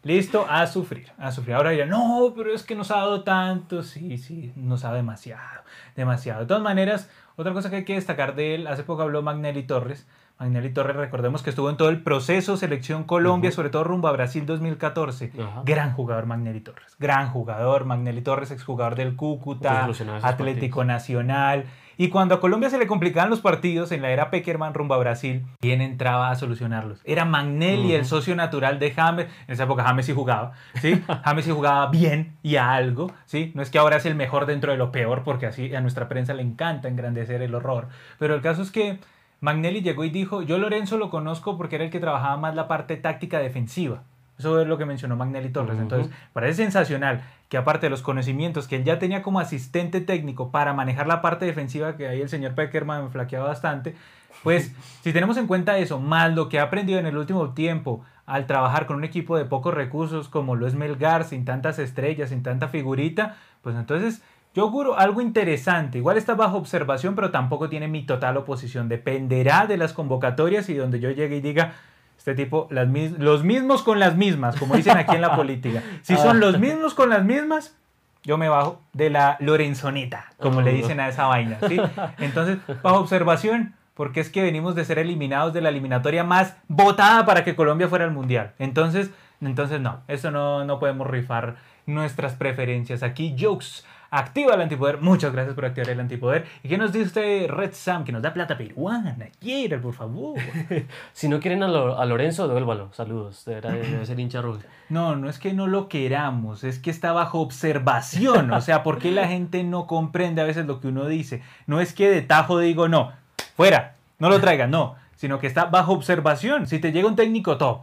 listo, 0.03 0.47
a 0.49 0.67
sufrir, 0.67 1.13
a 1.19 1.31
sufrir. 1.33 1.55
Ahora 1.55 1.71
dirán, 1.71 1.91
no, 1.91 2.33
pero 2.37 2.55
es 2.55 2.63
que 2.63 2.75
nos 2.75 2.91
ha 2.91 2.97
dado 2.97 3.23
tanto. 3.23 3.83
Sí, 3.83 4.19
sí, 4.19 4.53
nos 4.57 4.85
ha 4.85 4.89
dado 4.89 4.97
demasiado, 4.97 5.63
demasiado. 5.97 6.41
De 6.41 6.47
todas 6.47 6.63
maneras, 6.63 7.11
otra 7.41 7.53
cosa 7.53 7.71
que 7.71 7.77
hay 7.77 7.85
que 7.85 7.95
destacar 7.95 8.35
de 8.35 8.55
él, 8.55 8.67
hace 8.67 8.83
poco 8.83 9.03
habló 9.03 9.23
Magnelli 9.23 9.63
Torres, 9.63 10.07
Magnelli 10.39 10.71
Torres, 10.71 10.97
recordemos 10.97 11.43
que 11.43 11.51
estuvo 11.51 11.69
en 11.69 11.77
todo 11.77 11.91
el 11.91 12.03
proceso 12.03 12.57
Selección 12.57 13.05
Colombia, 13.05 13.53
sobre 13.53 13.69
todo 13.69 13.85
rumbo 13.85 14.09
a 14.09 14.13
Brasil 14.13 14.47
2014. 14.47 15.33
Gran 15.65 15.93
jugador 15.93 16.25
Magnelli 16.25 16.61
Torres, 16.61 16.97
gran 16.99 17.29
jugador. 17.29 17.85
Magnelli 17.85 18.23
Torres, 18.23 18.51
exjugador 18.51 18.95
del 18.95 19.17
Cúcuta, 19.17 19.87
Atlético 20.23 20.85
Nacional. 20.85 21.67
Y 22.01 22.09
cuando 22.09 22.35
a 22.35 22.41
Colombia 22.41 22.71
se 22.71 22.79
le 22.79 22.87
complicaban 22.87 23.29
los 23.29 23.43
partidos 23.43 23.93
en 23.93 24.01
la 24.01 24.11
era 24.11 24.31
Peckerman 24.31 24.73
rumbo 24.73 24.95
a 24.95 24.97
Brasil, 24.97 25.45
¿quién 25.61 25.83
entraba 25.83 26.31
a 26.31 26.35
solucionarlos? 26.35 27.03
Era 27.05 27.27
Magnelli, 27.27 27.93
el 27.93 28.07
socio 28.07 28.35
natural 28.35 28.79
de 28.79 28.93
James. 28.93 29.27
En 29.47 29.53
esa 29.53 29.65
época 29.65 29.85
James 29.85 30.07
sí 30.07 30.15
jugaba, 30.15 30.53
¿sí? 30.81 30.99
James 31.25 31.45
sí 31.45 31.51
jugaba 31.51 31.89
bien 31.89 32.39
y 32.43 32.57
a 32.57 32.73
algo, 32.73 33.13
¿sí? 33.27 33.53
No 33.55 33.61
es 33.61 33.69
que 33.69 33.79
ahora 33.79 33.97
es 33.97 34.07
el 34.07 34.15
mejor 34.15 34.47
dentro 34.47 34.73
de 34.73 34.79
lo 34.79 34.91
peor, 34.93 35.25
porque 35.25 35.45
así 35.45 35.75
a 35.75 35.83
nuestra 35.83 36.09
prensa 36.09 36.33
le 36.33 36.41
encanta 36.41 36.89
engrandecer 36.89 37.43
el 37.43 37.55
horror. 37.55 37.89
Pero 38.19 38.35
el 38.35 38.41
caso 38.41 38.63
es 38.63 38.71
que 38.71 38.99
Magnelli 39.41 39.83
llegó 39.83 40.03
y 40.05 40.09
dijo, 40.09 40.41
yo 40.41 40.57
Lorenzo 40.57 40.97
lo 40.97 41.11
conozco 41.11 41.59
porque 41.59 41.75
era 41.77 41.85
el 41.85 41.91
que 41.91 42.01
trabajaba 42.01 42.39
más 42.39 42.55
la 42.55 42.67
parte 42.67 42.97
táctica 42.97 43.41
defensiva. 43.41 44.05
Eso 44.41 44.59
es 44.59 44.67
lo 44.67 44.79
que 44.79 44.87
mencionó 44.87 45.17
Magnelli 45.17 45.51
Torres. 45.51 45.79
Entonces, 45.79 46.11
parece 46.33 46.63
sensacional 46.63 47.21
que 47.51 47.59
aparte 47.59 47.87
de 47.87 47.91
los 47.91 48.01
conocimientos 48.01 48.67
que 48.67 48.77
él 48.77 48.85
ya 48.85 48.99
tenía 48.99 49.21
como 49.21 49.39
asistente 49.39 50.01
técnico 50.01 50.51
para 50.51 50.73
manejar 50.73 51.07
la 51.07 51.21
parte 51.21 51.45
defensiva, 51.45 51.99
que 51.99 52.09
ahí 52.09 52.23
el 52.23 52.31
señor 52.31 52.55
Peckerman 52.55 53.05
me 53.05 53.11
flaqueaba 53.11 53.49
bastante, 53.49 53.95
pues 54.43 54.75
si 55.03 55.13
tenemos 55.13 55.37
en 55.37 55.47
cuenta 55.47 55.77
eso, 55.77 56.01
más 56.01 56.33
lo 56.33 56.49
que 56.49 56.59
ha 56.59 56.63
aprendido 56.63 56.99
en 56.99 57.05
el 57.05 57.19
último 57.19 57.51
tiempo 57.51 58.03
al 58.25 58.47
trabajar 58.47 58.87
con 58.87 58.97
un 58.97 59.05
equipo 59.05 59.37
de 59.37 59.45
pocos 59.45 59.75
recursos 59.75 60.31
como 60.31 60.57
lo 60.57 60.67
es 60.67 60.75
Melgar, 60.75 61.25
sin 61.25 61.45
tantas 61.45 61.79
estrellas, 61.79 62.31
sin 62.31 62.43
tanta 62.43 62.69
figurita, 62.69 63.37
pues 63.61 63.77
entonces 63.77 64.23
yo 64.55 64.71
juro 64.71 64.99
algo 64.99 65.21
interesante. 65.21 65.99
Igual 65.99 66.17
está 66.17 66.35
bajo 66.35 66.57
observación, 66.57 67.15
pero 67.15 67.31
tampoco 67.31 67.69
tiene 67.69 67.89
mi 67.89 68.07
total 68.07 68.39
oposición. 68.39 68.89
Dependerá 68.89 69.67
de 69.67 69.77
las 69.77 69.93
convocatorias 69.93 70.71
y 70.71 70.75
donde 70.75 70.99
yo 70.99 71.11
llegue 71.11 71.37
y 71.37 71.41
diga, 71.43 71.75
este 72.21 72.35
tipo, 72.35 72.69
las 72.71 72.87
los 73.19 73.45
mismos 73.45 73.83
con 73.83 73.99
las 73.99 74.15
mismas, 74.15 74.55
como 74.57 74.77
dicen 74.77 74.99
aquí 74.99 75.15
en 75.15 75.23
la 75.23 75.37
política. 75.37 75.83
Si 76.03 76.19
son 76.19 76.39
los 76.39 76.59
mismos 76.59 76.93
con 76.93 77.09
las 77.09 77.25
mismas, 77.25 77.79
yo 78.25 78.37
me 78.37 78.51
bajo 78.51 78.83
de 78.93 79.09
la 79.09 79.39
Lorenzoneta, 79.41 80.27
como 80.39 80.61
le 80.61 80.71
dicen 80.75 81.01
a 81.01 81.09
esa 81.09 81.29
vaina. 81.29 81.57
¿sí? 81.67 81.81
Entonces, 82.19 82.59
bajo 82.83 82.99
observación, 82.99 83.75
porque 83.95 84.21
es 84.21 84.29
que 84.29 84.43
venimos 84.43 84.75
de 84.75 84.85
ser 84.85 84.99
eliminados 84.99 85.55
de 85.55 85.63
la 85.63 85.71
eliminatoria 85.71 86.23
más 86.23 86.59
votada 86.69 87.25
para 87.25 87.43
que 87.43 87.57
Colombia 87.57 87.89
fuera 87.89 88.05
al 88.05 88.13
Mundial. 88.13 88.53
Entonces, 88.59 89.11
entonces 89.41 89.81
no, 89.81 90.03
eso 90.07 90.31
no, 90.31 90.67
no 90.67 90.79
podemos 90.79 91.07
rifar 91.07 91.57
nuestras 91.87 92.35
preferencias. 92.35 93.03
Aquí, 93.03 93.35
jokes 93.39 93.83
activa 94.11 94.55
el 94.55 94.61
antipoder. 94.61 95.01
Muchas 95.01 95.33
gracias 95.33 95.55
por 95.55 95.65
activar 95.65 95.91
el 95.91 96.01
antipoder. 96.01 96.47
¿Y 96.63 96.69
qué 96.69 96.77
nos 96.77 96.93
dice 96.93 97.07
usted, 97.07 97.49
Red 97.49 97.73
Sam? 97.73 98.05
Que 98.05 98.13
nos 98.13 98.23
da 98.23 98.35
plata 98.35 98.59
peruana. 98.59 99.17
Quiera, 99.41 99.81
por 99.81 99.95
favor. 99.95 100.39
si 101.13 101.29
no 101.29 101.41
quieren 101.41 101.63
a, 101.63 101.69
Lorenzo, 102.05 102.49
devuélvalo. 102.49 102.93
Saludos. 102.93 103.45
Debe, 103.45 104.05
ser 104.05 104.19
hincha. 104.19 104.41
No, 104.89 105.17
no 105.17 105.29
es 105.29 105.39
que 105.39 105.53
no 105.53 105.67
lo 105.67 105.89
queramos, 105.89 106.65
es 106.65 106.79
que 106.79 106.91
está 106.91 107.13
bajo 107.13 107.41
observación. 107.41 108.51
O 108.53 108.61
sea, 108.61 108.83
¿por 108.83 108.99
qué 108.99 109.11
la 109.11 109.29
gente 109.29 109.63
no 109.65 109.87
comprende 109.87 110.41
a 110.41 110.45
veces 110.45 110.67
lo 110.67 110.81
que 110.81 110.89
uno 110.89 111.07
dice? 111.07 111.43
No 111.67 111.81
es 111.81 111.93
que 111.93 112.11
de 112.11 112.23
tajo 112.23 112.59
digo, 112.59 112.89
no, 112.89 113.13
fuera, 113.57 113.95
no 114.19 114.29
lo 114.29 114.41
traigan, 114.41 114.71
no, 114.71 114.97
sino 115.17 115.39
que 115.39 115.47
está 115.47 115.67
bajo 115.67 115.93
observación. 115.93 116.67
Si 116.67 116.79
te 116.79 116.93
llega 116.93 117.09
un 117.09 117.17
técnico 117.17 117.59
top 117.59 117.83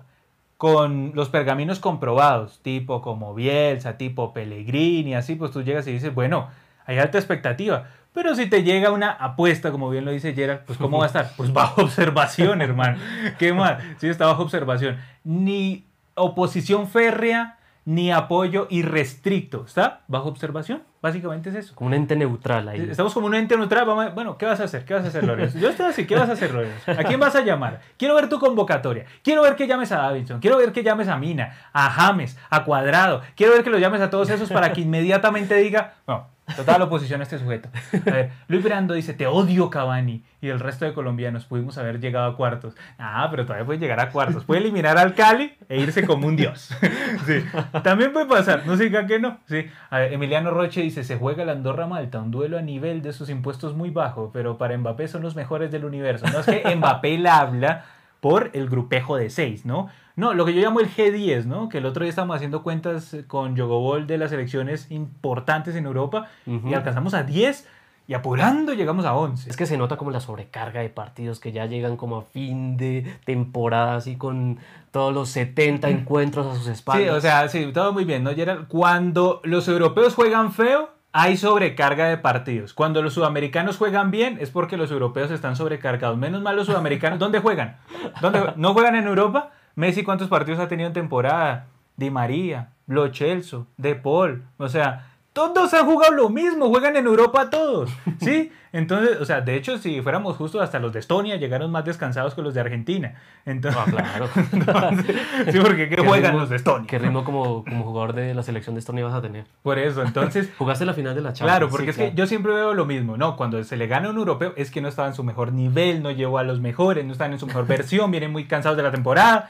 con 0.58 1.12
los 1.14 1.30
pergaminos 1.30 1.80
comprobados, 1.80 2.60
tipo 2.62 3.02
como 3.02 3.34
Bielsa, 3.36 3.98
tipo 3.98 4.34
Pellegrini, 4.34 5.16
así, 5.16 5.36
pues 5.36 5.52
tú 5.52 5.62
llegas 5.62 5.88
y 5.88 5.92
dices, 5.92 6.14
bueno, 6.14 6.50
hay 6.86 6.98
alta 6.98 7.18
expectativa. 7.18 7.88
Pero 8.14 8.36
si 8.36 8.48
te 8.48 8.64
llega 8.64 8.92
una 8.92 9.12
apuesta, 9.12 9.72
como 9.72 9.90
bien 9.92 10.04
lo 10.04 10.12
dice 10.12 10.34
Gerard, 10.34 10.62
pues 10.66 10.80
¿cómo 10.80 10.98
va 10.98 11.04
a 11.04 11.08
estar? 11.08 11.32
Pues 11.38 11.54
bajo 11.54 11.84
observación, 11.84 12.64
hermano. 12.64 12.98
¿Qué 13.38 13.54
más? 13.54 13.84
Sí, 14.00 14.08
está 14.08 14.26
bajo 14.26 14.42
observación. 14.42 14.98
Ni 15.24 15.86
oposición 16.16 16.88
férrea 16.88 17.57
ni 17.88 18.12
apoyo 18.12 18.68
irrestricto. 18.70 19.64
¿Está? 19.66 20.02
Bajo 20.10 20.28
observación. 20.28 20.84
Básicamente 21.02 21.52
es 21.52 21.56
eso. 21.56 21.74
Como 21.74 21.88
un 21.88 21.94
ente 21.94 22.18
neutral 22.18 22.68
ahí. 22.68 22.82
Estamos 22.82 23.14
como 23.14 23.28
un 23.28 23.36
ente 23.36 23.56
neutral. 23.56 23.86
bueno, 24.14 24.38
¿qué 24.38 24.46
vas 24.46 24.60
a 24.60 24.66
hacer? 24.66 24.84
¿Qué 24.84 24.94
vas 24.94 25.06
a 25.06 25.08
hacer, 25.08 25.24
Lorenzo? 25.24 25.58
Yo 25.58 25.70
estoy 25.70 25.86
así. 25.86 26.06
¿Qué 26.06 26.16
vas 26.16 26.28
a 26.28 26.34
hacer, 26.34 26.54
Lorenzo? 26.54 26.92
¿A 26.92 27.04
quién 27.06 27.18
vas 27.18 27.34
a 27.38 27.46
llamar? 27.46 27.80
Quiero 27.96 28.14
ver 28.16 28.28
tu 28.28 28.40
convocatoria. 28.40 29.06
Quiero 29.24 29.42
ver 29.42 29.56
que 29.56 29.68
llames 29.68 29.94
a 29.94 30.00
Davidson. 30.00 30.42
Quiero 30.42 30.58
ver 30.58 30.74
que 30.74 30.84
llames 30.84 31.08
a 31.08 31.16
Mina, 31.16 31.56
a 31.72 31.90
James, 31.90 32.38
a 32.50 32.66
Cuadrado. 32.66 33.22
Quiero 33.38 33.54
ver 33.54 33.64
que 33.64 33.70
lo 33.70 33.78
llames 33.78 34.02
a 34.02 34.10
todos 34.10 34.30
esos 34.32 34.52
para 34.52 34.74
que 34.74 34.82
inmediatamente 34.82 35.56
diga, 35.56 35.94
no, 36.08 36.28
Total 36.56 36.82
oposición 36.82 37.20
a 37.20 37.24
este 37.24 37.38
sujeto. 37.40 37.70
A 38.06 38.12
ver, 38.12 38.32
Luis 38.48 38.64
Brando 38.64 38.94
dice, 38.94 39.14
te 39.14 39.28
odio 39.28 39.70
Cavani. 39.70 40.24
Y 40.40 40.50
el 40.50 40.60
resto 40.60 40.86
de 40.86 40.94
colombianos 40.94 41.46
pudimos 41.46 41.78
haber 41.78 42.00
llegado 42.00 42.28
a 42.28 42.38
cuartos. 42.38 42.76
Ah, 42.98 43.28
pero 43.30 43.46
todavía 43.46 43.66
puede 43.66 43.80
llegar 43.80 44.00
a 44.00 44.12
cuartos. 44.12 44.46
Puede 44.46 44.62
eliminar 44.62 44.98
al 44.98 45.14
Cali 45.14 45.54
e 45.68 45.80
irse 45.82 46.06
como 46.06 46.28
un 46.28 46.36
dios. 46.36 46.70
sí. 47.26 47.44
También 47.84 48.14
puede 48.14 48.28
pasar, 48.28 48.66
no 48.66 48.78
significa 48.78 49.06
que 49.08 49.20
no. 49.20 49.40
Sí. 49.46 49.66
A 49.90 50.00
ver, 50.00 50.14
Emiliano 50.14 50.52
Roche 50.52 50.82
dice, 50.82 51.04
se 51.04 51.18
juega 51.18 51.44
la 51.44 51.54
Andorra 51.54 51.88
Malta, 51.88 52.22
un 52.22 52.32
duelo 52.32 52.58
a 52.58 52.62
nivel 52.62 53.02
de 53.02 53.14
sus 53.14 53.30
impuestos 53.30 53.76
muy 53.76 53.90
bajo, 53.90 54.32
pero 54.32 54.58
para 54.58 54.78
Mbappé 54.78 55.08
son 55.08 55.24
los 55.24 55.36
mejores 55.36 55.72
del 55.72 55.86
universo. 55.86 56.26
No 56.32 56.40
es 56.40 56.46
que 56.46 56.76
Mbappé 56.76 57.18
la 57.18 57.40
habla 57.40 57.86
por 58.30 58.50
el 58.54 58.68
grupejo 58.68 59.16
de 59.16 59.30
seis, 59.30 59.66
¿no? 59.66 59.88
No, 60.18 60.34
lo 60.34 60.46
que 60.46 60.54
yo 60.54 60.62
llamo 60.62 60.82
el 60.82 60.94
G10, 60.94 61.46
¿no? 61.46 61.70
Que 61.70 61.78
el 61.78 61.86
otro 61.86 62.04
día 62.04 62.10
estábamos 62.10 62.36
haciendo 62.36 62.62
cuentas 62.62 63.16
con 63.28 63.56
Jogobol 63.56 64.06
de 64.06 64.18
las 64.18 64.32
elecciones 64.34 64.92
importantes 64.92 65.76
en 65.76 65.86
Europa 65.86 66.28
y 66.46 66.74
alcanzamos 66.74 67.14
a 67.14 67.24
10 67.24 67.68
y 68.08 68.14
apurando 68.14 68.74
llegamos 68.74 69.06
a 69.06 69.14
11. 69.16 69.50
Es 69.50 69.56
que 69.56 69.66
se 69.66 69.78
nota 69.78 69.96
como 69.96 70.12
la 70.12 70.20
sobrecarga 70.20 70.82
de 70.82 70.90
partidos 70.90 71.40
que 71.40 71.54
ya 71.54 71.68
llegan 71.68 71.96
como 71.96 72.18
a 72.18 72.22
fin 72.24 72.76
de 72.76 73.06
temporada, 73.26 73.96
así 73.96 74.18
con 74.18 74.60
todos 74.92 75.14
los 75.14 75.30
70 75.30 75.90
encuentros 75.90 76.48
a 76.48 76.56
sus 76.56 76.68
espaldas. 76.68 77.04
Sí, 77.04 77.10
o 77.10 77.22
sea, 77.22 77.48
sí, 77.48 77.72
todo 77.74 77.94
muy 77.94 78.04
bien, 78.04 78.24
¿no? 78.24 78.34
Gerald? 78.34 78.68
Cuando 78.68 79.40
los 79.46 79.68
europeos 79.70 80.16
juegan 80.16 80.52
feo, 80.52 80.90
hay 81.20 81.36
sobrecarga 81.36 82.10
de 82.10 82.18
partidos. 82.18 82.76
Cuando 82.76 83.02
los 83.02 83.16
sudamericanos 83.16 83.78
juegan 83.78 84.12
bien, 84.12 84.38
es 84.40 84.52
porque 84.52 84.78
los 84.78 84.92
europeos 84.92 85.32
están 85.32 85.56
sobrecargados. 85.56 86.16
Menos 86.16 86.44
mal 86.44 86.56
los 86.56 86.68
sudamericanos. 86.68 87.18
¿Dónde 87.18 87.40
juegan? 87.40 87.78
¿Dónde 88.22 88.54
¿No 88.56 88.74
juegan 88.74 88.96
en 88.96 89.08
Europa? 89.08 89.50
Messi, 89.74 90.04
¿cuántos 90.04 90.28
partidos 90.28 90.60
ha 90.60 90.68
tenido 90.68 90.86
en 90.86 90.94
temporada? 90.94 91.66
Di 91.96 92.12
María, 92.12 92.70
Lo 92.86 93.12
Celso, 93.12 93.66
De 93.78 93.96
Paul. 93.96 94.44
O 94.58 94.70
sea, 94.70 95.08
todos 95.38 95.74
han 95.74 95.86
jugado 95.86 96.14
lo 96.14 96.30
mismo, 96.30 96.70
juegan 96.70 96.96
en 96.96 97.06
Europa 97.06 97.50
todos, 97.50 97.92
¿sí? 98.20 98.52
Entonces, 98.74 99.18
o 99.20 99.26
sea, 99.26 99.42
de 99.42 99.56
hecho, 99.56 99.78
si 99.78 100.02
fuéramos 100.02 100.36
justos, 100.36 100.62
hasta 100.62 100.80
los 100.80 100.94
de 100.94 101.00
Estonia 101.00 101.38
llegaron 101.38 101.72
más 101.72 101.86
descansados 101.86 102.36
que 102.36 102.42
los 102.42 102.54
de 102.54 102.62
Argentina. 102.62 103.16
Entonces, 103.46 103.82
ah, 103.84 103.90
claro. 103.90 104.30
sí, 105.52 105.60
porque 105.60 105.90
¿qué, 105.90 105.98
juegan 106.06 106.38
los 106.38 106.50
de 106.50 106.58
Estonia? 106.58 106.86
¿Qué 106.88 107.00
ritmo 107.00 107.24
como, 107.24 107.64
como 107.64 107.86
jugador 107.86 108.14
de 108.14 108.34
la 108.34 108.44
selección 108.44 108.76
de 108.76 108.80
Estonia 108.80 109.06
vas 109.06 109.14
a 109.14 109.22
tener? 109.22 109.46
Por 109.64 109.80
eso, 109.80 110.04
entonces... 110.04 110.52
Jugaste 110.58 110.86
la 110.86 110.94
final 110.94 111.16
de 111.16 111.22
la 111.22 111.34
Champions. 111.34 111.58
Claro, 111.58 111.70
porque 111.70 111.92
es 111.92 111.98
que 111.98 112.12
yo 112.14 112.28
siempre 112.28 112.54
veo 112.54 112.74
lo 112.74 112.86
mismo, 112.86 113.18
¿no? 113.18 113.36
Cuando 113.36 113.64
se 113.64 113.78
le 113.78 113.88
gana 113.88 114.10
a 114.10 114.12
un 114.12 114.18
europeo 114.18 114.54
es 114.58 114.70
que 114.70 114.82
no 114.82 114.90
estaba 114.90 115.08
en 115.08 115.14
su 115.14 115.24
mejor 115.24 115.54
nivel, 115.54 116.04
no 116.04 116.12
llegó 116.12 116.38
a 116.38 116.44
los 116.44 116.60
mejores, 116.60 117.06
no 117.06 117.14
estaban 117.14 117.34
en 117.34 117.40
su 117.40 117.48
mejor 117.48 117.66
versión, 117.68 118.12
vienen 118.12 118.32
muy 118.32 118.46
cansados 118.46 118.78
de 118.78 118.84
la 118.84 118.92
temporada. 118.92 119.50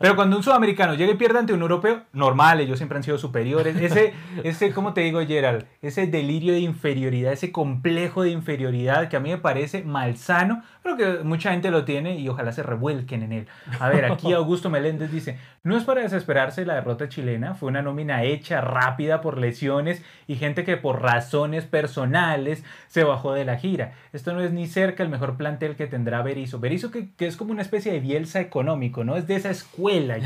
Pero 0.00 0.16
cuando 0.16 0.36
un 0.36 0.42
sudamericano 0.42 0.94
llega 0.94 1.12
y 1.12 1.16
pierde 1.16 1.38
ante 1.38 1.52
un 1.52 1.62
europeo, 1.62 2.02
normal, 2.12 2.60
ellos 2.60 2.78
siempre 2.78 2.96
han 2.96 3.02
sido 3.02 3.18
superiores. 3.18 3.76
Ese, 3.76 4.14
ese 4.44 4.72
¿cómo 4.72 4.92
te 4.92 5.00
digo, 5.02 5.17
Gerald? 5.26 5.66
Ese 5.82 6.06
delirio 6.06 6.52
de 6.52 6.60
inferioridad, 6.60 7.32
ese 7.32 7.52
complejo 7.52 8.22
de 8.22 8.30
inferioridad 8.30 9.08
que 9.08 9.16
a 9.16 9.20
mí 9.20 9.30
me 9.30 9.38
parece 9.38 9.82
malsano, 9.82 10.62
pero 10.88 11.18
que 11.18 11.24
mucha 11.24 11.50
gente 11.50 11.70
lo 11.70 11.84
tiene 11.84 12.18
y 12.18 12.28
ojalá 12.28 12.52
se 12.52 12.62
revuelquen 12.62 13.22
en 13.22 13.32
él. 13.32 13.48
A 13.78 13.88
ver, 13.88 14.04
aquí 14.06 14.32
Augusto 14.34 14.70
Meléndez 14.70 15.10
dice, 15.10 15.38
no 15.62 15.76
es 15.76 15.84
para 15.84 16.02
desesperarse 16.02 16.64
la 16.64 16.74
derrota 16.74 17.08
chilena, 17.08 17.54
fue 17.54 17.68
una 17.68 17.82
nómina 17.82 18.22
hecha 18.22 18.60
rápida 18.60 19.20
por 19.20 19.38
lesiones 19.38 20.02
y 20.26 20.36
gente 20.36 20.64
que 20.64 20.76
por 20.76 21.02
razones 21.02 21.64
personales 21.64 22.64
se 22.86 23.04
bajó 23.04 23.32
de 23.32 23.44
la 23.44 23.56
gira. 23.56 23.92
Esto 24.12 24.32
no 24.32 24.40
es 24.40 24.52
ni 24.52 24.66
cerca 24.66 25.02
el 25.02 25.08
mejor 25.08 25.36
plantel 25.36 25.76
que 25.76 25.86
tendrá 25.86 26.22
Berizzo. 26.22 26.58
Berizzo 26.58 26.90
que, 26.90 27.10
que 27.14 27.26
es 27.26 27.36
como 27.36 27.52
una 27.52 27.62
especie 27.62 27.92
de 27.92 28.00
bielsa 28.00 28.40
económico, 28.40 29.04
¿no? 29.04 29.16
Es 29.16 29.26
de 29.26 29.36
esa 29.36 29.50
escuela. 29.50 30.16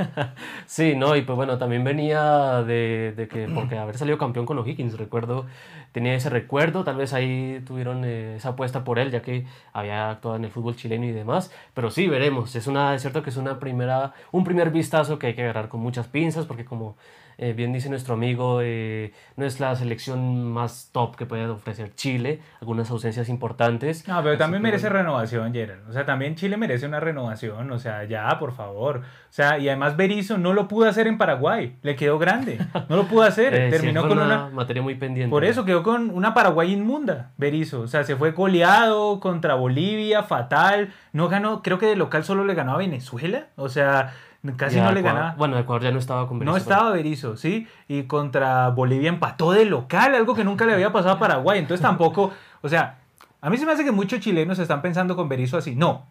sí, 0.66 0.94
no, 0.96 1.16
y 1.16 1.22
pues 1.22 1.36
bueno, 1.36 1.58
también 1.58 1.84
venía 1.84 2.62
de, 2.62 3.14
de 3.16 3.28
que, 3.28 3.48
porque 3.48 3.78
haber 3.78 3.96
salido 3.96 4.18
campeón 4.18 4.46
con 4.46 4.58
O'Higgins, 4.58 4.98
recuerdo, 4.98 5.46
tenía 5.94 6.14
ese 6.14 6.28
recuerdo, 6.28 6.82
tal 6.82 6.96
vez 6.96 7.12
ahí 7.12 7.62
tuvieron 7.64 8.04
eh, 8.04 8.34
esa 8.34 8.48
apuesta 8.50 8.82
por 8.82 8.98
él, 8.98 9.12
ya 9.12 9.22
que 9.22 9.46
había 9.72 10.10
actuado 10.10 10.34
en 10.34 10.44
el 10.44 10.50
fútbol 10.50 10.74
chileno 10.74 11.04
y 11.04 11.12
demás, 11.12 11.52
pero 11.72 11.88
sí, 11.88 12.08
veremos, 12.08 12.56
es, 12.56 12.66
una, 12.66 12.96
es 12.96 13.02
cierto 13.02 13.22
que 13.22 13.30
es 13.30 13.36
una 13.36 13.60
primera, 13.60 14.12
un 14.32 14.42
primer 14.42 14.72
vistazo 14.72 15.20
que 15.20 15.28
hay 15.28 15.34
que 15.34 15.44
agarrar 15.44 15.68
con 15.68 15.78
muchas 15.78 16.08
pinzas, 16.08 16.46
porque 16.46 16.64
como 16.64 16.96
eh, 17.38 17.52
bien 17.52 17.72
dice 17.72 17.88
nuestro 17.88 18.14
amigo, 18.14 18.60
eh, 18.62 19.12
no 19.36 19.44
es 19.44 19.60
la 19.60 19.74
selección 19.76 20.52
más 20.52 20.90
top 20.92 21.16
que 21.16 21.26
puede 21.26 21.46
ofrecer 21.46 21.94
Chile, 21.94 22.40
algunas 22.60 22.90
ausencias 22.90 23.28
importantes. 23.28 24.06
No, 24.06 24.22
pero 24.22 24.36
también 24.36 24.62
merece 24.62 24.88
renovación, 24.88 25.52
Gerard. 25.52 25.88
O 25.88 25.92
sea, 25.92 26.04
también 26.04 26.34
Chile 26.36 26.56
merece 26.56 26.86
una 26.86 27.00
renovación, 27.00 27.70
o 27.70 27.78
sea, 27.78 28.04
ya, 28.04 28.38
por 28.38 28.52
favor. 28.52 28.98
O 28.98 29.32
sea, 29.32 29.58
y 29.58 29.68
además 29.68 29.96
Berizzo 29.96 30.38
no 30.38 30.52
lo 30.52 30.68
pudo 30.68 30.88
hacer 30.88 31.06
en 31.06 31.18
Paraguay, 31.18 31.76
le 31.82 31.96
quedó 31.96 32.18
grande, 32.18 32.58
no 32.88 32.96
lo 32.96 33.04
pudo 33.06 33.22
hacer, 33.22 33.54
Eh, 33.64 33.70
terminó 33.70 34.02
con 34.08 34.18
una 34.18 34.24
una... 34.24 34.48
materia 34.50 34.82
muy 34.82 34.94
pendiente. 34.94 35.30
Por 35.30 35.44
eso 35.44 35.64
quedó 35.64 35.82
con 35.82 36.10
una 36.10 36.34
Paraguay 36.34 36.72
inmunda, 36.72 37.30
Berizzo. 37.36 37.80
O 37.80 37.86
sea, 37.86 38.04
se 38.04 38.16
fue 38.16 38.32
goleado 38.32 39.20
contra 39.20 39.54
Bolivia, 39.54 40.22
fatal. 40.22 40.92
No 41.12 41.28
ganó, 41.28 41.62
creo 41.62 41.78
que 41.78 41.86
de 41.86 41.96
local 41.96 42.24
solo 42.24 42.44
le 42.44 42.54
ganó 42.54 42.72
a 42.72 42.78
Venezuela. 42.78 43.48
O 43.56 43.68
sea, 43.68 44.12
casi 44.52 44.80
no 44.80 44.92
le 44.92 45.00
Ecuador- 45.00 45.02
ganaba. 45.18 45.34
Bueno, 45.36 45.58
Ecuador 45.58 45.82
ya 45.82 45.90
no 45.90 45.98
estaba 45.98 46.28
con 46.28 46.38
No 46.38 46.52
Berizzo, 46.52 46.70
estaba 46.70 46.90
Berizzo, 46.92 47.36
¿sí? 47.36 47.66
Y 47.88 48.04
contra 48.04 48.68
Bolivia 48.70 49.08
empató 49.08 49.52
de 49.52 49.64
local, 49.64 50.14
algo 50.14 50.34
que 50.34 50.44
nunca 50.44 50.66
le 50.66 50.74
había 50.74 50.92
pasado 50.92 51.14
a 51.14 51.18
Paraguay. 51.18 51.58
Entonces 51.58 51.82
tampoco, 51.82 52.32
o 52.62 52.68
sea, 52.68 52.98
a 53.40 53.50
mí 53.50 53.56
se 53.56 53.66
me 53.66 53.72
hace 53.72 53.84
que 53.84 53.92
muchos 53.92 54.20
chilenos 54.20 54.58
están 54.58 54.82
pensando 54.82 55.16
con 55.16 55.28
Berizzo 55.28 55.56
así. 55.58 55.74
No, 55.74 56.06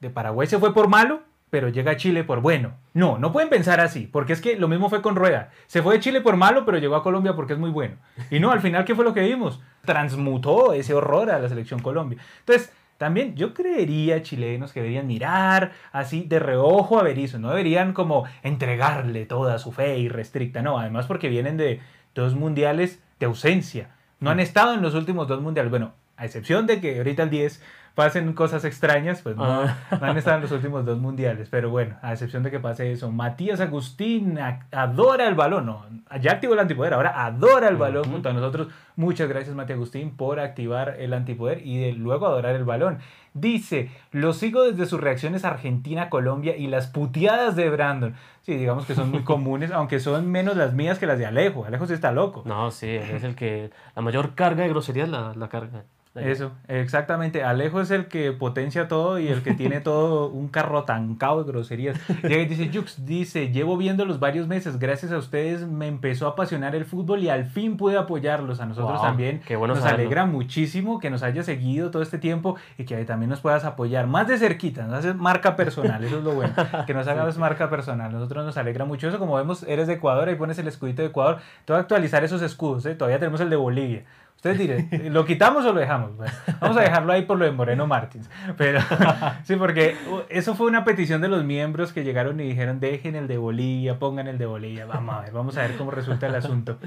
de 0.00 0.10
Paraguay 0.10 0.46
se 0.46 0.58
fue 0.58 0.72
por 0.74 0.88
malo, 0.88 1.20
pero 1.50 1.68
llega 1.68 1.92
a 1.92 1.96
Chile 1.96 2.24
por 2.24 2.40
bueno. 2.40 2.72
No, 2.92 3.18
no 3.18 3.32
pueden 3.32 3.48
pensar 3.48 3.80
así, 3.80 4.06
porque 4.06 4.32
es 4.32 4.40
que 4.40 4.56
lo 4.56 4.66
mismo 4.68 4.88
fue 4.88 5.00
con 5.02 5.14
Rueda. 5.16 5.50
Se 5.66 5.80
fue 5.82 5.94
de 5.94 6.00
Chile 6.00 6.20
por 6.20 6.36
malo, 6.36 6.64
pero 6.64 6.78
llegó 6.78 6.96
a 6.96 7.02
Colombia 7.02 7.34
porque 7.36 7.52
es 7.52 7.58
muy 7.58 7.70
bueno. 7.70 7.94
Y 8.30 8.40
no, 8.40 8.50
al 8.50 8.60
final, 8.60 8.84
¿qué 8.84 8.94
fue 8.94 9.04
lo 9.04 9.14
que 9.14 9.20
vimos? 9.22 9.60
Transmutó 9.84 10.72
ese 10.72 10.92
horror 10.94 11.30
a 11.30 11.38
la 11.38 11.48
selección 11.48 11.80
Colombia. 11.80 12.18
Entonces, 12.40 12.72
también 12.98 13.36
yo 13.36 13.54
creería 13.54 14.22
chilenos 14.22 14.72
que 14.72 14.80
deberían 14.80 15.06
mirar 15.06 15.72
así 15.92 16.24
de 16.24 16.38
reojo 16.38 16.98
a 16.98 17.02
Berizzo, 17.02 17.38
no 17.38 17.50
deberían 17.50 17.92
como 17.92 18.24
entregarle 18.42 19.26
toda 19.26 19.58
su 19.58 19.72
fe 19.72 19.98
irrestricta, 19.98 20.62
no, 20.62 20.78
además 20.78 21.06
porque 21.06 21.28
vienen 21.28 21.56
de 21.56 21.80
dos 22.14 22.34
mundiales 22.34 23.02
de 23.20 23.26
ausencia, 23.26 23.90
no 24.20 24.30
han 24.30 24.40
estado 24.40 24.74
en 24.74 24.82
los 24.82 24.94
últimos 24.94 25.28
dos 25.28 25.42
mundiales, 25.42 25.70
bueno, 25.70 25.92
a 26.16 26.24
excepción 26.24 26.66
de 26.66 26.80
que 26.80 26.98
ahorita 26.98 27.24
el 27.24 27.30
10 27.30 27.62
pasen 27.96 28.32
cosas 28.34 28.64
extrañas, 28.64 29.22
pues 29.22 29.34
no, 29.36 29.44
Ah. 29.44 29.76
no 30.00 30.06
han 30.06 30.16
estado 30.16 30.36
en 30.36 30.42
los 30.42 30.52
últimos 30.52 30.84
dos 30.84 30.98
mundiales, 30.98 31.48
pero 31.50 31.70
bueno, 31.70 31.96
a 32.02 32.12
excepción 32.12 32.44
de 32.44 32.52
que 32.52 32.60
pase 32.60 32.92
eso, 32.92 33.10
Matías 33.10 33.58
Agustín 33.60 34.38
adora 34.70 35.26
el 35.26 35.34
balón, 35.34 35.66
no, 35.66 35.84
ya 36.20 36.32
activó 36.32 36.52
el 36.54 36.60
antipoder, 36.60 36.94
ahora 36.94 37.24
adora 37.26 37.66
el 37.68 37.76
balón 37.76 38.04
junto 38.04 38.28
a 38.28 38.32
nosotros, 38.32 38.68
muchas 38.94 39.28
gracias 39.28 39.56
Matías 39.56 39.76
Agustín 39.78 40.16
por 40.16 40.38
activar 40.38 40.96
el 41.00 41.12
antipoder 41.14 41.66
y 41.66 41.78
de 41.80 41.92
luego 41.94 42.26
adorar 42.26 42.54
el 42.54 42.64
balón. 42.64 42.98
Dice, 43.32 43.90
lo 44.12 44.32
sigo 44.32 44.62
desde 44.64 44.86
sus 44.86 44.98
reacciones 45.00 45.44
a 45.44 45.48
Argentina, 45.50 46.08
Colombia 46.08 46.56
y 46.56 46.68
las 46.68 46.86
puteadas 46.86 47.54
de 47.54 47.68
Brandon. 47.68 48.14
Sí, 48.40 48.56
digamos 48.56 48.86
que 48.86 48.94
son 48.94 49.10
muy 49.10 49.20
comunes, 49.24 49.72
aunque 49.72 50.00
son 50.00 50.30
menos 50.30 50.56
las 50.56 50.72
mías 50.72 50.98
que 50.98 51.06
las 51.06 51.18
de 51.18 51.26
Alejo. 51.26 51.66
Alejo 51.66 51.86
sí 51.86 51.92
está 51.92 52.12
loco. 52.12 52.42
No, 52.46 52.70
sí, 52.70 52.88
es 52.88 53.24
el 53.24 53.34
que 53.34 53.70
la 53.94 54.00
mayor 54.00 54.34
carga 54.34 54.62
de 54.62 54.70
groserías 54.70 55.10
la, 55.10 55.34
la 55.34 55.48
carga. 55.50 55.84
Eso, 56.20 56.52
exactamente. 56.68 57.42
Alejo 57.42 57.80
es 57.80 57.90
el 57.90 58.06
que 58.06 58.32
potencia 58.32 58.88
todo 58.88 59.18
y 59.18 59.28
el 59.28 59.42
que 59.42 59.54
tiene 59.54 59.80
todo 59.80 60.28
un 60.30 60.48
carro 60.48 60.84
tancado 60.84 61.42
de 61.44 61.50
groserías. 61.52 61.98
Llega 62.22 62.42
y 62.42 62.46
dice, 62.46 62.70
Jux, 62.72 63.04
dice, 63.04 63.50
llevo 63.50 63.76
viéndolos 63.76 64.20
varios 64.20 64.46
meses, 64.46 64.78
gracias 64.78 65.12
a 65.12 65.18
ustedes 65.18 65.66
me 65.66 65.86
empezó 65.86 66.26
a 66.26 66.30
apasionar 66.30 66.74
el 66.74 66.84
fútbol 66.84 67.22
y 67.22 67.28
al 67.28 67.46
fin 67.46 67.76
pude 67.76 67.96
apoyarlos. 67.96 68.60
A 68.60 68.66
nosotros 68.66 68.98
Wow, 68.98 69.02
también 69.02 69.40
qué 69.46 69.56
bueno 69.56 69.74
nos 69.74 69.82
saberlo. 69.82 70.02
alegra 70.02 70.26
muchísimo 70.26 70.98
que 71.00 71.10
nos 71.10 71.22
hayas 71.22 71.46
seguido 71.46 71.90
todo 71.90 72.02
este 72.02 72.18
tiempo 72.18 72.56
y 72.78 72.84
que 72.84 73.04
también 73.04 73.30
nos 73.30 73.40
puedas 73.40 73.64
apoyar 73.64 74.06
más 74.06 74.28
de 74.28 74.38
cerquita, 74.38 74.84
nos 74.84 74.94
haces 74.94 75.16
marca 75.16 75.56
personal, 75.56 76.02
eso 76.04 76.18
es 76.18 76.24
lo 76.24 76.32
bueno, 76.32 76.52
que 76.86 76.94
nos 76.94 77.06
hagas 77.08 77.36
marca 77.38 77.68
personal. 77.70 78.12
Nosotros 78.12 78.44
nos 78.44 78.56
alegra 78.56 78.84
mucho 78.84 79.08
eso, 79.08 79.18
como 79.18 79.34
vemos, 79.36 79.64
eres 79.64 79.86
de 79.86 79.94
Ecuador, 79.94 80.28
ahí 80.28 80.36
pones 80.36 80.58
el 80.58 80.68
escudito 80.68 81.02
de 81.02 81.08
Ecuador, 81.08 81.38
te 81.64 81.72
voy 81.72 81.78
a 81.78 81.80
actualizar 81.82 82.24
esos 82.24 82.42
escudos, 82.42 82.86
¿eh? 82.86 82.94
todavía 82.94 83.18
tenemos 83.18 83.40
el 83.40 83.50
de 83.50 83.56
Bolivia. 83.56 84.04
Ustedes 84.36 84.58
dirán, 84.58 84.88
¿lo 85.12 85.24
quitamos 85.24 85.64
o 85.64 85.72
lo 85.72 85.80
dejamos? 85.80 86.16
Bueno, 86.16 86.32
vamos 86.60 86.76
a 86.76 86.82
dejarlo 86.82 87.12
ahí 87.12 87.22
por 87.22 87.38
lo 87.38 87.46
de 87.46 87.52
Moreno 87.52 87.86
Martins. 87.86 88.30
Pero 88.56 88.80
sí, 89.44 89.56
porque 89.56 89.96
uh, 90.10 90.20
eso 90.28 90.54
fue 90.54 90.66
una 90.66 90.84
petición 90.84 91.20
de 91.20 91.28
los 91.28 91.42
miembros 91.42 91.92
que 91.92 92.04
llegaron 92.04 92.38
y 92.38 92.44
dijeron, 92.44 92.78
dejen 92.78 93.16
el 93.16 93.28
de 93.28 93.38
Bolivia, 93.38 93.98
pongan 93.98 94.28
el 94.28 94.38
de 94.38 94.46
Bolivia. 94.46 94.86
Vamos 94.86 95.14
a 95.14 95.20
ver, 95.22 95.32
vamos 95.32 95.56
a 95.56 95.62
ver 95.62 95.76
cómo 95.76 95.90
resulta 95.90 96.26
el 96.26 96.34
asunto. 96.34 96.78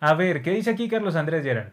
A 0.00 0.14
ver, 0.14 0.42
¿qué 0.42 0.50
dice 0.50 0.70
aquí 0.70 0.88
Carlos 0.88 1.14
Andrés 1.14 1.44
Gerard? 1.44 1.72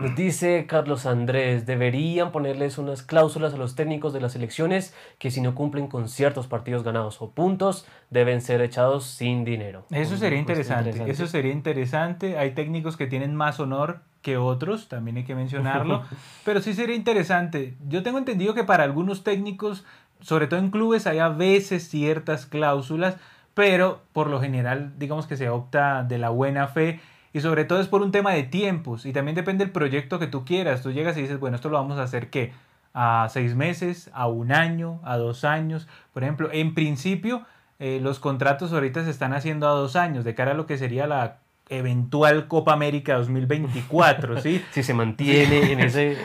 Nos 0.00 0.14
dice 0.14 0.66
Carlos 0.66 1.06
Andrés, 1.06 1.64
deberían 1.64 2.32
ponerles 2.32 2.76
unas 2.78 3.02
cláusulas 3.02 3.54
a 3.54 3.56
los 3.56 3.74
técnicos 3.74 4.12
de 4.12 4.20
las 4.20 4.34
elecciones 4.36 4.94
que 5.18 5.30
si 5.30 5.40
no 5.40 5.54
cumplen 5.54 5.86
con 5.86 6.08
ciertos 6.08 6.46
partidos 6.46 6.82
ganados 6.82 7.22
o 7.22 7.30
puntos, 7.30 7.86
deben 8.10 8.40
ser 8.40 8.60
echados 8.60 9.04
sin 9.04 9.44
dinero. 9.44 9.86
Eso 9.90 10.16
sería 10.16 10.42
cuestión 10.44 10.78
interesante, 10.78 11.10
eso 11.10 11.26
sería 11.26 11.52
interesante. 11.52 12.38
Hay 12.38 12.52
técnicos 12.52 12.96
que 12.96 13.06
tienen 13.06 13.34
más 13.34 13.60
honor 13.60 14.00
que 14.22 14.36
otros, 14.36 14.88
también 14.88 15.18
hay 15.18 15.24
que 15.24 15.34
mencionarlo, 15.34 16.02
pero 16.44 16.60
sí 16.60 16.74
sería 16.74 16.96
interesante. 16.96 17.76
Yo 17.88 18.02
tengo 18.02 18.18
entendido 18.18 18.54
que 18.54 18.64
para 18.64 18.82
algunos 18.84 19.22
técnicos, 19.22 19.84
sobre 20.20 20.48
todo 20.48 20.58
en 20.58 20.70
clubes, 20.70 21.06
hay 21.06 21.20
a 21.20 21.28
veces 21.28 21.88
ciertas 21.88 22.44
cláusulas, 22.46 23.16
pero 23.54 24.02
por 24.12 24.28
lo 24.28 24.40
general, 24.40 24.94
digamos 24.98 25.26
que 25.26 25.36
se 25.36 25.48
opta 25.48 26.02
de 26.02 26.18
la 26.18 26.30
buena 26.30 26.66
fe 26.66 27.00
y 27.36 27.42
sobre 27.42 27.66
todo 27.66 27.80
es 27.80 27.86
por 27.86 28.00
un 28.00 28.12
tema 28.12 28.32
de 28.32 28.44
tiempos 28.44 29.04
y 29.04 29.12
también 29.12 29.34
depende 29.34 29.62
del 29.62 29.70
proyecto 29.70 30.18
que 30.18 30.26
tú 30.26 30.46
quieras. 30.46 30.80
Tú 30.80 30.90
llegas 30.90 31.18
y 31.18 31.20
dices, 31.20 31.38
bueno, 31.38 31.56
esto 31.56 31.68
lo 31.68 31.76
vamos 31.76 31.98
a 31.98 32.02
hacer 32.02 32.30
qué? 32.30 32.54
A 32.94 33.28
seis 33.30 33.54
meses, 33.54 34.10
a 34.14 34.26
un 34.26 34.52
año, 34.52 35.00
a 35.04 35.18
dos 35.18 35.44
años. 35.44 35.86
Por 36.14 36.22
ejemplo, 36.22 36.48
en 36.50 36.72
principio 36.72 37.44
eh, 37.78 38.00
los 38.02 38.20
contratos 38.20 38.72
ahorita 38.72 39.04
se 39.04 39.10
están 39.10 39.34
haciendo 39.34 39.68
a 39.68 39.72
dos 39.72 39.96
años 39.96 40.24
de 40.24 40.34
cara 40.34 40.52
a 40.52 40.54
lo 40.54 40.64
que 40.64 40.78
sería 40.78 41.06
la 41.06 41.36
eventual 41.68 42.48
Copa 42.48 42.72
América 42.72 43.16
2024, 43.16 44.40
¿sí? 44.40 44.64
Si 44.70 44.82
se 44.82 44.94
mantiene 44.94 45.72
en 45.72 45.80
ese, 45.80 46.16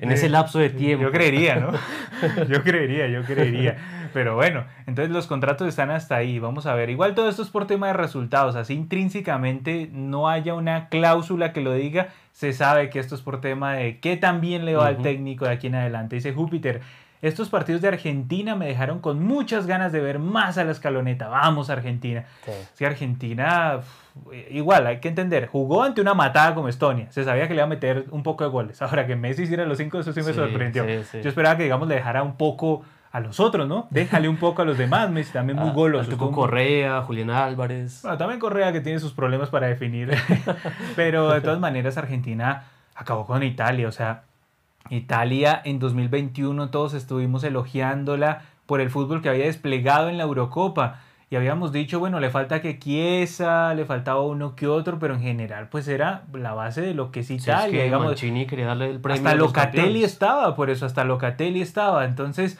en 0.00 0.12
ese 0.12 0.28
lapso 0.28 0.60
de 0.60 0.70
tiempo. 0.70 1.02
Yo 1.02 1.10
creería, 1.10 1.56
¿no? 1.56 1.72
Yo 2.48 2.62
creería, 2.62 3.08
yo 3.08 3.24
creería. 3.24 3.99
Pero 4.12 4.34
bueno, 4.34 4.64
entonces 4.86 5.12
los 5.12 5.26
contratos 5.26 5.68
están 5.68 5.90
hasta 5.90 6.16
ahí. 6.16 6.38
Vamos 6.38 6.66
a 6.66 6.74
ver. 6.74 6.90
Igual 6.90 7.14
todo 7.14 7.28
esto 7.28 7.42
es 7.42 7.50
por 7.50 7.66
tema 7.66 7.88
de 7.88 7.92
resultados. 7.94 8.56
Así 8.56 8.74
intrínsecamente 8.74 9.88
no 9.92 10.28
haya 10.28 10.54
una 10.54 10.88
cláusula 10.88 11.52
que 11.52 11.60
lo 11.60 11.72
diga. 11.72 12.08
Se 12.32 12.52
sabe 12.52 12.90
que 12.90 12.98
esto 12.98 13.14
es 13.14 13.22
por 13.22 13.40
tema 13.40 13.74
de 13.74 13.98
qué 14.00 14.16
también 14.16 14.64
le 14.64 14.76
va 14.76 14.86
al 14.86 14.98
técnico 14.98 15.44
de 15.44 15.52
aquí 15.52 15.68
en 15.68 15.76
adelante. 15.76 16.16
Dice 16.16 16.32
Júpiter. 16.32 16.80
Estos 17.22 17.50
partidos 17.50 17.82
de 17.82 17.88
Argentina 17.88 18.56
me 18.56 18.66
dejaron 18.66 19.00
con 19.00 19.22
muchas 19.22 19.66
ganas 19.66 19.92
de 19.92 20.00
ver 20.00 20.18
más 20.18 20.56
a 20.56 20.64
la 20.64 20.72
escaloneta. 20.72 21.28
Vamos, 21.28 21.68
Argentina. 21.68 22.24
Sí. 22.74 22.84
Argentina, 22.86 23.80
igual, 24.50 24.86
hay 24.86 25.00
que 25.00 25.08
entender, 25.08 25.46
jugó 25.46 25.82
ante 25.82 26.00
una 26.00 26.14
matada 26.14 26.54
como 26.54 26.68
Estonia. 26.68 27.12
Se 27.12 27.24
sabía 27.24 27.46
que 27.46 27.50
le 27.50 27.56
iba 27.56 27.64
a 27.64 27.68
meter 27.68 28.06
un 28.10 28.22
poco 28.22 28.44
de 28.44 28.50
goles. 28.50 28.80
Ahora 28.80 29.06
que 29.06 29.16
Messi 29.16 29.42
hiciera 29.42 29.66
los 29.66 29.76
cinco, 29.76 30.00
eso 30.00 30.14
sí 30.14 30.22
me 30.22 30.32
sorprendió. 30.32 30.86
Yo 30.86 31.28
esperaba 31.28 31.58
que, 31.58 31.64
digamos, 31.64 31.88
le 31.88 31.96
dejara 31.96 32.22
un 32.22 32.38
poco 32.38 32.84
a 33.12 33.20
los 33.20 33.40
otros, 33.40 33.66
¿no? 33.66 33.88
Déjale 33.90 34.28
un 34.28 34.36
poco 34.36 34.62
a 34.62 34.64
los 34.64 34.78
demás, 34.78 35.10
Messi 35.10 35.32
también 35.32 35.58
muy 35.58 35.70
goloso. 35.72 36.16
Con 36.16 36.32
Correa, 36.32 37.02
Julián 37.02 37.30
Álvarez. 37.30 38.02
Bueno, 38.02 38.18
también 38.18 38.38
Correa 38.38 38.72
que 38.72 38.80
tiene 38.80 39.00
sus 39.00 39.12
problemas 39.12 39.48
para 39.50 39.66
definir. 39.66 40.14
Pero 40.96 41.30
de 41.30 41.40
todas 41.40 41.58
maneras, 41.58 41.98
Argentina 41.98 42.64
acabó 42.94 43.26
con 43.26 43.42
Italia, 43.42 43.88
o 43.88 43.92
sea, 43.92 44.22
Italia 44.90 45.60
en 45.64 45.78
2021 45.78 46.70
todos 46.70 46.94
estuvimos 46.94 47.44
elogiándola 47.44 48.42
por 48.66 48.80
el 48.80 48.90
fútbol 48.90 49.22
que 49.22 49.28
había 49.28 49.44
desplegado 49.44 50.08
en 50.08 50.16
la 50.16 50.24
Eurocopa. 50.24 51.00
Y 51.28 51.36
habíamos 51.36 51.70
dicho, 51.70 52.00
bueno, 52.00 52.18
le 52.18 52.28
falta 52.30 52.60
que 52.60 52.78
Chiesa, 52.80 53.72
le 53.74 53.84
faltaba 53.84 54.20
uno 54.20 54.56
que 54.56 54.66
otro, 54.66 54.98
pero 54.98 55.14
en 55.14 55.20
general 55.20 55.68
pues 55.68 55.86
era 55.86 56.24
la 56.32 56.54
base 56.54 56.80
de 56.80 56.92
lo 56.92 57.12
que 57.12 57.20
es 57.20 57.30
Italia. 57.30 57.84
digamos, 57.84 58.20
quería 58.20 58.66
darle 58.66 58.90
el 58.90 59.00
premio 59.00 59.28
hasta 59.28 59.36
Locatelli 59.36 60.02
estaba, 60.02 60.56
por 60.56 60.70
eso 60.70 60.86
hasta 60.86 61.04
Locatelli 61.04 61.60
estaba. 61.62 62.04
Entonces 62.04 62.58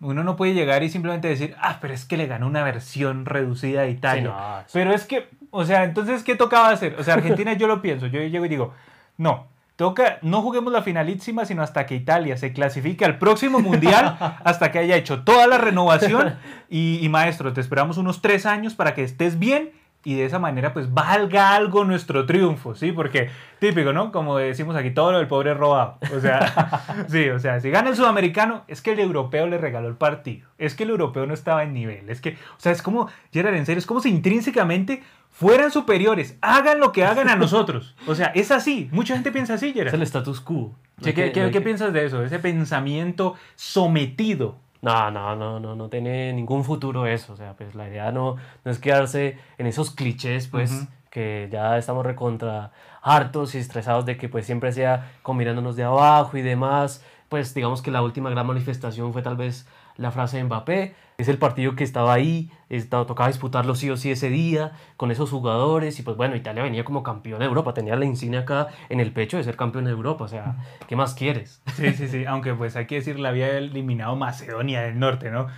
uno 0.00 0.22
no 0.22 0.36
puede 0.36 0.54
llegar 0.54 0.82
y 0.82 0.90
simplemente 0.90 1.28
decir, 1.28 1.56
ah, 1.60 1.78
pero 1.80 1.94
es 1.94 2.04
que 2.04 2.16
le 2.16 2.26
ganó 2.26 2.46
una 2.46 2.62
versión 2.62 3.26
reducida 3.26 3.82
de 3.82 3.90
Italia. 3.90 4.64
Pero 4.72 4.92
es 4.92 5.06
que, 5.06 5.28
o 5.50 5.64
sea, 5.64 5.84
entonces, 5.84 6.22
¿qué 6.22 6.36
tocaba 6.36 6.70
hacer? 6.70 6.96
O 6.98 7.04
sea, 7.04 7.14
Argentina 7.14 7.52
yo 7.54 7.66
lo 7.66 7.82
pienso, 7.82 8.06
yo 8.06 8.20
llego 8.20 8.44
y 8.44 8.48
digo, 8.48 8.74
no, 9.16 9.46
Toca, 9.78 10.18
no 10.22 10.42
juguemos 10.42 10.72
la 10.72 10.82
finalísima, 10.82 11.44
sino 11.44 11.62
hasta 11.62 11.86
que 11.86 11.94
Italia 11.94 12.36
se 12.36 12.52
clasifique 12.52 13.04
al 13.04 13.18
próximo 13.18 13.60
mundial, 13.60 14.16
hasta 14.42 14.72
que 14.72 14.80
haya 14.80 14.96
hecho 14.96 15.22
toda 15.22 15.46
la 15.46 15.56
renovación. 15.56 16.34
Y, 16.68 16.98
y, 17.00 17.08
maestro, 17.08 17.52
te 17.52 17.60
esperamos 17.60 17.96
unos 17.96 18.20
tres 18.20 18.44
años 18.44 18.74
para 18.74 18.92
que 18.92 19.04
estés 19.04 19.38
bien 19.38 19.70
y 20.08 20.14
de 20.14 20.24
esa 20.24 20.38
manera 20.38 20.72
pues 20.72 20.94
valga 20.94 21.54
algo 21.54 21.84
nuestro 21.84 22.24
triunfo, 22.24 22.74
¿sí? 22.74 22.92
Porque 22.92 23.28
típico, 23.58 23.92
¿no? 23.92 24.10
Como 24.10 24.38
decimos 24.38 24.74
aquí, 24.74 24.90
todo 24.90 25.12
lo 25.12 25.18
del 25.18 25.26
pobre 25.26 25.52
robado. 25.52 25.98
O 26.16 26.18
sea, 26.18 27.04
sí, 27.10 27.28
o 27.28 27.38
sea, 27.38 27.60
si 27.60 27.68
gana 27.68 27.90
el 27.90 27.96
sudamericano, 27.96 28.64
es 28.68 28.80
que 28.80 28.92
el 28.92 29.00
europeo 29.00 29.46
le 29.46 29.58
regaló 29.58 29.86
el 29.86 29.96
partido. 29.96 30.48
Es 30.56 30.74
que 30.74 30.84
el 30.84 30.90
europeo 30.90 31.26
no 31.26 31.34
estaba 31.34 31.62
en 31.62 31.74
nivel. 31.74 32.08
Es 32.08 32.22
que, 32.22 32.38
o 32.56 32.60
sea, 32.60 32.72
es 32.72 32.80
como, 32.80 33.10
Gerard, 33.34 33.56
en 33.56 33.66
serio, 33.66 33.80
es 33.80 33.84
como 33.84 34.00
si 34.00 34.08
intrínsecamente 34.08 35.02
fueran 35.30 35.70
superiores. 35.70 36.38
Hagan 36.40 36.80
lo 36.80 36.90
que 36.90 37.04
hagan 37.04 37.28
a 37.28 37.36
nosotros. 37.36 37.94
O 38.06 38.14
sea, 38.14 38.28
es 38.28 38.50
así. 38.50 38.88
Mucha 38.92 39.12
gente 39.12 39.30
piensa 39.30 39.52
así, 39.54 39.74
Gerard. 39.74 39.88
Es 39.88 39.94
el 39.94 40.02
status 40.04 40.40
quo. 40.40 40.74
¿Qué, 41.02 41.12
qué 41.12 41.60
piensas 41.60 41.92
de 41.92 42.06
eso? 42.06 42.24
Ese 42.24 42.38
pensamiento 42.38 43.34
sometido 43.56 44.56
no, 44.80 45.10
no, 45.10 45.34
no, 45.34 45.58
no, 45.58 45.74
no 45.74 45.88
tiene 45.88 46.32
ningún 46.32 46.64
futuro 46.64 47.06
eso. 47.06 47.32
O 47.32 47.36
sea, 47.36 47.54
pues 47.54 47.74
la 47.74 47.88
idea 47.88 48.12
no, 48.12 48.36
no 48.64 48.70
es 48.70 48.78
quedarse 48.78 49.38
en 49.58 49.66
esos 49.66 49.90
clichés, 49.90 50.46
pues, 50.48 50.86
que 51.10 51.48
ya 51.50 51.78
estamos 51.78 52.04
recontra 52.04 52.70
hartos 53.02 53.54
y 53.54 53.58
estresados 53.58 54.04
de 54.04 54.16
que 54.16 54.28
pues 54.28 54.46
siempre 54.46 54.72
sea 54.72 55.12
combinándonos 55.22 55.76
de 55.76 55.84
abajo 55.84 56.36
y 56.36 56.42
demás. 56.42 57.04
Pues 57.28 57.54
digamos 57.54 57.82
que 57.82 57.90
la 57.90 58.02
última 58.02 58.30
gran 58.30 58.46
manifestación 58.46 59.12
fue 59.12 59.22
tal 59.22 59.36
vez 59.36 59.66
la 59.98 60.10
frase 60.10 60.38
de 60.38 60.44
Mbappé. 60.44 60.94
Es 61.18 61.28
el 61.28 61.36
partido 61.36 61.74
que 61.74 61.82
estaba 61.82 62.14
ahí, 62.14 62.50
estaba, 62.68 63.04
tocaba 63.04 63.26
disputarlo 63.26 63.74
sí 63.74 63.90
o 63.90 63.96
sí 63.96 64.10
ese 64.10 64.30
día 64.30 64.72
con 64.96 65.10
esos 65.10 65.30
jugadores 65.30 65.98
y 65.98 66.02
pues 66.02 66.16
bueno, 66.16 66.36
Italia 66.36 66.62
venía 66.62 66.84
como 66.84 67.02
campeón 67.02 67.40
de 67.40 67.46
Europa, 67.46 67.74
tenía 67.74 67.96
la 67.96 68.04
insignia 68.04 68.40
acá 68.40 68.68
en 68.88 69.00
el 69.00 69.12
pecho 69.12 69.36
de 69.36 69.42
ser 69.42 69.56
campeón 69.56 69.84
de 69.84 69.90
Europa, 69.90 70.24
o 70.24 70.28
sea, 70.28 70.56
¿qué 70.86 70.94
más 70.94 71.14
quieres? 71.14 71.60
Sí, 71.74 71.92
sí, 71.92 72.06
sí, 72.06 72.24
aunque 72.24 72.54
pues 72.54 72.76
hay 72.76 72.86
que 72.86 72.94
decir, 72.94 73.18
la 73.18 73.30
había 73.30 73.58
eliminado 73.58 74.14
Macedonia 74.14 74.82
del 74.82 75.00
Norte, 75.00 75.32
¿no? 75.32 75.48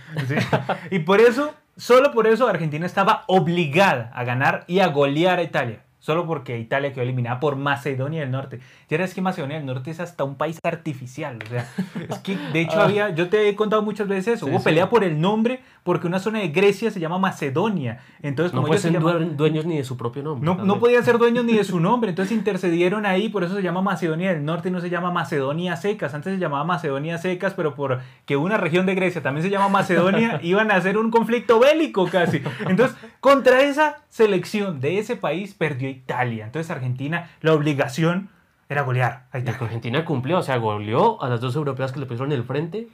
Y 0.89 0.99
por 0.99 1.21
eso, 1.21 1.53
solo 1.77 2.11
por 2.11 2.25
eso 2.25 2.47
Argentina 2.47 2.87
estaba 2.87 3.23
obligada 3.27 4.11
a 4.15 4.23
ganar 4.23 4.65
y 4.67 4.79
a 4.79 4.87
golear 4.87 5.37
a 5.37 5.43
Italia 5.43 5.83
solo 6.01 6.27
porque 6.27 6.59
Italia 6.59 6.91
quedó 6.91 7.03
eliminada 7.03 7.39
por 7.39 7.55
Macedonia 7.55 8.21
del 8.21 8.31
Norte. 8.31 8.59
Ya 8.89 8.97
es 8.97 9.13
que 9.13 9.21
Macedonia 9.21 9.57
del 9.57 9.65
Norte 9.65 9.91
es 9.91 10.01
hasta 10.01 10.25
un 10.25 10.35
país 10.35 10.59
artificial, 10.63 11.39
o 11.45 11.47
sea, 11.47 11.69
es 12.09 12.19
que 12.19 12.35
de 12.35 12.61
hecho 12.61 12.79
ah. 12.81 12.83
había, 12.83 13.09
yo 13.11 13.29
te 13.29 13.47
he 13.47 13.55
contado 13.55 13.81
muchas 13.83 14.09
veces 14.09 14.35
eso, 14.35 14.47
hubo 14.47 14.61
pelea 14.61 14.89
por 14.89 15.05
el 15.05 15.21
nombre 15.21 15.61
porque 15.83 16.07
una 16.07 16.19
zona 16.19 16.39
de 16.39 16.49
Grecia 16.49 16.91
se 16.91 16.99
llama 16.99 17.17
Macedonia. 17.17 17.99
Entonces, 18.21 18.53
no 18.53 18.63
pueden 18.63 18.81
ser 18.81 19.35
dueños 19.35 19.65
ni 19.65 19.77
de 19.77 19.83
su 19.83 19.97
propio 19.97 20.21
nombre. 20.21 20.45
No, 20.45 20.63
no, 20.63 20.79
podían 20.79 21.03
ser 21.03 21.17
dueños 21.17 21.43
ni 21.43 21.53
de 21.53 21.63
su 21.63 21.79
nombre, 21.81 22.09
entonces 22.09 22.37
intercedieron 22.37 23.05
ahí, 23.05 23.29
por 23.29 23.43
eso 23.43 23.55
se 23.55 23.63
llama 23.63 23.81
Macedonia 23.81 24.33
del 24.33 24.45
Norte 24.45 24.69
y 24.69 24.71
no 24.71 24.81
se 24.81 24.89
llama 24.89 25.11
Macedonia 25.11 25.75
Secas. 25.75 26.13
Antes 26.13 26.33
se 26.33 26.39
llamaba 26.39 26.63
Macedonia 26.63 27.17
Secas, 27.17 27.53
pero 27.53 27.73
por 27.73 28.01
que 28.25 28.37
una 28.37 28.57
región 28.57 28.85
de 28.85 28.95
Grecia 28.95 29.23
también 29.23 29.43
se 29.43 29.49
llama 29.49 29.69
Macedonia, 29.69 30.39
iban 30.43 30.71
a 30.71 30.75
hacer 30.75 30.97
un 30.97 31.09
conflicto 31.09 31.59
bélico 31.59 32.07
casi. 32.07 32.41
Entonces, 32.67 32.95
contra 33.19 33.61
esa 33.61 34.03
selección 34.09 34.81
de 34.81 34.99
ese 34.99 35.15
país 35.15 35.53
perdió 35.53 35.89
Italia. 35.89 36.45
Entonces 36.45 36.69
Argentina, 36.69 37.31
la 37.41 37.53
obligación 37.53 38.29
era 38.69 38.83
golear 38.83 39.25
a 39.33 39.37
Argentina 39.37 40.05
cumplió, 40.05 40.39
o 40.39 40.43
sea, 40.43 40.55
goleó 40.57 41.21
a 41.21 41.27
las 41.27 41.41
dos 41.41 41.55
europeas 41.57 41.91
que 41.91 41.99
le 41.99 42.05
pusieron 42.05 42.31
en 42.31 42.37
el 42.37 42.45
frente 42.45 42.87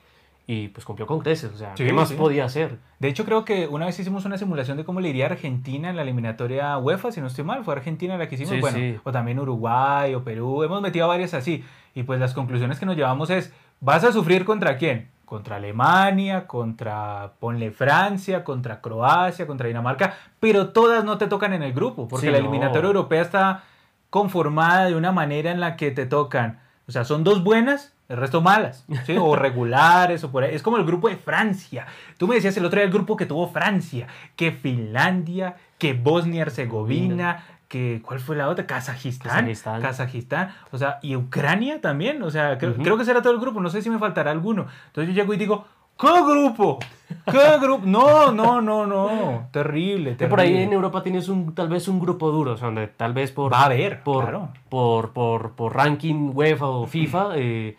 y 0.49 0.69
pues 0.69 0.85
cumplió 0.85 1.05
con 1.05 1.19
creces, 1.19 1.51
o 1.53 1.57
sea, 1.57 1.73
¿qué 1.75 1.91
más 1.91 2.13
podía 2.13 2.45
hacer? 2.45 2.77
De 2.99 3.09
hecho, 3.09 3.25
creo 3.25 3.43
que 3.43 3.67
una 3.67 3.85
vez 3.85 3.99
hicimos 3.99 4.23
una 4.23 4.37
simulación 4.37 4.77
de 4.77 4.85
cómo 4.85 5.01
le 5.01 5.09
iría 5.09 5.25
a 5.25 5.31
Argentina 5.31 5.89
en 5.89 5.97
la 5.97 6.03
eliminatoria 6.03 6.77
UEFA, 6.77 7.11
si 7.11 7.19
no 7.19 7.27
estoy 7.27 7.43
mal, 7.43 7.65
fue 7.65 7.73
Argentina 7.73 8.17
la 8.17 8.29
que 8.29 8.35
hicimos, 8.35 8.61
bueno, 8.61 9.01
o 9.03 9.11
también 9.11 9.39
Uruguay 9.39 10.15
o 10.15 10.23
Perú, 10.23 10.63
hemos 10.63 10.81
metido 10.81 11.03
a 11.03 11.09
varias 11.09 11.33
así, 11.33 11.65
y 11.93 12.03
pues 12.03 12.21
las 12.21 12.33
conclusiones 12.33 12.79
que 12.79 12.85
nos 12.85 12.95
llevamos 12.95 13.29
es, 13.29 13.53
¿vas 13.81 14.05
a 14.05 14.13
sufrir 14.13 14.45
contra 14.45 14.77
quién? 14.77 15.09
Contra 15.25 15.57
Alemania, 15.57 16.47
contra, 16.47 17.33
ponle 17.41 17.71
Francia, 17.71 18.45
contra 18.45 18.79
Croacia, 18.79 19.47
contra 19.47 19.67
Dinamarca, 19.67 20.15
pero 20.39 20.69
todas 20.69 21.03
no 21.03 21.17
te 21.17 21.27
tocan 21.27 21.51
en 21.51 21.61
el 21.63 21.73
grupo, 21.73 22.07
porque 22.07 22.31
la 22.31 22.37
eliminatoria 22.37 22.87
europea 22.87 23.21
está 23.21 23.63
conformada 24.09 24.85
de 24.85 24.95
una 24.95 25.11
manera 25.11 25.51
en 25.51 25.59
la 25.59 25.75
que 25.75 25.91
te 25.91 26.05
tocan, 26.05 26.61
o 26.87 26.93
sea, 26.93 27.03
son 27.03 27.25
dos 27.25 27.43
buenas 27.43 27.96
el 28.09 28.17
resto 28.17 28.41
malas, 28.41 28.85
¿sí? 29.05 29.15
o 29.19 29.35
regulares, 29.37 30.23
o 30.23 30.31
por 30.31 30.43
ahí. 30.43 30.55
Es 30.55 30.63
como 30.63 30.77
el 30.77 30.85
grupo 30.85 31.09
de 31.09 31.17
Francia. 31.17 31.85
Tú 32.17 32.27
me 32.27 32.35
decías 32.35 32.55
el 32.57 32.65
otro 32.65 32.79
día 32.79 32.85
el 32.85 32.93
grupo 32.93 33.17
que 33.17 33.25
tuvo 33.25 33.47
Francia, 33.49 34.07
que 34.35 34.51
Finlandia, 34.51 35.55
que 35.77 35.93
Bosnia-Herzegovina, 35.93 37.43
que 37.67 38.01
¿cuál 38.05 38.19
fue 38.19 38.35
la 38.35 38.47
otra? 38.47 38.65
Kazajistán. 38.65 39.51
Kazajistán. 39.81 40.53
O 40.71 40.77
sea, 40.77 40.99
y 41.01 41.15
Ucrania 41.15 41.81
también. 41.81 42.23
O 42.23 42.31
sea, 42.31 42.57
creo, 42.57 42.75
creo 42.75 42.97
que 42.97 43.05
será 43.05 43.21
todo 43.21 43.33
el 43.33 43.39
grupo. 43.39 43.59
No 43.59 43.69
sé 43.69 43.81
si 43.81 43.89
me 43.89 43.99
faltará 43.99 44.31
alguno. 44.31 44.67
Entonces 44.87 45.13
yo 45.13 45.21
llego 45.21 45.33
y 45.33 45.37
digo, 45.37 45.65
¿Qué 45.99 46.07
grupo? 46.07 46.77
¿Qué 47.25 47.57
grupo? 47.61 47.83
No, 47.85 48.31
no, 48.31 48.61
no, 48.61 48.85
no. 48.85 49.47
Terrible, 49.51 50.11
terrible. 50.11 50.27
Por 50.29 50.39
ahí 50.39 50.57
en 50.57 50.71
Europa 50.71 51.01
tienes 51.01 51.27
un, 51.27 51.55
tal 51.55 51.69
vez 51.69 51.87
un 51.87 51.99
grupo 51.99 52.29
duro, 52.31 52.53
o 52.53 52.57
sea, 52.57 52.67
donde 52.67 52.87
tal 52.87 53.13
vez 53.13 53.31
por... 53.31 53.51
Va 53.51 53.61
a 53.61 53.65
haber, 53.65 54.03
por, 54.03 54.25
claro. 54.25 54.49
por, 54.69 55.11
por, 55.11 55.51
por, 55.53 55.75
ranking 55.75 56.31
UEFA 56.33 56.67
o 56.67 56.85
FIFA, 56.85 57.29
eh, 57.35 57.77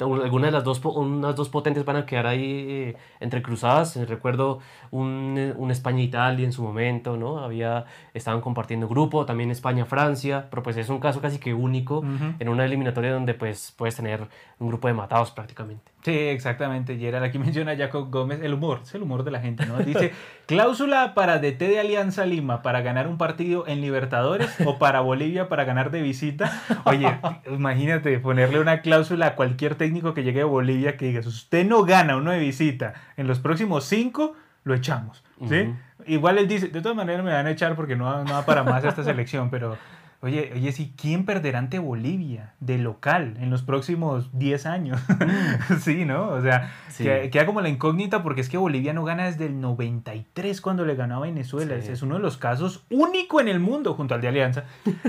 algunas 0.00 0.48
de 0.48 0.52
las 0.52 0.64
dos, 0.64 0.84
unas 0.84 1.36
dos 1.36 1.48
potentes 1.48 1.84
van 1.84 1.96
a 1.96 2.06
quedar 2.06 2.26
ahí 2.26 2.66
eh, 2.68 2.96
entre 3.20 3.42
cruzadas. 3.42 3.96
Eh, 3.96 4.06
recuerdo 4.06 4.60
un, 4.90 5.34
eh, 5.38 5.54
un 5.56 5.70
España-Italia 5.70 6.44
en 6.44 6.52
su 6.52 6.62
momento, 6.62 7.16
¿no? 7.16 7.38
Había, 7.38 7.84
estaban 8.14 8.40
compartiendo 8.40 8.88
grupo, 8.88 9.26
también 9.26 9.50
España-Francia, 9.50 10.46
pero 10.50 10.62
pues 10.62 10.76
es 10.76 10.88
un 10.88 10.98
caso 10.98 11.20
casi 11.20 11.38
que 11.38 11.54
único 11.54 12.02
en 12.38 12.48
una 12.48 12.64
eliminatoria 12.64 13.12
donde 13.12 13.34
pues 13.34 13.74
puedes 13.76 13.96
tener 13.96 14.26
un 14.58 14.68
grupo 14.68 14.88
de 14.88 14.94
matados 14.94 15.30
prácticamente. 15.30 15.92
Sí, 16.02 16.12
exactamente. 16.12 16.96
Gerard 16.98 17.24
aquí 17.24 17.38
menciona 17.38 17.76
Jacob 17.76 18.10
Gómez 18.10 18.40
el 18.42 18.54
humor, 18.54 18.80
es 18.82 18.94
el 18.94 19.02
humor 19.02 19.24
de 19.24 19.30
la 19.30 19.40
gente, 19.40 19.66
¿no? 19.66 19.78
Dice, 19.78 20.12
cláusula 20.46 21.14
para 21.14 21.38
DT 21.38 21.58
de 21.58 21.80
Alianza 21.80 22.26
Lima 22.26 22.62
para 22.62 22.80
ganar 22.80 23.06
un 23.06 23.18
partido 23.18 23.66
en 23.66 23.80
Libertadores 23.80 24.50
o 24.64 24.78
para 24.78 25.00
Bolivia 25.00 25.48
para 25.48 25.64
ganar 25.64 25.90
de 25.90 26.02
visita. 26.02 26.50
Oye, 26.84 27.18
imagínate 27.50 28.18
ponerle 28.18 28.60
una 28.60 28.80
cláusula 28.80 29.28
a 29.28 29.36
cualquier 29.36 29.74
técnico 29.74 30.14
que 30.14 30.22
llegue 30.22 30.42
a 30.42 30.46
Bolivia 30.46 30.96
que 30.96 31.06
diga, 31.06 31.22
si 31.22 31.28
usted 31.28 31.66
no 31.66 31.84
gana 31.84 32.16
uno 32.16 32.30
de 32.30 32.38
visita 32.38 32.94
en 33.16 33.26
los 33.26 33.38
próximos 33.38 33.84
cinco, 33.84 34.34
lo 34.64 34.74
echamos, 34.74 35.22
¿sí? 35.48 35.72
Igual 36.06 36.38
él 36.38 36.48
dice, 36.48 36.68
de 36.68 36.80
todas 36.80 36.96
maneras 36.96 37.24
me 37.24 37.32
van 37.32 37.46
a 37.46 37.50
echar 37.50 37.76
porque 37.76 37.94
no, 37.94 38.24
no 38.24 38.32
va 38.32 38.44
para 38.44 38.62
más 38.62 38.84
esta 38.84 39.04
selección, 39.04 39.50
pero 39.50 39.76
Oye, 40.22 40.52
oye, 40.54 40.70
sí, 40.72 40.92
¿quién 41.00 41.24
perderá 41.24 41.58
ante 41.58 41.78
Bolivia 41.78 42.52
de 42.60 42.76
local 42.76 43.38
en 43.40 43.48
los 43.48 43.62
próximos 43.62 44.28
10 44.38 44.66
años? 44.66 45.00
sí, 45.80 46.04
¿no? 46.04 46.28
O 46.28 46.42
sea, 46.42 46.70
Sí. 46.90 47.04
queda, 47.04 47.30
queda 47.30 47.46
como 47.46 47.62
la 47.62 47.70
incógnita 47.70 48.22
porque 48.22 48.42
es 48.42 48.50
que 48.50 48.58
Bolivia 48.58 48.92
no 48.92 49.02
gana 49.04 49.24
desde 49.24 49.46
el 49.46 49.58
93 49.62 50.60
cuando 50.60 50.84
le 50.84 50.94
ganó 50.94 51.16
a 51.16 51.20
Venezuela. 51.20 51.74
Sí. 51.76 51.80
Ese 51.84 51.92
Es 51.94 52.02
uno 52.02 52.16
de 52.16 52.20
los 52.20 52.36
casos 52.36 52.84
único 52.90 53.40
en 53.40 53.48
el 53.48 53.60
mundo 53.60 53.94
junto 53.94 54.14
al 54.14 54.20
de 54.20 54.28
Alianza, 54.28 54.64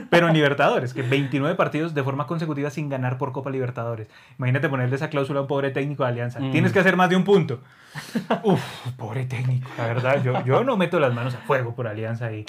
pero 0.09 0.29
en 0.29 0.33
Libertadores, 0.33 0.93
que 0.93 1.01
29 1.01 1.55
partidos 1.55 1.93
de 1.93 2.03
forma 2.03 2.25
consecutiva 2.25 2.69
sin 2.69 2.87
ganar 2.87 3.17
por 3.17 3.33
Copa 3.33 3.49
Libertadores. 3.49 4.07
Imagínate 4.37 4.69
ponerle 4.69 4.95
esa 4.95 5.09
cláusula 5.09 5.39
a 5.39 5.41
un 5.41 5.47
pobre 5.49 5.71
técnico 5.71 6.03
de 6.03 6.09
Alianza. 6.09 6.39
Mm. 6.39 6.51
Tienes 6.53 6.71
que 6.71 6.79
hacer 6.79 6.95
más 6.95 7.09
de 7.09 7.17
un 7.17 7.25
punto. 7.25 7.59
Uf, 8.43 8.61
pobre 8.95 9.25
técnico, 9.25 9.67
la 9.77 9.87
verdad. 9.87 10.23
Yo, 10.23 10.45
yo 10.45 10.63
no 10.63 10.77
meto 10.77 10.97
las 11.01 11.13
manos 11.13 11.35
a 11.35 11.39
fuego 11.39 11.75
por 11.75 11.87
Alianza 11.87 12.31
y 12.31 12.45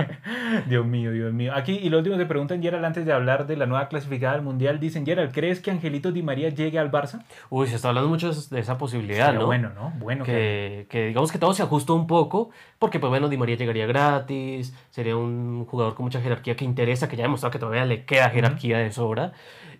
Dios 0.66 0.86
mío, 0.86 1.12
Dios 1.12 1.32
mío. 1.34 1.52
Aquí, 1.54 1.78
y 1.82 1.90
lo 1.90 1.98
último 1.98 2.16
te 2.16 2.26
preguntan, 2.26 2.62
Gerald, 2.62 2.84
antes 2.84 3.04
de 3.04 3.12
hablar 3.12 3.46
de 3.46 3.56
la 3.56 3.66
nueva 3.66 3.88
clasificada 3.88 4.34
al 4.34 4.42
Mundial, 4.42 4.80
dicen, 4.80 5.04
Gerald, 5.04 5.32
¿crees 5.32 5.60
que 5.60 5.70
Angelito 5.70 6.12
Di 6.12 6.22
María 6.22 6.48
llegue 6.48 6.78
al 6.78 6.90
Barça? 6.90 7.24
Uy, 7.50 7.66
se 7.66 7.76
está 7.76 7.88
hablando 7.88 8.08
mucho 8.08 8.32
de 8.32 8.60
esa 8.60 8.78
posibilidad, 8.78 9.26
Sería 9.26 9.40
¿no? 9.40 9.46
Bueno, 9.46 9.70
¿no? 9.74 9.92
Bueno, 9.98 10.24
que... 10.24 10.32
que, 10.32 10.86
que 10.88 11.06
digamos 11.08 11.32
que 11.32 11.38
todo 11.38 11.52
se 11.52 11.62
ajustó 11.62 11.94
un 11.94 12.06
poco, 12.06 12.50
porque 12.78 13.00
pues 13.00 13.10
bueno, 13.10 13.28
Di 13.28 13.36
María 13.36 13.56
llegaría 13.56 13.86
gratis, 13.86 14.74
sería 14.90 15.16
un 15.16 15.66
jugador 15.66 15.94
con 15.94 16.04
mucha 16.04 16.20
jerarquía 16.20 16.56
que 16.56 16.64
interesa, 16.64 17.08
que 17.08 17.16
ya 17.16 17.24
ha 17.24 17.26
demostrado 17.26 17.50
que 17.50 17.58
todavía 17.58 17.84
le 17.84 18.04
queda 18.04 18.30
jerarquía 18.30 18.78
de 18.78 18.92
sobra. 18.92 19.32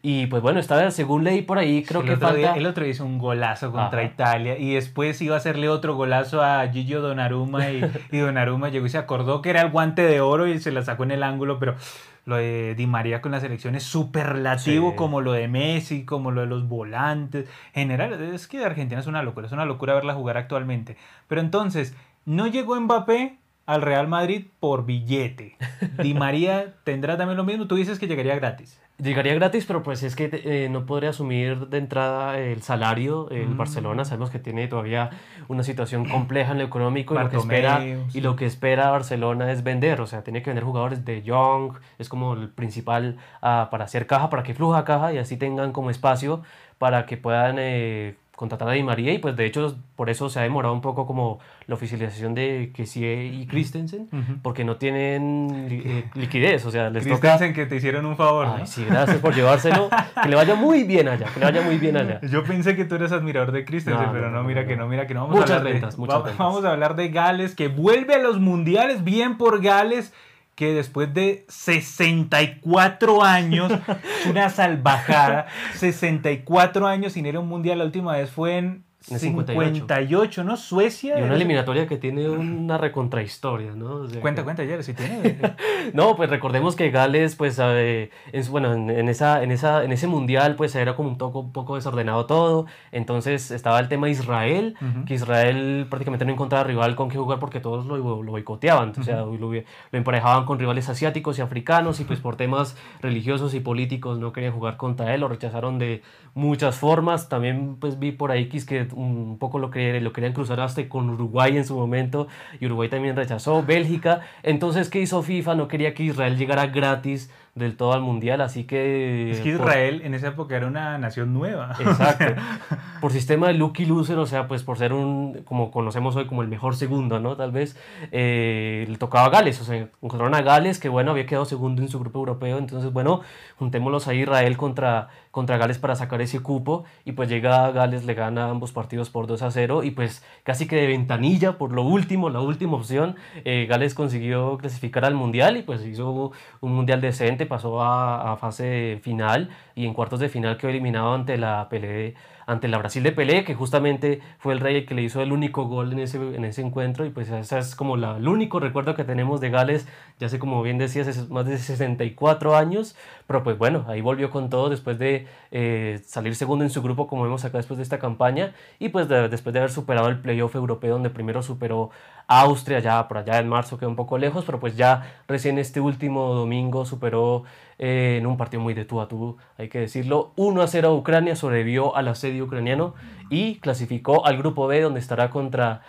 Y 0.04 0.26
pues 0.26 0.42
bueno, 0.42 0.58
esta 0.58 0.74
vez, 0.76 0.94
según 0.94 1.22
leí 1.22 1.42
por 1.42 1.58
ahí, 1.58 1.84
creo 1.84 2.00
el 2.00 2.08
que 2.08 2.16
falta... 2.16 2.36
día- 2.36 2.54
el 2.54 2.66
otro 2.66 2.82
día 2.82 2.90
hizo 2.92 3.04
un 3.06 3.18
golazo 3.18 3.70
contra 3.70 4.00
Ajá. 4.00 4.08
Italia 4.12 4.58
y 4.58 4.74
después 4.74 5.22
iba 5.22 5.36
a 5.36 5.38
hacerle 5.38 5.68
otro 5.68 5.94
golazo 5.94 6.42
a 6.42 6.66
Gigio 6.68 7.00
Donnarumma 7.00 7.70
y, 7.70 7.80
y 8.10 8.18
Donnarumma 8.18 8.68
llegó 8.70 8.86
y 8.86 8.88
se 8.88 8.98
acordó 8.98 9.42
que 9.42 9.50
era 9.50 9.60
el 9.62 9.70
guante 9.70 10.02
de 10.02 10.20
oro 10.20 10.48
y 10.48 10.58
se 10.58 10.72
la 10.72 10.82
sacó 10.82 11.04
en 11.04 11.12
el 11.12 11.22
ángulo, 11.22 11.60
pero 11.60 11.76
lo 12.24 12.34
de 12.36 12.74
Di 12.74 12.88
María 12.88 13.20
con 13.20 13.30
la 13.30 13.38
selección 13.38 13.76
es 13.76 13.84
superlativo 13.84 14.90
Sí. 14.90 14.96
como 14.96 15.20
lo 15.20 15.32
de 15.32 15.46
Messi, 15.46 16.04
como 16.04 16.32
lo 16.32 16.40
de 16.40 16.46
los 16.48 16.66
volantes. 16.68 17.48
En 17.72 17.82
general, 17.88 18.12
es 18.34 18.48
que 18.48 18.64
Argentina 18.64 19.00
es 19.00 19.06
una 19.06 19.22
locura, 19.22 19.46
es 19.46 19.52
una 19.52 19.64
locura 19.66 19.94
verla 19.94 20.14
jugar 20.14 20.36
actualmente. 20.36 20.96
Pero 21.28 21.40
entonces, 21.40 21.94
no 22.24 22.48
llegó 22.48 22.80
Mbappé 22.80 23.36
al 23.66 23.82
Real 23.82 24.08
Madrid 24.08 24.46
por 24.58 24.84
billete. 24.84 25.56
Di 26.02 26.12
María 26.14 26.74
tendrá 26.82 27.16
también 27.16 27.36
lo 27.36 27.44
mismo, 27.44 27.68
tú 27.68 27.76
dices 27.76 28.00
que 28.00 28.08
llegaría 28.08 28.34
gratis. 28.34 28.80
Llegaría 28.98 29.34
gratis, 29.34 29.64
pero 29.66 29.82
pues 29.82 30.02
es 30.04 30.14
que 30.14 30.30
eh, 30.32 30.68
no 30.70 30.86
podría 30.86 31.10
asumir 31.10 31.66
de 31.68 31.78
entrada 31.78 32.38
el 32.38 32.62
salario. 32.62 33.28
El 33.30 33.48
Mm. 33.48 33.56
Barcelona 33.56 34.04
sabemos 34.04 34.30
que 34.30 34.38
tiene 34.38 34.68
todavía 34.68 35.10
una 35.48 35.64
situación 35.64 36.08
compleja 36.08 36.52
en 36.52 36.58
lo 36.58 36.64
económico 36.64 37.14
y 37.14 37.18
lo, 37.18 37.28
que 37.28 37.36
espera, 37.36 37.80
sí. 37.80 38.18
y 38.18 38.20
lo 38.20 38.36
que 38.36 38.46
espera 38.46 38.90
Barcelona 38.90 39.50
es 39.50 39.64
vender. 39.64 40.00
O 40.00 40.06
sea, 40.06 40.22
tiene 40.22 40.42
que 40.42 40.50
vender 40.50 40.64
jugadores 40.64 41.04
de 41.04 41.22
Young, 41.22 41.72
es 41.98 42.08
como 42.08 42.34
el 42.34 42.48
principal 42.50 43.16
ah, 43.40 43.68
para 43.70 43.84
hacer 43.84 44.06
caja, 44.06 44.30
para 44.30 44.44
que 44.44 44.54
fluja 44.54 44.84
caja 44.84 45.12
y 45.12 45.18
así 45.18 45.36
tengan 45.36 45.72
como 45.72 45.90
espacio 45.90 46.42
para 46.78 47.06
que 47.06 47.16
puedan 47.16 47.56
eh, 47.58 48.16
contratar 48.42 48.68
a 48.68 48.72
Di 48.72 48.82
María. 48.82 49.12
Y 49.14 49.18
pues 49.18 49.36
de 49.36 49.46
hecho 49.46 49.76
por 49.96 50.10
eso 50.10 50.28
se 50.28 50.40
ha 50.40 50.42
demorado 50.42 50.74
un 50.74 50.80
poco 50.80 51.06
como 51.06 51.38
la 51.68 51.76
oficialización 51.76 52.34
de 52.34 52.72
Kessie 52.74 53.24
y 53.26 53.46
Christensen, 53.46 54.08
Ujú. 54.12 54.38
porque 54.42 54.64
no 54.64 54.76
tienen 54.76 55.68
eh, 55.70 56.04
liquidez. 56.14 56.66
O 56.66 56.70
sea, 56.72 56.90
les 56.90 57.04
toca... 57.04 57.20
Christensen 57.20 57.54
que 57.54 57.66
te 57.66 57.76
hicieron 57.76 58.04
un 58.04 58.16
favor, 58.16 58.46
¿no? 58.48 58.54
Ay, 58.56 58.66
sí, 58.66 58.84
gracias 58.84 59.18
por 59.18 59.34
llevárselo. 59.34 59.88
Que 60.22 60.28
le 60.28 60.34
vaya 60.36 60.54
muy 60.56 60.82
bien 60.82 61.06
allá, 61.08 61.26
que 61.32 61.38
le 61.40 61.46
vaya 61.46 61.62
muy 61.62 61.78
bien 61.78 61.96
allá. 61.96 62.20
Yo 62.22 62.42
pensé 62.44 62.74
que 62.74 62.84
tú 62.84 62.96
eres 62.96 63.12
admirador 63.12 63.52
de 63.52 63.64
Christensen, 63.64 64.06
No, 64.06 64.12
pero 64.12 64.26
no, 64.26 64.32
no, 64.32 64.42
no, 64.42 64.48
mira 64.48 64.62
no, 64.62 64.68
que 64.68 64.76
no. 64.76 64.82
no, 64.84 64.88
mira 64.88 65.06
que 65.06 65.14
no. 65.14 65.20
Vamos 65.22 65.36
Muchas 65.36 65.50
a 65.52 65.56
hablar 65.58 65.72
de, 65.74 65.80
muchas 65.96 65.98
va- 66.16 66.22
ventas. 66.24 66.38
Vamos 66.38 66.64
a 66.64 66.72
hablar 66.72 66.96
de 66.96 67.08
Gales, 67.10 67.54
que 67.54 67.68
vuelve 67.68 68.14
a 68.14 68.18
los 68.18 68.40
mundiales, 68.40 69.04
bien 69.04 69.38
por 69.38 69.62
Gales, 69.62 70.12
que 70.54 70.74
después 70.74 71.12
de 71.14 71.44
64 71.48 73.22
años, 73.22 73.72
una 74.30 74.50
salvajada, 74.50 75.46
64 75.74 76.86
años 76.86 77.14
sin 77.14 77.26
ir 77.26 77.36
a 77.36 77.40
un 77.40 77.48
mundial, 77.48 77.78
la 77.78 77.84
última 77.84 78.16
vez 78.16 78.30
fue 78.30 78.58
en 78.58 78.84
En 79.08 79.14
el 79.14 79.20
58, 79.20 79.74
58, 79.74 80.44
¿no? 80.44 80.56
Suecia. 80.56 81.18
Y 81.18 81.22
una 81.22 81.34
eliminatoria 81.34 81.86
que 81.86 81.96
tiene 81.96 82.28
una 82.28 82.78
recontrahistoria, 82.78 83.72
¿no? 83.72 83.94
O 83.96 84.08
sea, 84.08 84.20
Cuenta, 84.20 84.42
que- 84.42 84.44
cuenta, 84.44 84.64
Jerry, 84.64 84.82
si 84.82 84.94
tiene. 84.94 85.38
No, 85.94 86.14
pues 86.14 86.30
recordemos 86.30 86.76
que 86.76 86.90
Gales, 86.90 87.34
pues, 87.34 87.58
eh, 87.60 88.10
es, 88.32 88.48
bueno, 88.48 88.72
en, 88.72 88.88
en 88.88 89.08
esa, 89.08 89.42
en, 89.42 89.50
esa, 89.50 89.82
en 89.84 89.90
ese 89.92 90.06
mundial, 90.06 90.54
pues, 90.54 90.74
era 90.76 90.94
como 90.94 91.08
un 91.08 91.18
poco, 91.18 91.40
un 91.40 91.52
poco 91.52 91.74
desordenado 91.74 92.26
todo. 92.26 92.66
Entonces 92.92 93.50
estaba 93.50 93.80
el 93.80 93.88
tema 93.88 94.06
de 94.06 94.12
Israel, 94.12 94.76
Ujú. 94.80 95.04
que 95.04 95.14
Israel 95.14 95.86
prácticamente 95.90 96.24
no 96.24 96.32
encontraba 96.32 96.64
rival 96.64 96.94
con 96.94 97.08
que 97.08 97.18
jugar 97.18 97.38
porque 97.40 97.58
todos 97.60 97.84
lo, 97.86 97.96
lo 98.22 98.30
boicoteaban. 98.30 98.92
O 98.98 99.02
sea, 99.02 99.16
lo, 99.22 99.36
lo 99.36 99.62
emparejaban 99.92 100.44
con 100.44 100.58
rivales 100.58 100.88
asiáticos 100.88 101.38
y 101.38 101.42
africanos 101.42 101.98
y 102.00 102.04
pues 102.04 102.20
por 102.20 102.36
temas 102.36 102.76
religiosos 103.00 103.54
y 103.54 103.60
políticos 103.60 104.18
no 104.18 104.32
querían 104.32 104.52
jugar 104.52 104.76
contra 104.76 105.14
él, 105.14 105.20
lo 105.22 105.28
rechazaron 105.28 105.78
de 105.78 106.02
muchas 106.34 106.76
formas. 106.76 107.28
También 107.28 107.76
pues 107.76 107.98
vi 107.98 108.12
por 108.12 108.30
ahí 108.30 108.48
que 108.48 108.88
un 108.92 109.38
poco 109.38 109.58
lo, 109.58 109.70
que, 109.70 110.00
lo 110.00 110.12
querían 110.12 110.32
cruzar 110.32 110.60
hasta 110.60 110.88
con 110.88 111.10
Uruguay 111.10 111.56
en 111.56 111.64
su 111.64 111.76
momento 111.76 112.28
y 112.60 112.66
Uruguay 112.66 112.88
también 112.88 113.16
rechazó, 113.16 113.62
Bélgica. 113.62 114.20
Entonces, 114.42 114.88
¿qué 114.88 115.00
hizo 115.00 115.22
FIFA? 115.22 115.54
No 115.54 115.68
quería 115.68 115.94
que 115.94 116.04
Israel 116.04 116.36
llegara 116.36 116.66
gratis 116.66 117.30
del 117.54 117.76
todo 117.76 117.92
al 117.92 118.00
mundial, 118.00 118.40
así 118.40 118.64
que... 118.64 119.30
Es 119.30 119.40
que 119.40 119.56
por- 119.56 119.66
Israel 119.68 120.00
en 120.04 120.14
esa 120.14 120.28
época 120.28 120.56
era 120.56 120.66
una 120.66 120.96
nación 120.96 121.34
nueva. 121.34 121.76
Exacto. 121.78 122.34
Por 123.02 123.10
sistema 123.12 123.48
de 123.48 123.54
Lucky 123.54 123.84
Loser, 123.84 124.16
o 124.18 124.26
sea, 124.26 124.46
pues 124.46 124.62
por 124.62 124.78
ser 124.78 124.92
un, 124.92 125.42
como 125.44 125.72
conocemos 125.72 126.14
hoy, 126.14 126.26
como 126.26 126.42
el 126.42 126.46
mejor 126.48 126.76
segundo, 126.76 127.18
¿no? 127.18 127.36
Tal 127.36 127.50
vez 127.50 127.76
eh, 128.12 128.86
le 128.88 128.96
tocaba 128.96 129.26
a 129.26 129.30
Gales, 129.30 129.60
o 129.60 129.64
sea, 129.64 129.88
encontraron 130.00 130.36
a 130.36 130.42
Gales, 130.42 130.78
que 130.78 130.88
bueno, 130.88 131.10
había 131.10 131.26
quedado 131.26 131.44
segundo 131.44 131.82
en 131.82 131.88
su 131.88 131.98
grupo 131.98 132.20
europeo, 132.20 132.58
entonces 132.58 132.92
bueno, 132.92 133.22
juntémoslos 133.58 134.06
ahí 134.06 134.20
Israel 134.20 134.56
contra, 134.56 135.08
contra 135.32 135.56
Gales 135.56 135.78
para 135.78 135.96
sacar 135.96 136.20
ese 136.22 136.38
cupo, 136.40 136.84
y 137.04 137.10
pues 137.12 137.28
llega 137.28 137.72
Gales, 137.72 138.04
le 138.04 138.14
gana 138.14 138.48
ambos 138.50 138.70
partidos 138.70 139.10
por 139.10 139.26
2 139.26 139.42
a 139.42 139.50
0, 139.50 139.82
y 139.82 139.90
pues 139.90 140.24
casi 140.44 140.68
que 140.68 140.76
de 140.76 140.86
ventanilla, 140.86 141.58
por 141.58 141.72
lo 141.72 141.82
último, 141.82 142.30
la 142.30 142.38
última 142.40 142.76
opción, 142.76 143.16
eh, 143.44 143.66
Gales 143.68 143.94
consiguió 143.94 144.58
clasificar 144.58 145.04
al 145.04 145.14
Mundial, 145.16 145.56
y 145.56 145.62
pues 145.62 145.84
hizo 145.84 146.30
un 146.60 146.72
Mundial 146.72 147.00
decente, 147.00 147.41
pasó 147.46 147.82
a, 147.82 148.32
a 148.32 148.36
fase 148.36 148.98
final, 149.02 149.50
y 149.74 149.86
en 149.86 149.94
cuartos 149.94 150.20
de 150.20 150.28
final 150.28 150.56
quedó 150.56 150.70
eliminado 150.70 151.14
ante 151.14 151.36
la 151.38 151.68
Pelé 151.68 152.14
ante 152.44 152.66
la 152.66 152.76
Brasil 152.78 153.04
de 153.04 153.12
Pelé, 153.12 153.44
que 153.44 153.54
justamente 153.54 154.20
fue 154.38 154.52
el 154.52 154.58
rey 154.60 154.74
el 154.76 154.84
que 154.84 154.94
le 154.94 155.02
hizo 155.02 155.22
el 155.22 155.32
único 155.32 155.66
gol 155.66 155.92
en 155.92 156.00
ese, 156.00 156.16
en 156.18 156.44
ese 156.44 156.60
encuentro, 156.62 157.06
y 157.06 157.10
pues 157.10 157.30
ese 157.30 157.56
es 157.58 157.76
como 157.76 157.96
la, 157.96 158.16
el 158.16 158.26
único 158.26 158.58
recuerdo 158.58 158.96
que 158.96 159.04
tenemos 159.04 159.40
de 159.40 159.50
Gales, 159.50 159.86
ya 160.18 160.28
sé 160.28 160.40
como 160.40 160.60
bien 160.62 160.76
decías, 160.76 161.06
es 161.06 161.30
más 161.30 161.46
de 161.46 161.56
64 161.56 162.56
años, 162.56 162.96
pero 163.28 163.44
pues 163.44 163.56
bueno, 163.58 163.84
ahí 163.88 164.00
volvió 164.00 164.30
con 164.30 164.50
todo 164.50 164.70
después 164.70 164.98
de 164.98 165.26
eh, 165.52 166.00
salir 166.04 166.34
segundo 166.34 166.64
en 166.64 166.70
su 166.70 166.82
grupo, 166.82 167.06
como 167.06 167.22
vemos 167.22 167.44
acá 167.44 167.58
después 167.58 167.78
de 167.78 167.84
esta 167.84 167.98
campaña, 168.00 168.54
y 168.80 168.88
pues 168.88 169.08
de- 169.08 169.28
después 169.28 169.52
de 169.52 169.60
haber 169.60 169.70
superado 169.70 170.08
el 170.08 170.18
playoff 170.20 170.54
europeo, 170.56 170.92
donde 170.94 171.10
primero 171.10 171.42
superó 171.42 171.90
Austria, 172.26 172.80
ya 172.80 173.08
por 173.08 173.18
allá 173.18 173.38
en 173.38 173.48
marzo 173.48 173.78
quedó 173.78 173.88
un 173.88 173.96
poco 173.96 174.18
lejos, 174.18 174.44
pero 174.44 174.60
pues 174.60 174.76
ya 174.76 175.22
recién 175.28 175.58
este 175.58 175.80
último 175.80 176.34
domingo 176.34 176.84
superó 176.84 177.44
eh, 177.78 178.16
en 178.18 178.26
un 178.26 178.36
partido 178.36 178.62
muy 178.62 178.74
de 178.74 178.84
tú 178.84 179.00
a 179.00 179.08
tú, 179.08 179.36
hay 179.58 179.68
que 179.68 179.80
decirlo, 179.80 180.32
1 180.36 180.62
a 180.62 180.66
0 180.66 180.88
a 180.88 180.94
Ucrania, 180.94 181.36
sobrevivió 181.36 181.96
al 181.96 182.08
asedio 182.08 182.44
ucraniano 182.44 182.94
y 183.30 183.56
clasificó 183.56 184.26
al 184.26 184.38
grupo 184.38 184.66
B, 184.66 184.80
donde 184.80 185.00
estará 185.00 185.30
contra 185.30 185.82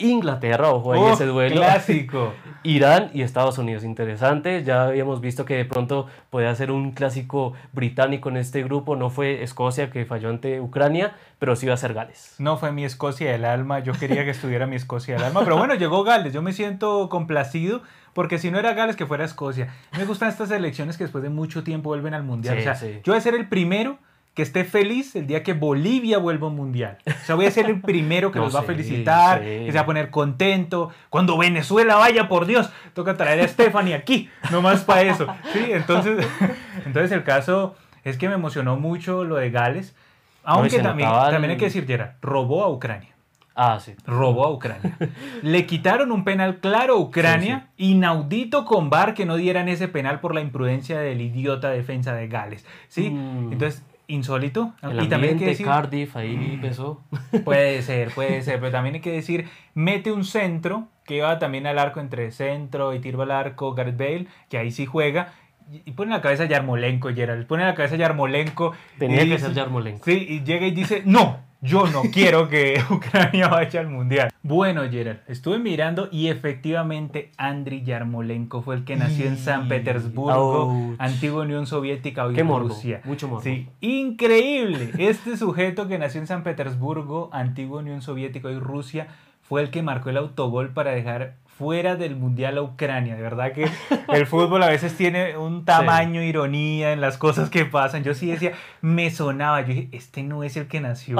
Inglaterra, 0.00 0.70
ojo 0.70 0.92
ahí 0.92 1.00
¡Oh, 1.00 1.12
ese 1.12 1.26
duelo. 1.26 1.56
Clásico. 1.56 2.32
Irán 2.62 3.10
y 3.14 3.22
Estados 3.22 3.58
Unidos. 3.58 3.84
Interesante, 3.84 4.62
ya 4.64 4.84
habíamos 4.84 5.20
visto 5.20 5.44
que 5.44 5.56
de 5.56 5.64
pronto 5.64 6.06
podía 6.28 6.54
ser 6.54 6.70
un 6.70 6.92
clásico 6.92 7.54
británico 7.72 8.28
en 8.28 8.36
este 8.36 8.62
grupo. 8.62 8.96
No 8.96 9.10
fue 9.10 9.42
Escocia 9.42 9.90
que 9.90 10.04
falló 10.04 10.28
ante 10.28 10.60
Ucrania, 10.60 11.14
pero 11.38 11.56
sí 11.56 11.66
iba 11.66 11.74
a 11.74 11.78
ser 11.78 11.94
Gales. 11.94 12.34
No 12.38 12.58
fue 12.58 12.72
mi 12.72 12.84
Escocia 12.84 13.32
del 13.32 13.44
alma, 13.44 13.80
yo 13.80 13.92
quería 13.92 14.24
que 14.24 14.30
estuviera 14.30 14.66
mi 14.66 14.76
Escocia 14.76 15.14
del 15.14 15.24
alma, 15.24 15.40
pero 15.44 15.56
bueno, 15.56 15.74
llegó 15.74 16.04
Gales, 16.04 16.32
yo 16.32 16.42
me 16.42 16.52
siento 16.52 17.08
complacido, 17.08 17.82
porque 18.12 18.38
si 18.38 18.50
no 18.50 18.58
era 18.58 18.74
Gales, 18.74 18.96
que 18.96 19.06
fuera 19.06 19.24
Escocia. 19.24 19.74
Me 19.96 20.04
gustan 20.04 20.28
estas 20.28 20.50
elecciones 20.50 20.98
que 20.98 21.04
después 21.04 21.22
de 21.22 21.30
mucho 21.30 21.64
tiempo 21.64 21.88
vuelven 21.88 22.14
al 22.14 22.24
Mundial. 22.24 22.56
Sí, 22.56 22.60
o 22.60 22.64
sea, 22.64 22.74
sí. 22.74 23.00
yo 23.04 23.12
voy 23.12 23.18
a 23.18 23.22
ser 23.22 23.34
el 23.34 23.48
primero 23.48 23.98
que 24.34 24.42
esté 24.42 24.64
feliz 24.64 25.16
el 25.16 25.26
día 25.26 25.42
que 25.42 25.54
Bolivia 25.54 26.18
vuelva 26.18 26.46
a 26.46 26.50
un 26.50 26.56
Mundial. 26.56 26.98
O 27.06 27.24
sea, 27.24 27.34
voy 27.34 27.46
a 27.46 27.50
ser 27.50 27.66
el 27.66 27.80
primero 27.80 28.30
que 28.30 28.38
No, 28.40 28.44
los 28.44 28.54
va 28.54 28.60
a 28.60 28.64
felicitar, 28.64 29.40
que 29.42 29.66
se 29.66 29.72
va 29.72 29.80
a 29.80 29.86
poner 29.86 30.10
contento. 30.10 30.90
Cuando 31.08 31.36
Venezuela 31.36 31.96
vaya, 31.96 32.28
por 32.28 32.46
Dios, 32.46 32.70
toca 32.94 33.16
traer 33.16 33.40
a 33.40 33.48
Stephanie 33.48 33.94
aquí, 33.94 34.30
nomás 34.50 34.82
para 34.84 35.02
eso. 35.02 35.26
Sí, 35.52 35.66
entonces, 35.70 36.26
entonces 36.86 37.12
el 37.12 37.24
caso 37.24 37.74
es 38.04 38.16
que 38.16 38.28
me 38.28 38.34
emocionó 38.34 38.76
mucho 38.76 39.24
lo 39.24 39.36
de 39.36 39.50
Gales. 39.50 39.94
Aunque 40.42 40.78
también, 40.78 41.08
también 41.08 41.52
hay 41.52 41.56
que 41.56 41.66
decir, 41.66 41.86
robó 42.22 42.64
a 42.64 42.70
Ucrania. 42.70 43.10
Ah, 43.54 43.78
sí. 43.78 43.94
Robó 44.06 44.46
a 44.46 44.50
Ucrania. 44.50 44.96
Le 45.42 45.66
quitaron 45.66 46.12
un 46.12 46.24
penal 46.24 46.60
claro 46.60 46.94
a 46.94 46.98
Ucrania, 46.98 47.68
inaudito 47.76 48.64
con 48.64 48.88
VAR 48.88 49.12
que 49.12 49.26
no 49.26 49.36
dieran 49.36 49.68
ese 49.68 49.86
penal 49.86 50.20
por 50.20 50.34
la 50.34 50.40
imprudencia 50.40 50.98
del 51.00 51.20
idiota 51.20 51.68
defensa 51.68 52.14
de 52.14 52.28
Gales. 52.28 52.64
¿Sí? 52.88 53.10
Mm. 53.10 53.52
Entonces, 53.52 53.84
insólito. 54.10 54.74
El 54.82 55.02
y 55.02 55.08
también 55.08 55.34
hay 55.34 55.38
que 55.40 55.46
decir, 55.46 55.66
Cardiff, 55.66 56.16
ahí 56.16 56.58
pesó. 56.60 57.02
puede 57.44 57.82
ser, 57.82 58.10
puede 58.10 58.42
ser, 58.42 58.60
pero 58.60 58.72
también 58.72 58.96
hay 58.96 59.00
que 59.00 59.12
decir, 59.12 59.48
mete 59.74 60.12
un 60.12 60.24
centro 60.24 60.88
que 61.04 61.20
va 61.22 61.38
también 61.38 61.66
al 61.66 61.78
arco 61.78 62.00
entre 62.00 62.30
centro 62.30 62.94
y 62.94 63.00
tiro 63.00 63.22
al 63.22 63.30
arco, 63.30 63.74
Gareth 63.74 63.96
Bale, 63.96 64.26
que 64.48 64.58
ahí 64.58 64.70
sí 64.70 64.86
juega. 64.86 65.32
y 65.70 65.92
pone 65.92 66.10
en 66.10 66.16
la 66.16 66.22
cabeza 66.22 66.44
Yarmolenko, 66.44 67.14
Gerald. 67.14 67.46
Pone 67.46 67.62
en 67.62 67.68
la 67.68 67.74
cabeza 67.74 67.96
Yarmolenko. 67.96 68.72
Tenía 68.98 69.22
y 69.24 69.30
que 69.30 69.38
ser 69.38 69.54
Yarmolenko. 69.54 70.04
Sí, 70.04 70.26
y 70.28 70.44
llega 70.44 70.66
y 70.66 70.70
dice, 70.70 71.02
no, 71.04 71.38
yo 71.60 71.86
no 71.88 72.02
quiero 72.12 72.48
que 72.48 72.82
Ucrania 72.90 73.48
vaya 73.48 73.80
al 73.80 73.88
Mundial. 73.88 74.30
Bueno, 74.42 74.82
Gerald, 74.90 75.20
estuve 75.28 75.58
mirando 75.58 76.08
y 76.10 76.28
efectivamente 76.28 77.30
Andriy 77.36 77.82
Yarmolenko 77.82 78.62
fue 78.62 78.76
el 78.76 78.84
que 78.84 78.96
nació 78.96 79.26
en 79.26 79.36
San 79.36 79.68
Petersburgo, 79.68 80.94
antigua 80.98 81.42
Unión 81.42 81.66
Soviética, 81.66 82.24
hoy 82.24 82.34
Qué 82.34 82.42
Rusia. 82.42 83.00
mucho 83.04 83.28
morbo. 83.28 83.42
Sí, 83.42 83.68
increíble. 83.80 84.90
Este 84.98 85.36
sujeto 85.36 85.88
que 85.88 85.98
nació 85.98 86.20
en 86.20 86.26
San 86.26 86.42
Petersburgo, 86.42 87.30
antigua 87.32 87.80
Unión 87.80 88.02
Soviética, 88.02 88.48
hoy 88.48 88.58
Rusia, 88.58 89.08
fue 89.42 89.60
el 89.60 89.70
que 89.70 89.82
marcó 89.82 90.10
el 90.10 90.16
autogol 90.16 90.70
para 90.72 90.92
dejar 90.92 91.34
fuera 91.60 91.94
del 91.94 92.16
mundial 92.16 92.56
a 92.56 92.62
Ucrania. 92.62 93.16
De 93.16 93.20
verdad 93.20 93.52
que 93.52 93.68
el 94.08 94.26
fútbol 94.26 94.62
a 94.62 94.68
veces 94.68 94.96
tiene 94.96 95.36
un 95.36 95.66
tamaño, 95.66 96.22
ironía 96.22 96.94
en 96.94 97.02
las 97.02 97.18
cosas 97.18 97.50
que 97.50 97.66
pasan. 97.66 98.02
Yo 98.02 98.14
sí 98.14 98.30
decía, 98.30 98.52
me 98.80 99.10
sonaba. 99.10 99.60
Yo 99.60 99.66
dije, 99.66 99.88
este 99.92 100.22
no 100.22 100.42
es 100.42 100.56
el 100.56 100.68
que 100.68 100.80
nació 100.80 101.18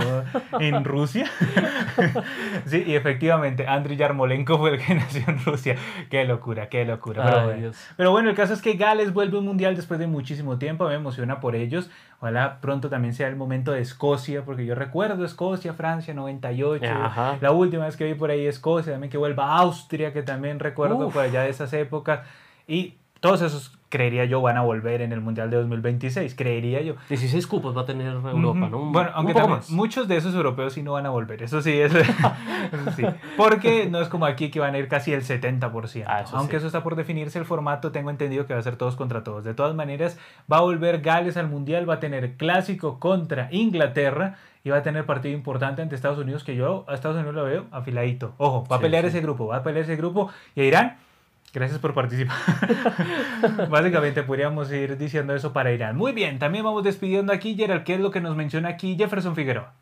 en 0.58 0.82
Rusia. 0.82 1.30
sí, 2.64 2.84
y 2.86 2.94
efectivamente, 2.94 3.66
Andriy 3.66 3.98
Yarmolenko 3.98 4.56
fue 4.56 4.70
el 4.70 4.78
que 4.82 4.94
nació 4.96 5.24
en 5.26 5.44
Rusia. 5.44 5.76
Qué 6.08 6.24
locura, 6.24 6.70
qué 6.70 6.86
locura. 6.86 7.22
Pero 7.22 7.36
Ay, 7.36 7.44
bueno. 7.44 7.60
Dios. 7.60 7.76
Pero 7.98 8.10
bueno, 8.10 8.30
el 8.30 8.34
caso 8.34 8.54
es 8.54 8.62
que 8.62 8.72
Gales 8.76 9.12
vuelve 9.12 9.36
a 9.36 9.40
un 9.40 9.44
mundial 9.46 9.76
después 9.76 10.00
de 10.00 10.06
muchísimo 10.06 10.56
tiempo. 10.56 10.88
Me 10.88 10.94
emociona 10.94 11.38
por 11.40 11.54
ellos. 11.54 11.90
Ojalá 12.20 12.60
pronto 12.60 12.90
también 12.90 13.14
sea 13.14 13.28
el 13.28 13.36
momento 13.36 13.72
de 13.72 13.80
Escocia, 13.80 14.44
porque 14.44 14.66
yo 14.66 14.74
recuerdo 14.74 15.24
Escocia, 15.24 15.72
Francia, 15.72 16.12
98. 16.12 16.84
Ajá. 16.86 17.38
La 17.40 17.50
última 17.50 17.86
vez 17.86 17.96
que 17.96 18.04
vi 18.04 18.12
por 18.12 18.30
ahí 18.30 18.46
Escocia, 18.46 18.92
también 18.92 19.10
que 19.10 19.16
vuelva 19.16 19.56
Austria, 19.56 20.12
que 20.12 20.22
también 20.22 20.58
recuerdo 20.58 21.06
Uf. 21.06 21.14
por 21.14 21.22
allá 21.22 21.42
de 21.42 21.48
esas 21.48 21.72
épocas. 21.72 22.20
Y 22.68 22.96
todos 23.20 23.40
esos, 23.40 23.78
creería 23.90 24.24
yo, 24.24 24.40
van 24.40 24.56
a 24.56 24.62
volver 24.62 25.02
en 25.02 25.12
el 25.12 25.20
mundial 25.20 25.50
de 25.50 25.58
2026. 25.58 26.34
Creería 26.34 26.80
yo. 26.80 26.94
16 27.10 27.46
cupos 27.46 27.76
va 27.76 27.82
a 27.82 27.84
tener 27.84 28.06
Europa. 28.06 28.68
¿no? 28.70 28.78
Un- 28.78 28.92
Bueno, 28.92 29.08
un 29.10 29.14
aunque 29.14 29.34
también 29.34 29.58
más. 29.58 29.70
muchos 29.70 30.08
de 30.08 30.16
esos 30.16 30.34
europeos 30.34 30.72
sí 30.72 30.82
no 30.82 30.92
van 30.92 31.04
a 31.06 31.10
volver. 31.10 31.42
Eso 31.42 31.60
sí, 31.60 31.72
eso, 31.78 31.98
eso 31.98 32.08
sí. 32.96 33.04
Porque 33.36 33.88
no 33.90 34.00
es 34.00 34.08
como 34.08 34.24
aquí 34.26 34.50
que 34.50 34.60
van 34.60 34.74
a 34.74 34.78
ir 34.78 34.88
casi 34.88 35.12
el 35.12 35.22
70%. 35.22 36.04
Ah, 36.06 36.22
eso 36.22 36.36
aunque 36.36 36.52
sí. 36.52 36.56
eso 36.58 36.66
está 36.68 36.82
por 36.82 36.96
definirse 36.96 37.38
el 37.38 37.44
formato, 37.44 37.92
tengo 37.92 38.10
entendido 38.10 38.46
que 38.46 38.54
va 38.54 38.60
a 38.60 38.62
ser 38.62 38.76
todos 38.76 38.96
contra 38.96 39.24
todos. 39.24 39.44
De 39.44 39.54
todas 39.54 39.74
maneras, 39.74 40.18
va 40.50 40.58
a 40.58 40.60
volver 40.62 41.00
Gales 41.02 41.36
al 41.36 41.48
Mundial, 41.48 41.88
va 41.88 41.94
a 41.94 42.00
tener 42.00 42.36
clásico 42.36 42.98
contra 43.00 43.48
Inglaterra 43.50 44.36
y 44.62 44.70
va 44.70 44.76
a 44.78 44.82
tener 44.82 45.06
partido 45.06 45.34
importante 45.34 45.80
ante 45.82 45.94
Estados 45.94 46.18
Unidos, 46.18 46.44
que 46.44 46.54
yo 46.54 46.84
a 46.86 46.94
Estados 46.94 47.16
Unidos 47.16 47.34
lo 47.34 47.44
veo 47.44 47.64
afiladito. 47.70 48.34
Ojo, 48.36 48.66
va 48.70 48.76
a 48.76 48.78
Sí, 48.78 48.82
pelear 48.84 49.04
sí. 49.04 49.08
ese 49.08 49.20
grupo, 49.20 49.46
va 49.48 49.56
a 49.56 49.62
pelear 49.62 49.84
ese 49.84 49.96
grupo 49.96 50.30
y 50.54 50.60
a 50.60 50.64
Irán. 50.64 50.96
Gracias 51.52 51.80
por 51.80 51.94
participar. 51.94 52.36
Básicamente 53.70 54.22
podríamos 54.22 54.70
ir 54.70 54.96
diciendo 54.96 55.34
eso 55.34 55.52
para 55.52 55.72
Irán. 55.72 55.96
Muy 55.96 56.12
bien, 56.12 56.38
también 56.38 56.64
vamos 56.64 56.84
despidiendo 56.84 57.32
aquí, 57.32 57.56
Gerald, 57.56 57.82
¿qué 57.84 57.94
es 57.94 58.00
lo 58.00 58.10
que 58.10 58.20
nos 58.20 58.36
menciona 58.36 58.68
aquí 58.68 58.96
Jefferson 58.96 59.34
Figueroa? 59.34 59.74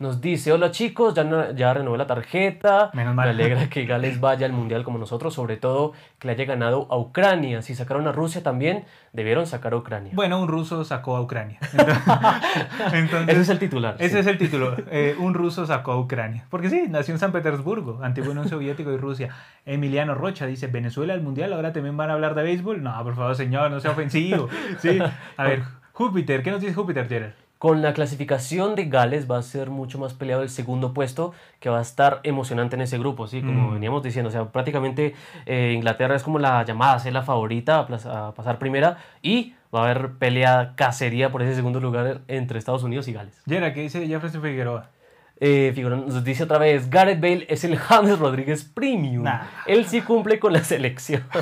Nos 0.00 0.20
dice, 0.20 0.52
hola 0.52 0.72
chicos, 0.72 1.14
ya, 1.14 1.22
no- 1.22 1.52
ya 1.52 1.72
renové 1.72 1.96
la 1.98 2.06
tarjeta. 2.08 2.90
Menos 2.94 3.14
mal. 3.14 3.26
Me 3.26 3.30
alegra 3.30 3.68
que 3.70 3.86
Gales 3.86 4.20
vaya 4.20 4.44
al 4.44 4.52
Mundial 4.52 4.82
como 4.82 4.98
nosotros, 4.98 5.32
sobre 5.34 5.56
todo 5.56 5.92
que 6.18 6.26
le 6.26 6.32
haya 6.34 6.44
ganado 6.46 6.88
a 6.90 6.98
Ucrania. 6.98 7.62
Si 7.62 7.74
sacaron 7.76 8.08
a 8.08 8.12
Rusia 8.12 8.42
también, 8.42 8.84
debieron 9.12 9.46
sacar 9.46 9.72
a 9.72 9.76
Ucrania. 9.76 10.10
Bueno, 10.14 10.40
un 10.40 10.48
ruso 10.48 10.84
sacó 10.84 11.16
a 11.16 11.20
Ucrania. 11.20 11.58
Entonces, 12.92 13.28
Ese 13.28 13.40
es 13.42 13.48
el 13.48 13.58
titular. 13.60 13.94
ese 14.00 14.14
sí. 14.14 14.18
es 14.18 14.26
el 14.26 14.36
título. 14.38 14.74
Eh, 14.90 15.14
un 15.18 15.32
ruso 15.32 15.64
sacó 15.64 15.92
a 15.92 15.98
Ucrania. 16.00 16.44
Porque 16.50 16.70
sí, 16.70 16.86
nació 16.88 17.14
en 17.14 17.20
San 17.20 17.30
Petersburgo, 17.32 18.00
antiguo 18.02 18.32
Unión 18.32 18.48
Soviética 18.48 18.90
y 18.90 18.96
Rusia. 18.96 19.30
Emiliano 19.64 20.14
Rocha 20.16 20.46
dice, 20.46 20.66
Venezuela 20.66 21.14
al 21.14 21.22
Mundial, 21.22 21.52
ahora 21.52 21.72
también 21.72 21.96
van 21.96 22.10
a 22.10 22.14
hablar 22.14 22.34
de 22.34 22.42
béisbol. 22.42 22.82
No, 22.82 23.00
por 23.04 23.14
favor, 23.14 23.36
señor, 23.36 23.70
no 23.70 23.78
sea 23.80 23.92
ofensivo. 23.92 24.48
Sí, 24.78 24.98
a 25.36 25.44
ver, 25.44 25.62
Júpiter, 25.92 26.42
¿qué 26.42 26.50
nos 26.50 26.60
dice 26.60 26.74
Júpiter, 26.74 27.08
Gerald? 27.08 27.34
Con 27.58 27.80
la 27.80 27.94
clasificación 27.94 28.74
de 28.74 28.84
Gales 28.86 29.30
va 29.30 29.38
a 29.38 29.42
ser 29.42 29.70
mucho 29.70 29.98
más 29.98 30.12
peleado 30.12 30.42
el 30.42 30.50
segundo 30.50 30.92
puesto, 30.92 31.32
que 31.60 31.70
va 31.70 31.78
a 31.78 31.82
estar 31.82 32.20
emocionante 32.22 32.76
en 32.76 32.82
ese 32.82 32.98
grupo, 32.98 33.26
¿sí? 33.26 33.40
Como 33.40 33.70
Mm. 33.70 33.74
veníamos 33.74 34.02
diciendo, 34.02 34.28
o 34.28 34.32
sea, 34.32 34.46
prácticamente 34.46 35.14
eh, 35.46 35.72
Inglaterra 35.74 36.14
es 36.14 36.22
como 36.22 36.38
la 36.38 36.62
llamada 36.64 36.94
a 36.94 36.98
ser 36.98 37.12
la 37.14 37.22
favorita 37.22 37.78
a, 37.78 38.32
pasar 38.34 38.58
primera 38.58 38.98
y 39.22 39.54
va 39.74 39.80
a 39.80 39.84
haber 39.84 40.12
pelea, 40.18 40.74
cacería 40.76 41.30
por 41.32 41.42
ese 41.42 41.54
segundo 41.54 41.80
lugar 41.80 42.20
entre 42.28 42.58
Estados 42.58 42.82
Unidos 42.82 43.08
y 43.08 43.12
Gales. 43.14 43.40
Gerald, 43.46 43.72
¿qué 43.74 43.80
dice 43.80 44.06
Jefferson 44.06 44.42
Figueroa? 44.42 44.90
Eh, 45.40 45.72
Figueroa 45.74 45.98
nos 45.98 46.22
dice 46.22 46.44
otra 46.44 46.58
vez, 46.58 46.90
Gareth 46.90 47.20
Bale 47.20 47.46
es 47.48 47.64
el 47.64 47.76
James 47.78 48.18
Rodríguez 48.18 48.64
Premium. 48.64 49.24
Nah. 49.24 49.40
Él 49.66 49.86
sí 49.86 50.00
cumple 50.02 50.38
con 50.38 50.52
la 50.52 50.62
selección. 50.62 51.24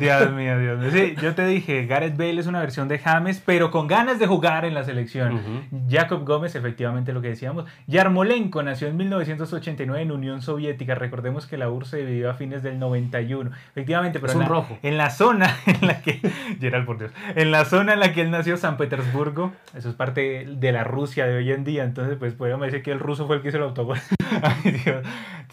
Dios 0.00 0.32
mío, 0.32 0.58
Dios 0.58 0.78
mío. 0.78 0.90
Sí, 0.90 1.14
yo 1.20 1.34
te 1.34 1.46
dije, 1.46 1.86
Gareth 1.86 2.16
Bale 2.16 2.40
es 2.40 2.46
una 2.46 2.60
versión 2.60 2.88
de 2.88 2.98
James, 2.98 3.42
pero 3.44 3.70
con 3.70 3.86
ganas 3.86 4.18
de 4.18 4.26
jugar 4.26 4.64
en 4.64 4.74
la 4.74 4.84
selección. 4.84 5.40
Jacob 5.88 6.24
Gómez, 6.24 6.54
efectivamente 6.54 7.12
lo 7.12 7.20
que 7.22 7.28
decíamos. 7.28 7.64
Yarmolenko 7.86 8.62
nació 8.62 8.88
en 8.88 8.96
1989 8.96 10.02
en 10.02 10.12
Unión 10.12 10.42
Soviética. 10.42 10.94
Recordemos 10.94 11.46
que 11.46 11.56
la 11.56 11.68
URSS 11.70 11.90
se 11.90 11.96
dividió 11.98 12.30
a 12.30 12.34
fines 12.34 12.62
del 12.62 12.78
91. 12.78 13.50
Efectivamente, 13.70 14.20
pero 14.20 14.30
Es 14.32 14.36
en 14.36 14.38
un 14.38 14.42
la, 14.44 14.48
rojo. 14.48 14.78
en 14.82 14.96
la 14.96 15.10
zona 15.10 15.56
en 15.66 15.86
la 15.86 16.00
que. 16.02 16.20
Gerald, 16.60 16.86
por 16.86 16.98
Dios. 16.98 17.10
En 17.34 17.50
la 17.50 17.64
zona 17.64 17.94
en 17.94 18.00
la 18.00 18.12
que 18.12 18.22
él 18.22 18.30
nació, 18.30 18.56
San 18.56 18.76
Petersburgo, 18.76 19.52
eso 19.74 19.88
es 19.88 19.94
parte 19.94 20.46
de 20.48 20.72
la 20.72 20.84
Rusia 20.84 21.26
de 21.26 21.36
hoy 21.36 21.50
en 21.52 21.64
día. 21.64 21.84
Entonces, 21.84 22.16
pues 22.18 22.34
podríamos 22.34 22.66
decir 22.66 22.82
que 22.82 22.92
el 22.92 22.98
ruso 23.00 23.26
fue 23.26 23.36
el 23.36 23.42
que 23.42 23.48
hizo 23.48 23.56
el 23.58 23.64
autogol. 23.64 23.98
Ay, 24.42 24.72
Dios. 24.72 25.04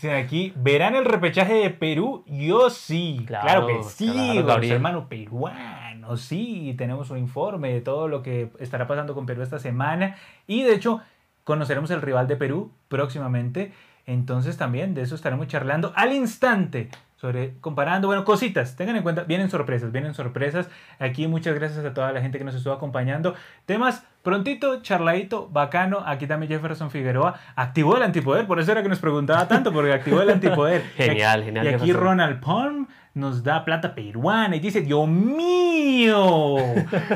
Aquí, 0.05 0.53
¿verán 0.55 0.95
el 0.95 1.05
repechaje 1.05 1.53
de 1.53 1.69
Perú? 1.69 2.23
Yo 2.27 2.69
sí. 2.69 3.23
Claro, 3.25 3.45
Claro, 3.45 3.67
que 3.67 3.83
sí, 3.83 4.41
claro, 4.43 4.63
hermano 4.63 5.09
peruano. 5.09 6.17
Sí, 6.17 6.75
tenemos 6.77 7.09
un 7.09 7.17
informe 7.17 7.73
de 7.73 7.81
todo 7.81 8.07
lo 8.07 8.21
que 8.21 8.51
estará 8.59 8.87
pasando 8.87 9.13
con 9.13 9.25
Perú 9.25 9.41
esta 9.41 9.59
semana. 9.59 10.15
Y 10.45 10.63
de 10.63 10.75
hecho, 10.75 11.01
conoceremos 11.43 11.91
el 11.91 12.01
rival 12.01 12.27
de 12.27 12.35
Perú 12.35 12.71
próximamente. 12.87 13.73
Entonces 14.05 14.57
también 14.57 14.93
de 14.93 15.01
eso 15.01 15.15
estaremos 15.15 15.47
charlando 15.47 15.91
al 15.95 16.13
instante. 16.13 16.89
Sobre 17.17 17.55
comparando, 17.61 18.07
bueno, 18.07 18.23
cositas, 18.23 18.75
tengan 18.75 18.95
en 18.95 19.01
cuenta, 19.01 19.23
vienen 19.23 19.49
sorpresas, 19.49 19.91
vienen 19.91 20.13
sorpresas. 20.13 20.69
Aquí 20.99 21.27
muchas 21.27 21.55
gracias 21.55 21.83
a 21.83 21.91
toda 21.93 22.11
la 22.11 22.21
gente 22.21 22.37
que 22.37 22.43
nos 22.43 22.53
estuvo 22.53 22.73
acompañando. 22.73 23.33
Temas 23.65 24.03
prontito, 24.21 24.83
charladito, 24.83 25.49
bacano. 25.49 26.03
Aquí 26.05 26.27
también 26.27 26.51
Jefferson 26.51 26.91
Figueroa 26.91 27.39
activó 27.55 27.97
el 27.97 28.03
antipoder, 28.03 28.45
por 28.45 28.59
eso 28.59 28.71
era 28.71 28.83
que 28.83 28.89
nos 28.89 28.99
preguntaba 28.99 29.47
tanto, 29.47 29.73
porque 29.73 29.93
activó 29.93 30.21
el 30.21 30.29
antipoder. 30.29 30.83
Genial, 30.95 31.39
Y 31.39 31.41
aquí- 31.41 31.45
genial, 31.45 31.65
Y 31.65 31.69
aquí 31.69 31.77
Jefferson. 31.87 32.03
Ronald 32.03 32.39
Palm 32.39 32.87
nos 33.17 33.43
da 33.43 33.65
plata 33.65 33.95
peruana 33.95 34.55
y 34.55 34.59
dice, 34.59 34.81
Dios 34.81 35.07
mío, 35.07 36.57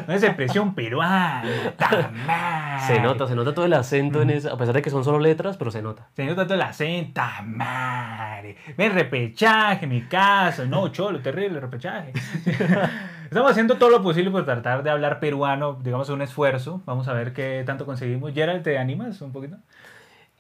no 0.08 0.14
es 0.14 0.24
expresión 0.24 0.76
peruana. 0.76 1.44
ta 1.78 2.12
madre". 2.26 2.88
Se 2.88 3.00
nota, 3.00 3.28
se 3.28 3.36
nota 3.36 3.54
todo 3.54 3.66
el 3.66 3.74
acento 3.74 4.22
en 4.22 4.32
eso, 4.32 4.52
a 4.52 4.58
pesar 4.58 4.76
de 4.76 4.82
que 4.82 4.90
son 4.90 5.04
solo 5.04 5.20
letras, 5.20 5.58
pero 5.58 5.72
se 5.72 5.82
nota. 5.82 6.08
Se 6.16 6.26
nota 6.26 6.44
todo 6.46 6.56
el 6.56 6.62
acento, 6.62 7.14
ta 7.14 7.42
madre. 7.46 8.58
Ven, 8.78 8.94
repechaje, 8.94 9.88
mi 9.88 10.02
caso. 10.02 10.66
No, 10.66 10.90
cholo, 10.90 11.20
terrible 11.22 11.60
repechaje. 11.60 12.14
Estamos 13.32 13.52
haciendo 13.52 13.76
todo 13.76 13.90
lo 13.90 14.04
posible 14.04 14.30
por 14.30 14.44
tratar 14.44 14.84
de 14.84 14.90
hablar 14.90 15.22
peruano, 15.22 15.80
digamos, 15.82 16.10
un 16.10 16.22
esfuerzo. 16.22 16.82
Vamos 16.86 17.08
a 17.08 17.14
ver 17.14 17.32
qué 17.32 17.64
tanto 17.66 17.86
conseguimos. 17.86 18.34
Gerald, 18.34 18.62
¿te 18.62 18.78
animas 18.78 19.22
un 19.22 19.32
poquito? 19.32 19.56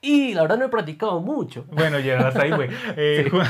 Y 0.04 0.34
la 0.34 0.42
verdad 0.42 0.58
no 0.58 0.66
he 0.66 0.70
practicado 0.70 1.20
mucho. 1.20 1.66
Bueno, 1.72 2.00
Gerald, 2.00 2.26
hasta 2.26 2.42
ahí, 2.42 2.52
güey. 2.52 2.70
Eh, 2.98 3.22
Sí. 3.24 3.30
Juan, 3.30 3.48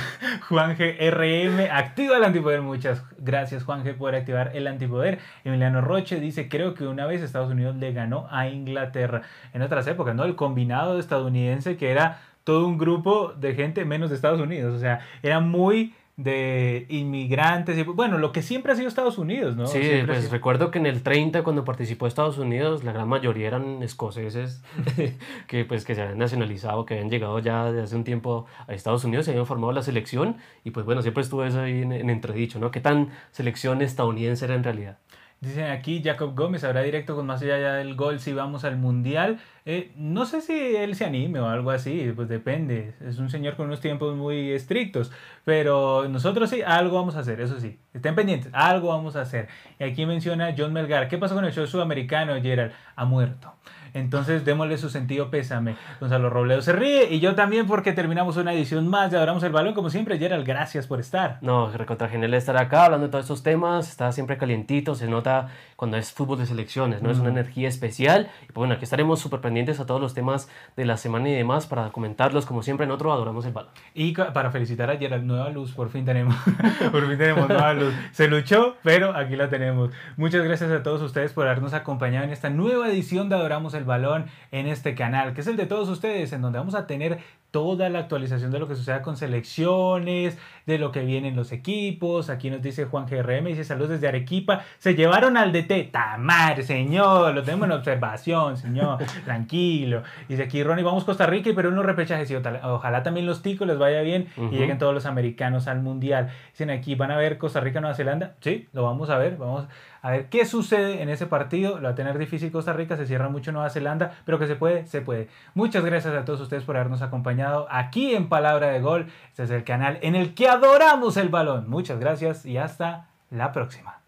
Juan 0.49 0.77
G. 0.77 0.97
RM, 1.09 1.71
activa 1.71 2.17
el 2.17 2.23
antipoder. 2.25 2.61
Muchas 2.61 3.03
gracias, 3.17 3.63
Juan 3.63 3.85
G, 3.85 3.95
por 3.95 4.15
activar 4.15 4.51
el 4.53 4.67
antipoder. 4.67 5.19
Emiliano 5.45 5.79
Roche 5.79 6.19
dice, 6.19 6.49
creo 6.49 6.73
que 6.73 6.85
una 6.85 7.05
vez 7.05 7.21
Estados 7.21 7.51
Unidos 7.51 7.77
le 7.77 7.93
ganó 7.93 8.27
a 8.29 8.49
Inglaterra. 8.49 9.21
En 9.53 9.61
otras 9.61 9.87
épocas, 9.87 10.13
¿no? 10.13 10.25
El 10.25 10.35
combinado 10.35 10.99
estadounidense 10.99 11.77
que 11.77 11.89
era 11.89 12.19
todo 12.43 12.67
un 12.67 12.77
grupo 12.77 13.33
de 13.33 13.53
gente 13.55 13.85
menos 13.85 14.09
de 14.09 14.17
Estados 14.17 14.41
Unidos. 14.41 14.75
O 14.75 14.79
sea, 14.79 14.99
era 15.23 15.39
muy 15.39 15.93
de 16.23 16.85
inmigrantes 16.89 17.77
y 17.77 17.83
bueno, 17.83 18.17
lo 18.17 18.31
que 18.31 18.41
siempre 18.41 18.71
ha 18.71 18.75
sido 18.75 18.87
Estados 18.87 19.17
Unidos, 19.17 19.55
¿no? 19.55 19.67
Sí, 19.67 19.81
Siempre 19.81 20.15
pues 20.15 20.31
recuerdo 20.31 20.71
que 20.71 20.79
en 20.79 20.85
el 20.85 21.03
30 21.03 21.43
cuando 21.43 21.63
participó 21.65 22.07
Estados 22.07 22.37
Unidos, 22.37 22.83
la 22.83 22.91
gran 22.91 23.07
mayoría 23.07 23.47
eran 23.47 23.81
escoceses 23.83 24.63
que 25.47 25.65
pues 25.65 25.85
que 25.85 25.95
se 25.95 26.01
habían 26.01 26.17
nacionalizado, 26.17 26.85
que 26.85 26.95
habían 26.95 27.09
llegado 27.09 27.39
ya 27.39 27.71
de 27.71 27.81
hace 27.81 27.95
un 27.95 28.03
tiempo 28.03 28.45
a 28.67 28.73
Estados 28.73 29.03
Unidos, 29.03 29.25
se 29.25 29.31
habían 29.31 29.45
formado 29.45 29.71
la 29.71 29.83
selección 29.83 30.37
y 30.63 30.71
pues 30.71 30.85
bueno, 30.85 31.01
siempre 31.01 31.23
estuvo 31.23 31.43
eso 31.43 31.61
ahí 31.61 31.81
en, 31.81 31.91
en 31.91 32.09
entredicho, 32.09 32.59
¿no? 32.59 32.71
¿Qué 32.71 32.81
tan 32.81 33.09
selección 33.31 33.81
estadounidense 33.81 34.45
era 34.45 34.55
en 34.55 34.63
realidad? 34.63 34.97
Dicen 35.41 35.71
aquí 35.71 36.03
Jacob 36.05 36.35
Gómez 36.35 36.63
habrá 36.63 36.83
directo 36.83 37.15
con 37.15 37.25
más 37.25 37.41
allá 37.41 37.73
del 37.73 37.95
gol 37.95 38.19
si 38.19 38.31
vamos 38.31 38.63
al 38.63 38.77
mundial. 38.77 39.39
Eh, 39.65 39.91
no 39.95 40.27
sé 40.27 40.39
si 40.39 40.53
él 40.75 40.93
se 40.93 41.03
anime 41.03 41.39
o 41.39 41.47
algo 41.47 41.71
así, 41.71 42.13
pues 42.15 42.29
depende. 42.29 42.93
Es 43.03 43.17
un 43.17 43.27
señor 43.31 43.55
con 43.55 43.65
unos 43.65 43.81
tiempos 43.81 44.15
muy 44.15 44.51
estrictos, 44.51 45.11
pero 45.43 46.07
nosotros 46.07 46.47
sí, 46.51 46.61
algo 46.61 46.97
vamos 46.97 47.15
a 47.15 47.21
hacer, 47.21 47.41
eso 47.41 47.59
sí. 47.59 47.79
Estén 47.91 48.13
pendientes, 48.13 48.51
algo 48.53 48.89
vamos 48.89 49.15
a 49.15 49.21
hacer. 49.21 49.47
Y 49.79 49.83
aquí 49.83 50.05
menciona 50.05 50.53
John 50.55 50.73
Melgar. 50.73 51.07
¿Qué 51.07 51.17
pasó 51.17 51.33
con 51.33 51.43
el 51.43 51.53
show 51.53 51.65
sudamericano, 51.65 52.39
Gerald? 52.39 52.71
Ha 52.95 53.05
muerto. 53.05 53.51
Entonces 53.93 54.45
démosle 54.45 54.77
su 54.77 54.89
sentido 54.89 55.29
pésame. 55.29 55.75
Gonzalo 55.99 56.29
Robledo 56.29 56.61
se 56.61 56.73
ríe 56.73 57.13
y 57.13 57.19
yo 57.19 57.35
también 57.35 57.67
porque 57.67 57.93
terminamos 57.93 58.37
una 58.37 58.53
edición 58.53 58.87
más 58.87 59.11
de 59.11 59.17
Adoramos 59.17 59.43
el 59.43 59.51
Balón. 59.51 59.73
Como 59.73 59.89
siempre, 59.89 60.17
Gerald, 60.17 60.45
gracias 60.45 60.87
por 60.87 60.99
estar. 60.99 61.37
No, 61.41 61.71
recontra 61.71 62.07
genial 62.07 62.33
estar 62.33 62.57
acá 62.57 62.85
hablando 62.85 63.07
de 63.07 63.11
todos 63.11 63.25
estos 63.25 63.43
temas. 63.43 63.89
Está 63.89 64.11
siempre 64.11 64.37
calientito, 64.37 64.95
se 64.95 65.07
nota 65.07 65.49
cuando 65.75 65.97
es 65.97 66.11
fútbol 66.11 66.37
de 66.37 66.45
selecciones, 66.45 67.01
¿no? 67.01 67.11
Es 67.11 67.19
una 67.19 67.29
energía 67.29 67.67
especial. 67.67 68.29
Y 68.43 68.47
pues 68.47 68.55
bueno, 68.55 68.75
aquí 68.75 68.83
estaremos 68.83 69.19
súper 69.19 69.41
pendientes 69.41 69.79
a 69.79 69.85
todos 69.85 69.99
los 69.99 70.13
temas 70.13 70.49
de 70.75 70.85
la 70.85 70.97
semana 70.97 71.29
y 71.29 71.33
demás 71.33 71.67
para 71.67 71.89
comentarlos 71.89 72.45
como 72.45 72.63
siempre 72.63 72.85
en 72.85 72.91
otro 72.91 73.11
Adoramos 73.11 73.45
el 73.45 73.53
Balón. 73.53 73.71
Y 73.93 74.13
para 74.13 74.51
felicitar 74.51 74.89
a 74.89 74.97
Gerald, 74.97 75.25
nueva 75.25 75.49
luz, 75.49 75.73
por 75.73 75.89
fin 75.89 76.05
tenemos, 76.05 76.35
por 76.91 77.07
fin 77.07 77.17
tenemos 77.17 77.49
nueva 77.49 77.73
luz. 77.73 77.93
Se 78.11 78.27
luchó, 78.27 78.75
pero 78.83 79.15
aquí 79.15 79.35
la 79.35 79.49
tenemos. 79.49 79.91
Muchas 80.17 80.43
gracias 80.43 80.71
a 80.71 80.83
todos 80.83 81.01
ustedes 81.01 81.33
por 81.33 81.47
habernos 81.47 81.73
acompañado 81.73 82.25
en 82.25 82.31
esta 82.31 82.49
nueva 82.49 82.89
edición 82.89 83.29
de 83.29 83.35
Adoramos 83.35 83.73
el 83.73 83.80
Balón 83.85 84.25
en 84.51 84.67
este 84.67 84.95
canal, 84.95 85.33
que 85.33 85.41
es 85.41 85.47
el 85.47 85.57
de 85.57 85.65
todos 85.65 85.89
ustedes, 85.89 86.33
en 86.33 86.41
donde 86.41 86.59
vamos 86.59 86.75
a 86.75 86.87
tener 86.87 87.19
toda 87.51 87.89
la 87.89 87.99
actualización 87.99 88.49
de 88.49 88.59
lo 88.59 88.67
que 88.67 88.75
suceda 88.75 89.01
con 89.01 89.17
selecciones, 89.17 90.37
de 90.65 90.77
lo 90.77 90.91
que 90.91 91.01
vienen 91.01 91.35
los 91.35 91.51
equipos. 91.51 92.29
Aquí 92.29 92.49
nos 92.49 92.61
dice 92.61 92.85
Juan 92.85 93.05
GRM, 93.05 93.45
dice 93.45 93.65
saludos 93.65 93.89
desde 93.89 94.07
Arequipa. 94.07 94.63
Se 94.79 94.95
llevaron 94.95 95.35
al 95.35 95.51
DT. 95.51 95.91
Tamar, 95.91 96.63
señor, 96.63 97.35
lo 97.35 97.43
tenemos 97.43 97.65
en 97.65 97.73
observación, 97.73 98.57
señor. 98.57 98.99
Tranquilo. 99.25 100.03
Dice 100.29 100.43
aquí 100.43 100.63
Ronnie, 100.63 100.83
vamos 100.83 101.03
Costa 101.03 101.25
Rica 101.25 101.49
y 101.49 101.53
Perú 101.53 101.71
no 101.71 101.83
repechaje. 101.83 102.25
Sí, 102.25 102.35
ojalá 102.63 103.03
también 103.03 103.25
los 103.25 103.41
ticos 103.41 103.67
les 103.67 103.77
vaya 103.77 104.01
bien 104.01 104.29
y 104.37 104.55
lleguen 104.55 104.77
todos 104.77 104.93
los 104.93 105.05
americanos 105.05 105.67
al 105.67 105.81
mundial. 105.81 106.31
Dicen 106.51 106.69
aquí, 106.69 106.95
¿van 106.95 107.11
a 107.11 107.17
ver 107.17 107.37
Costa 107.37 107.59
Rica, 107.59 107.81
Nueva 107.81 107.95
Zelanda? 107.95 108.35
Sí, 108.39 108.69
lo 108.71 108.83
vamos 108.83 109.09
a 109.09 109.17
ver. 109.17 109.35
Vamos 109.35 109.67
a 110.01 110.11
ver 110.11 110.29
qué 110.29 110.45
sucede 110.45 111.01
en 111.01 111.09
ese 111.09 111.27
partido. 111.27 111.77
Lo 111.77 111.83
va 111.83 111.89
a 111.89 111.95
tener 111.95 112.17
difícil 112.17 112.51
Costa 112.51 112.73
Rica, 112.73 112.97
se 112.97 113.07
cierra 113.07 113.29
mucho 113.29 113.51
Nueva 113.51 113.69
Zelanda, 113.69 114.11
pero 114.25 114.39
que 114.39 114.47
se 114.47 114.55
puede, 114.55 114.85
se 114.85 115.01
puede. 115.01 115.27
Muchas 115.53 115.83
gracias 115.85 116.13
a 116.13 116.25
todos 116.25 116.41
ustedes 116.41 116.63
por 116.63 116.75
habernos 116.75 117.01
acompañado 117.01 117.67
aquí 117.69 118.15
en 118.15 118.29
Palabra 118.29 118.67
de 118.67 118.81
Gol. 118.81 119.07
Este 119.29 119.43
es 119.43 119.51
el 119.51 119.63
canal 119.63 119.99
en 120.01 120.15
el 120.15 120.33
que 120.33 120.47
adoramos 120.47 121.17
el 121.17 121.29
balón. 121.29 121.69
Muchas 121.69 121.99
gracias 121.99 122.45
y 122.45 122.57
hasta 122.57 123.07
la 123.29 123.51
próxima. 123.51 124.00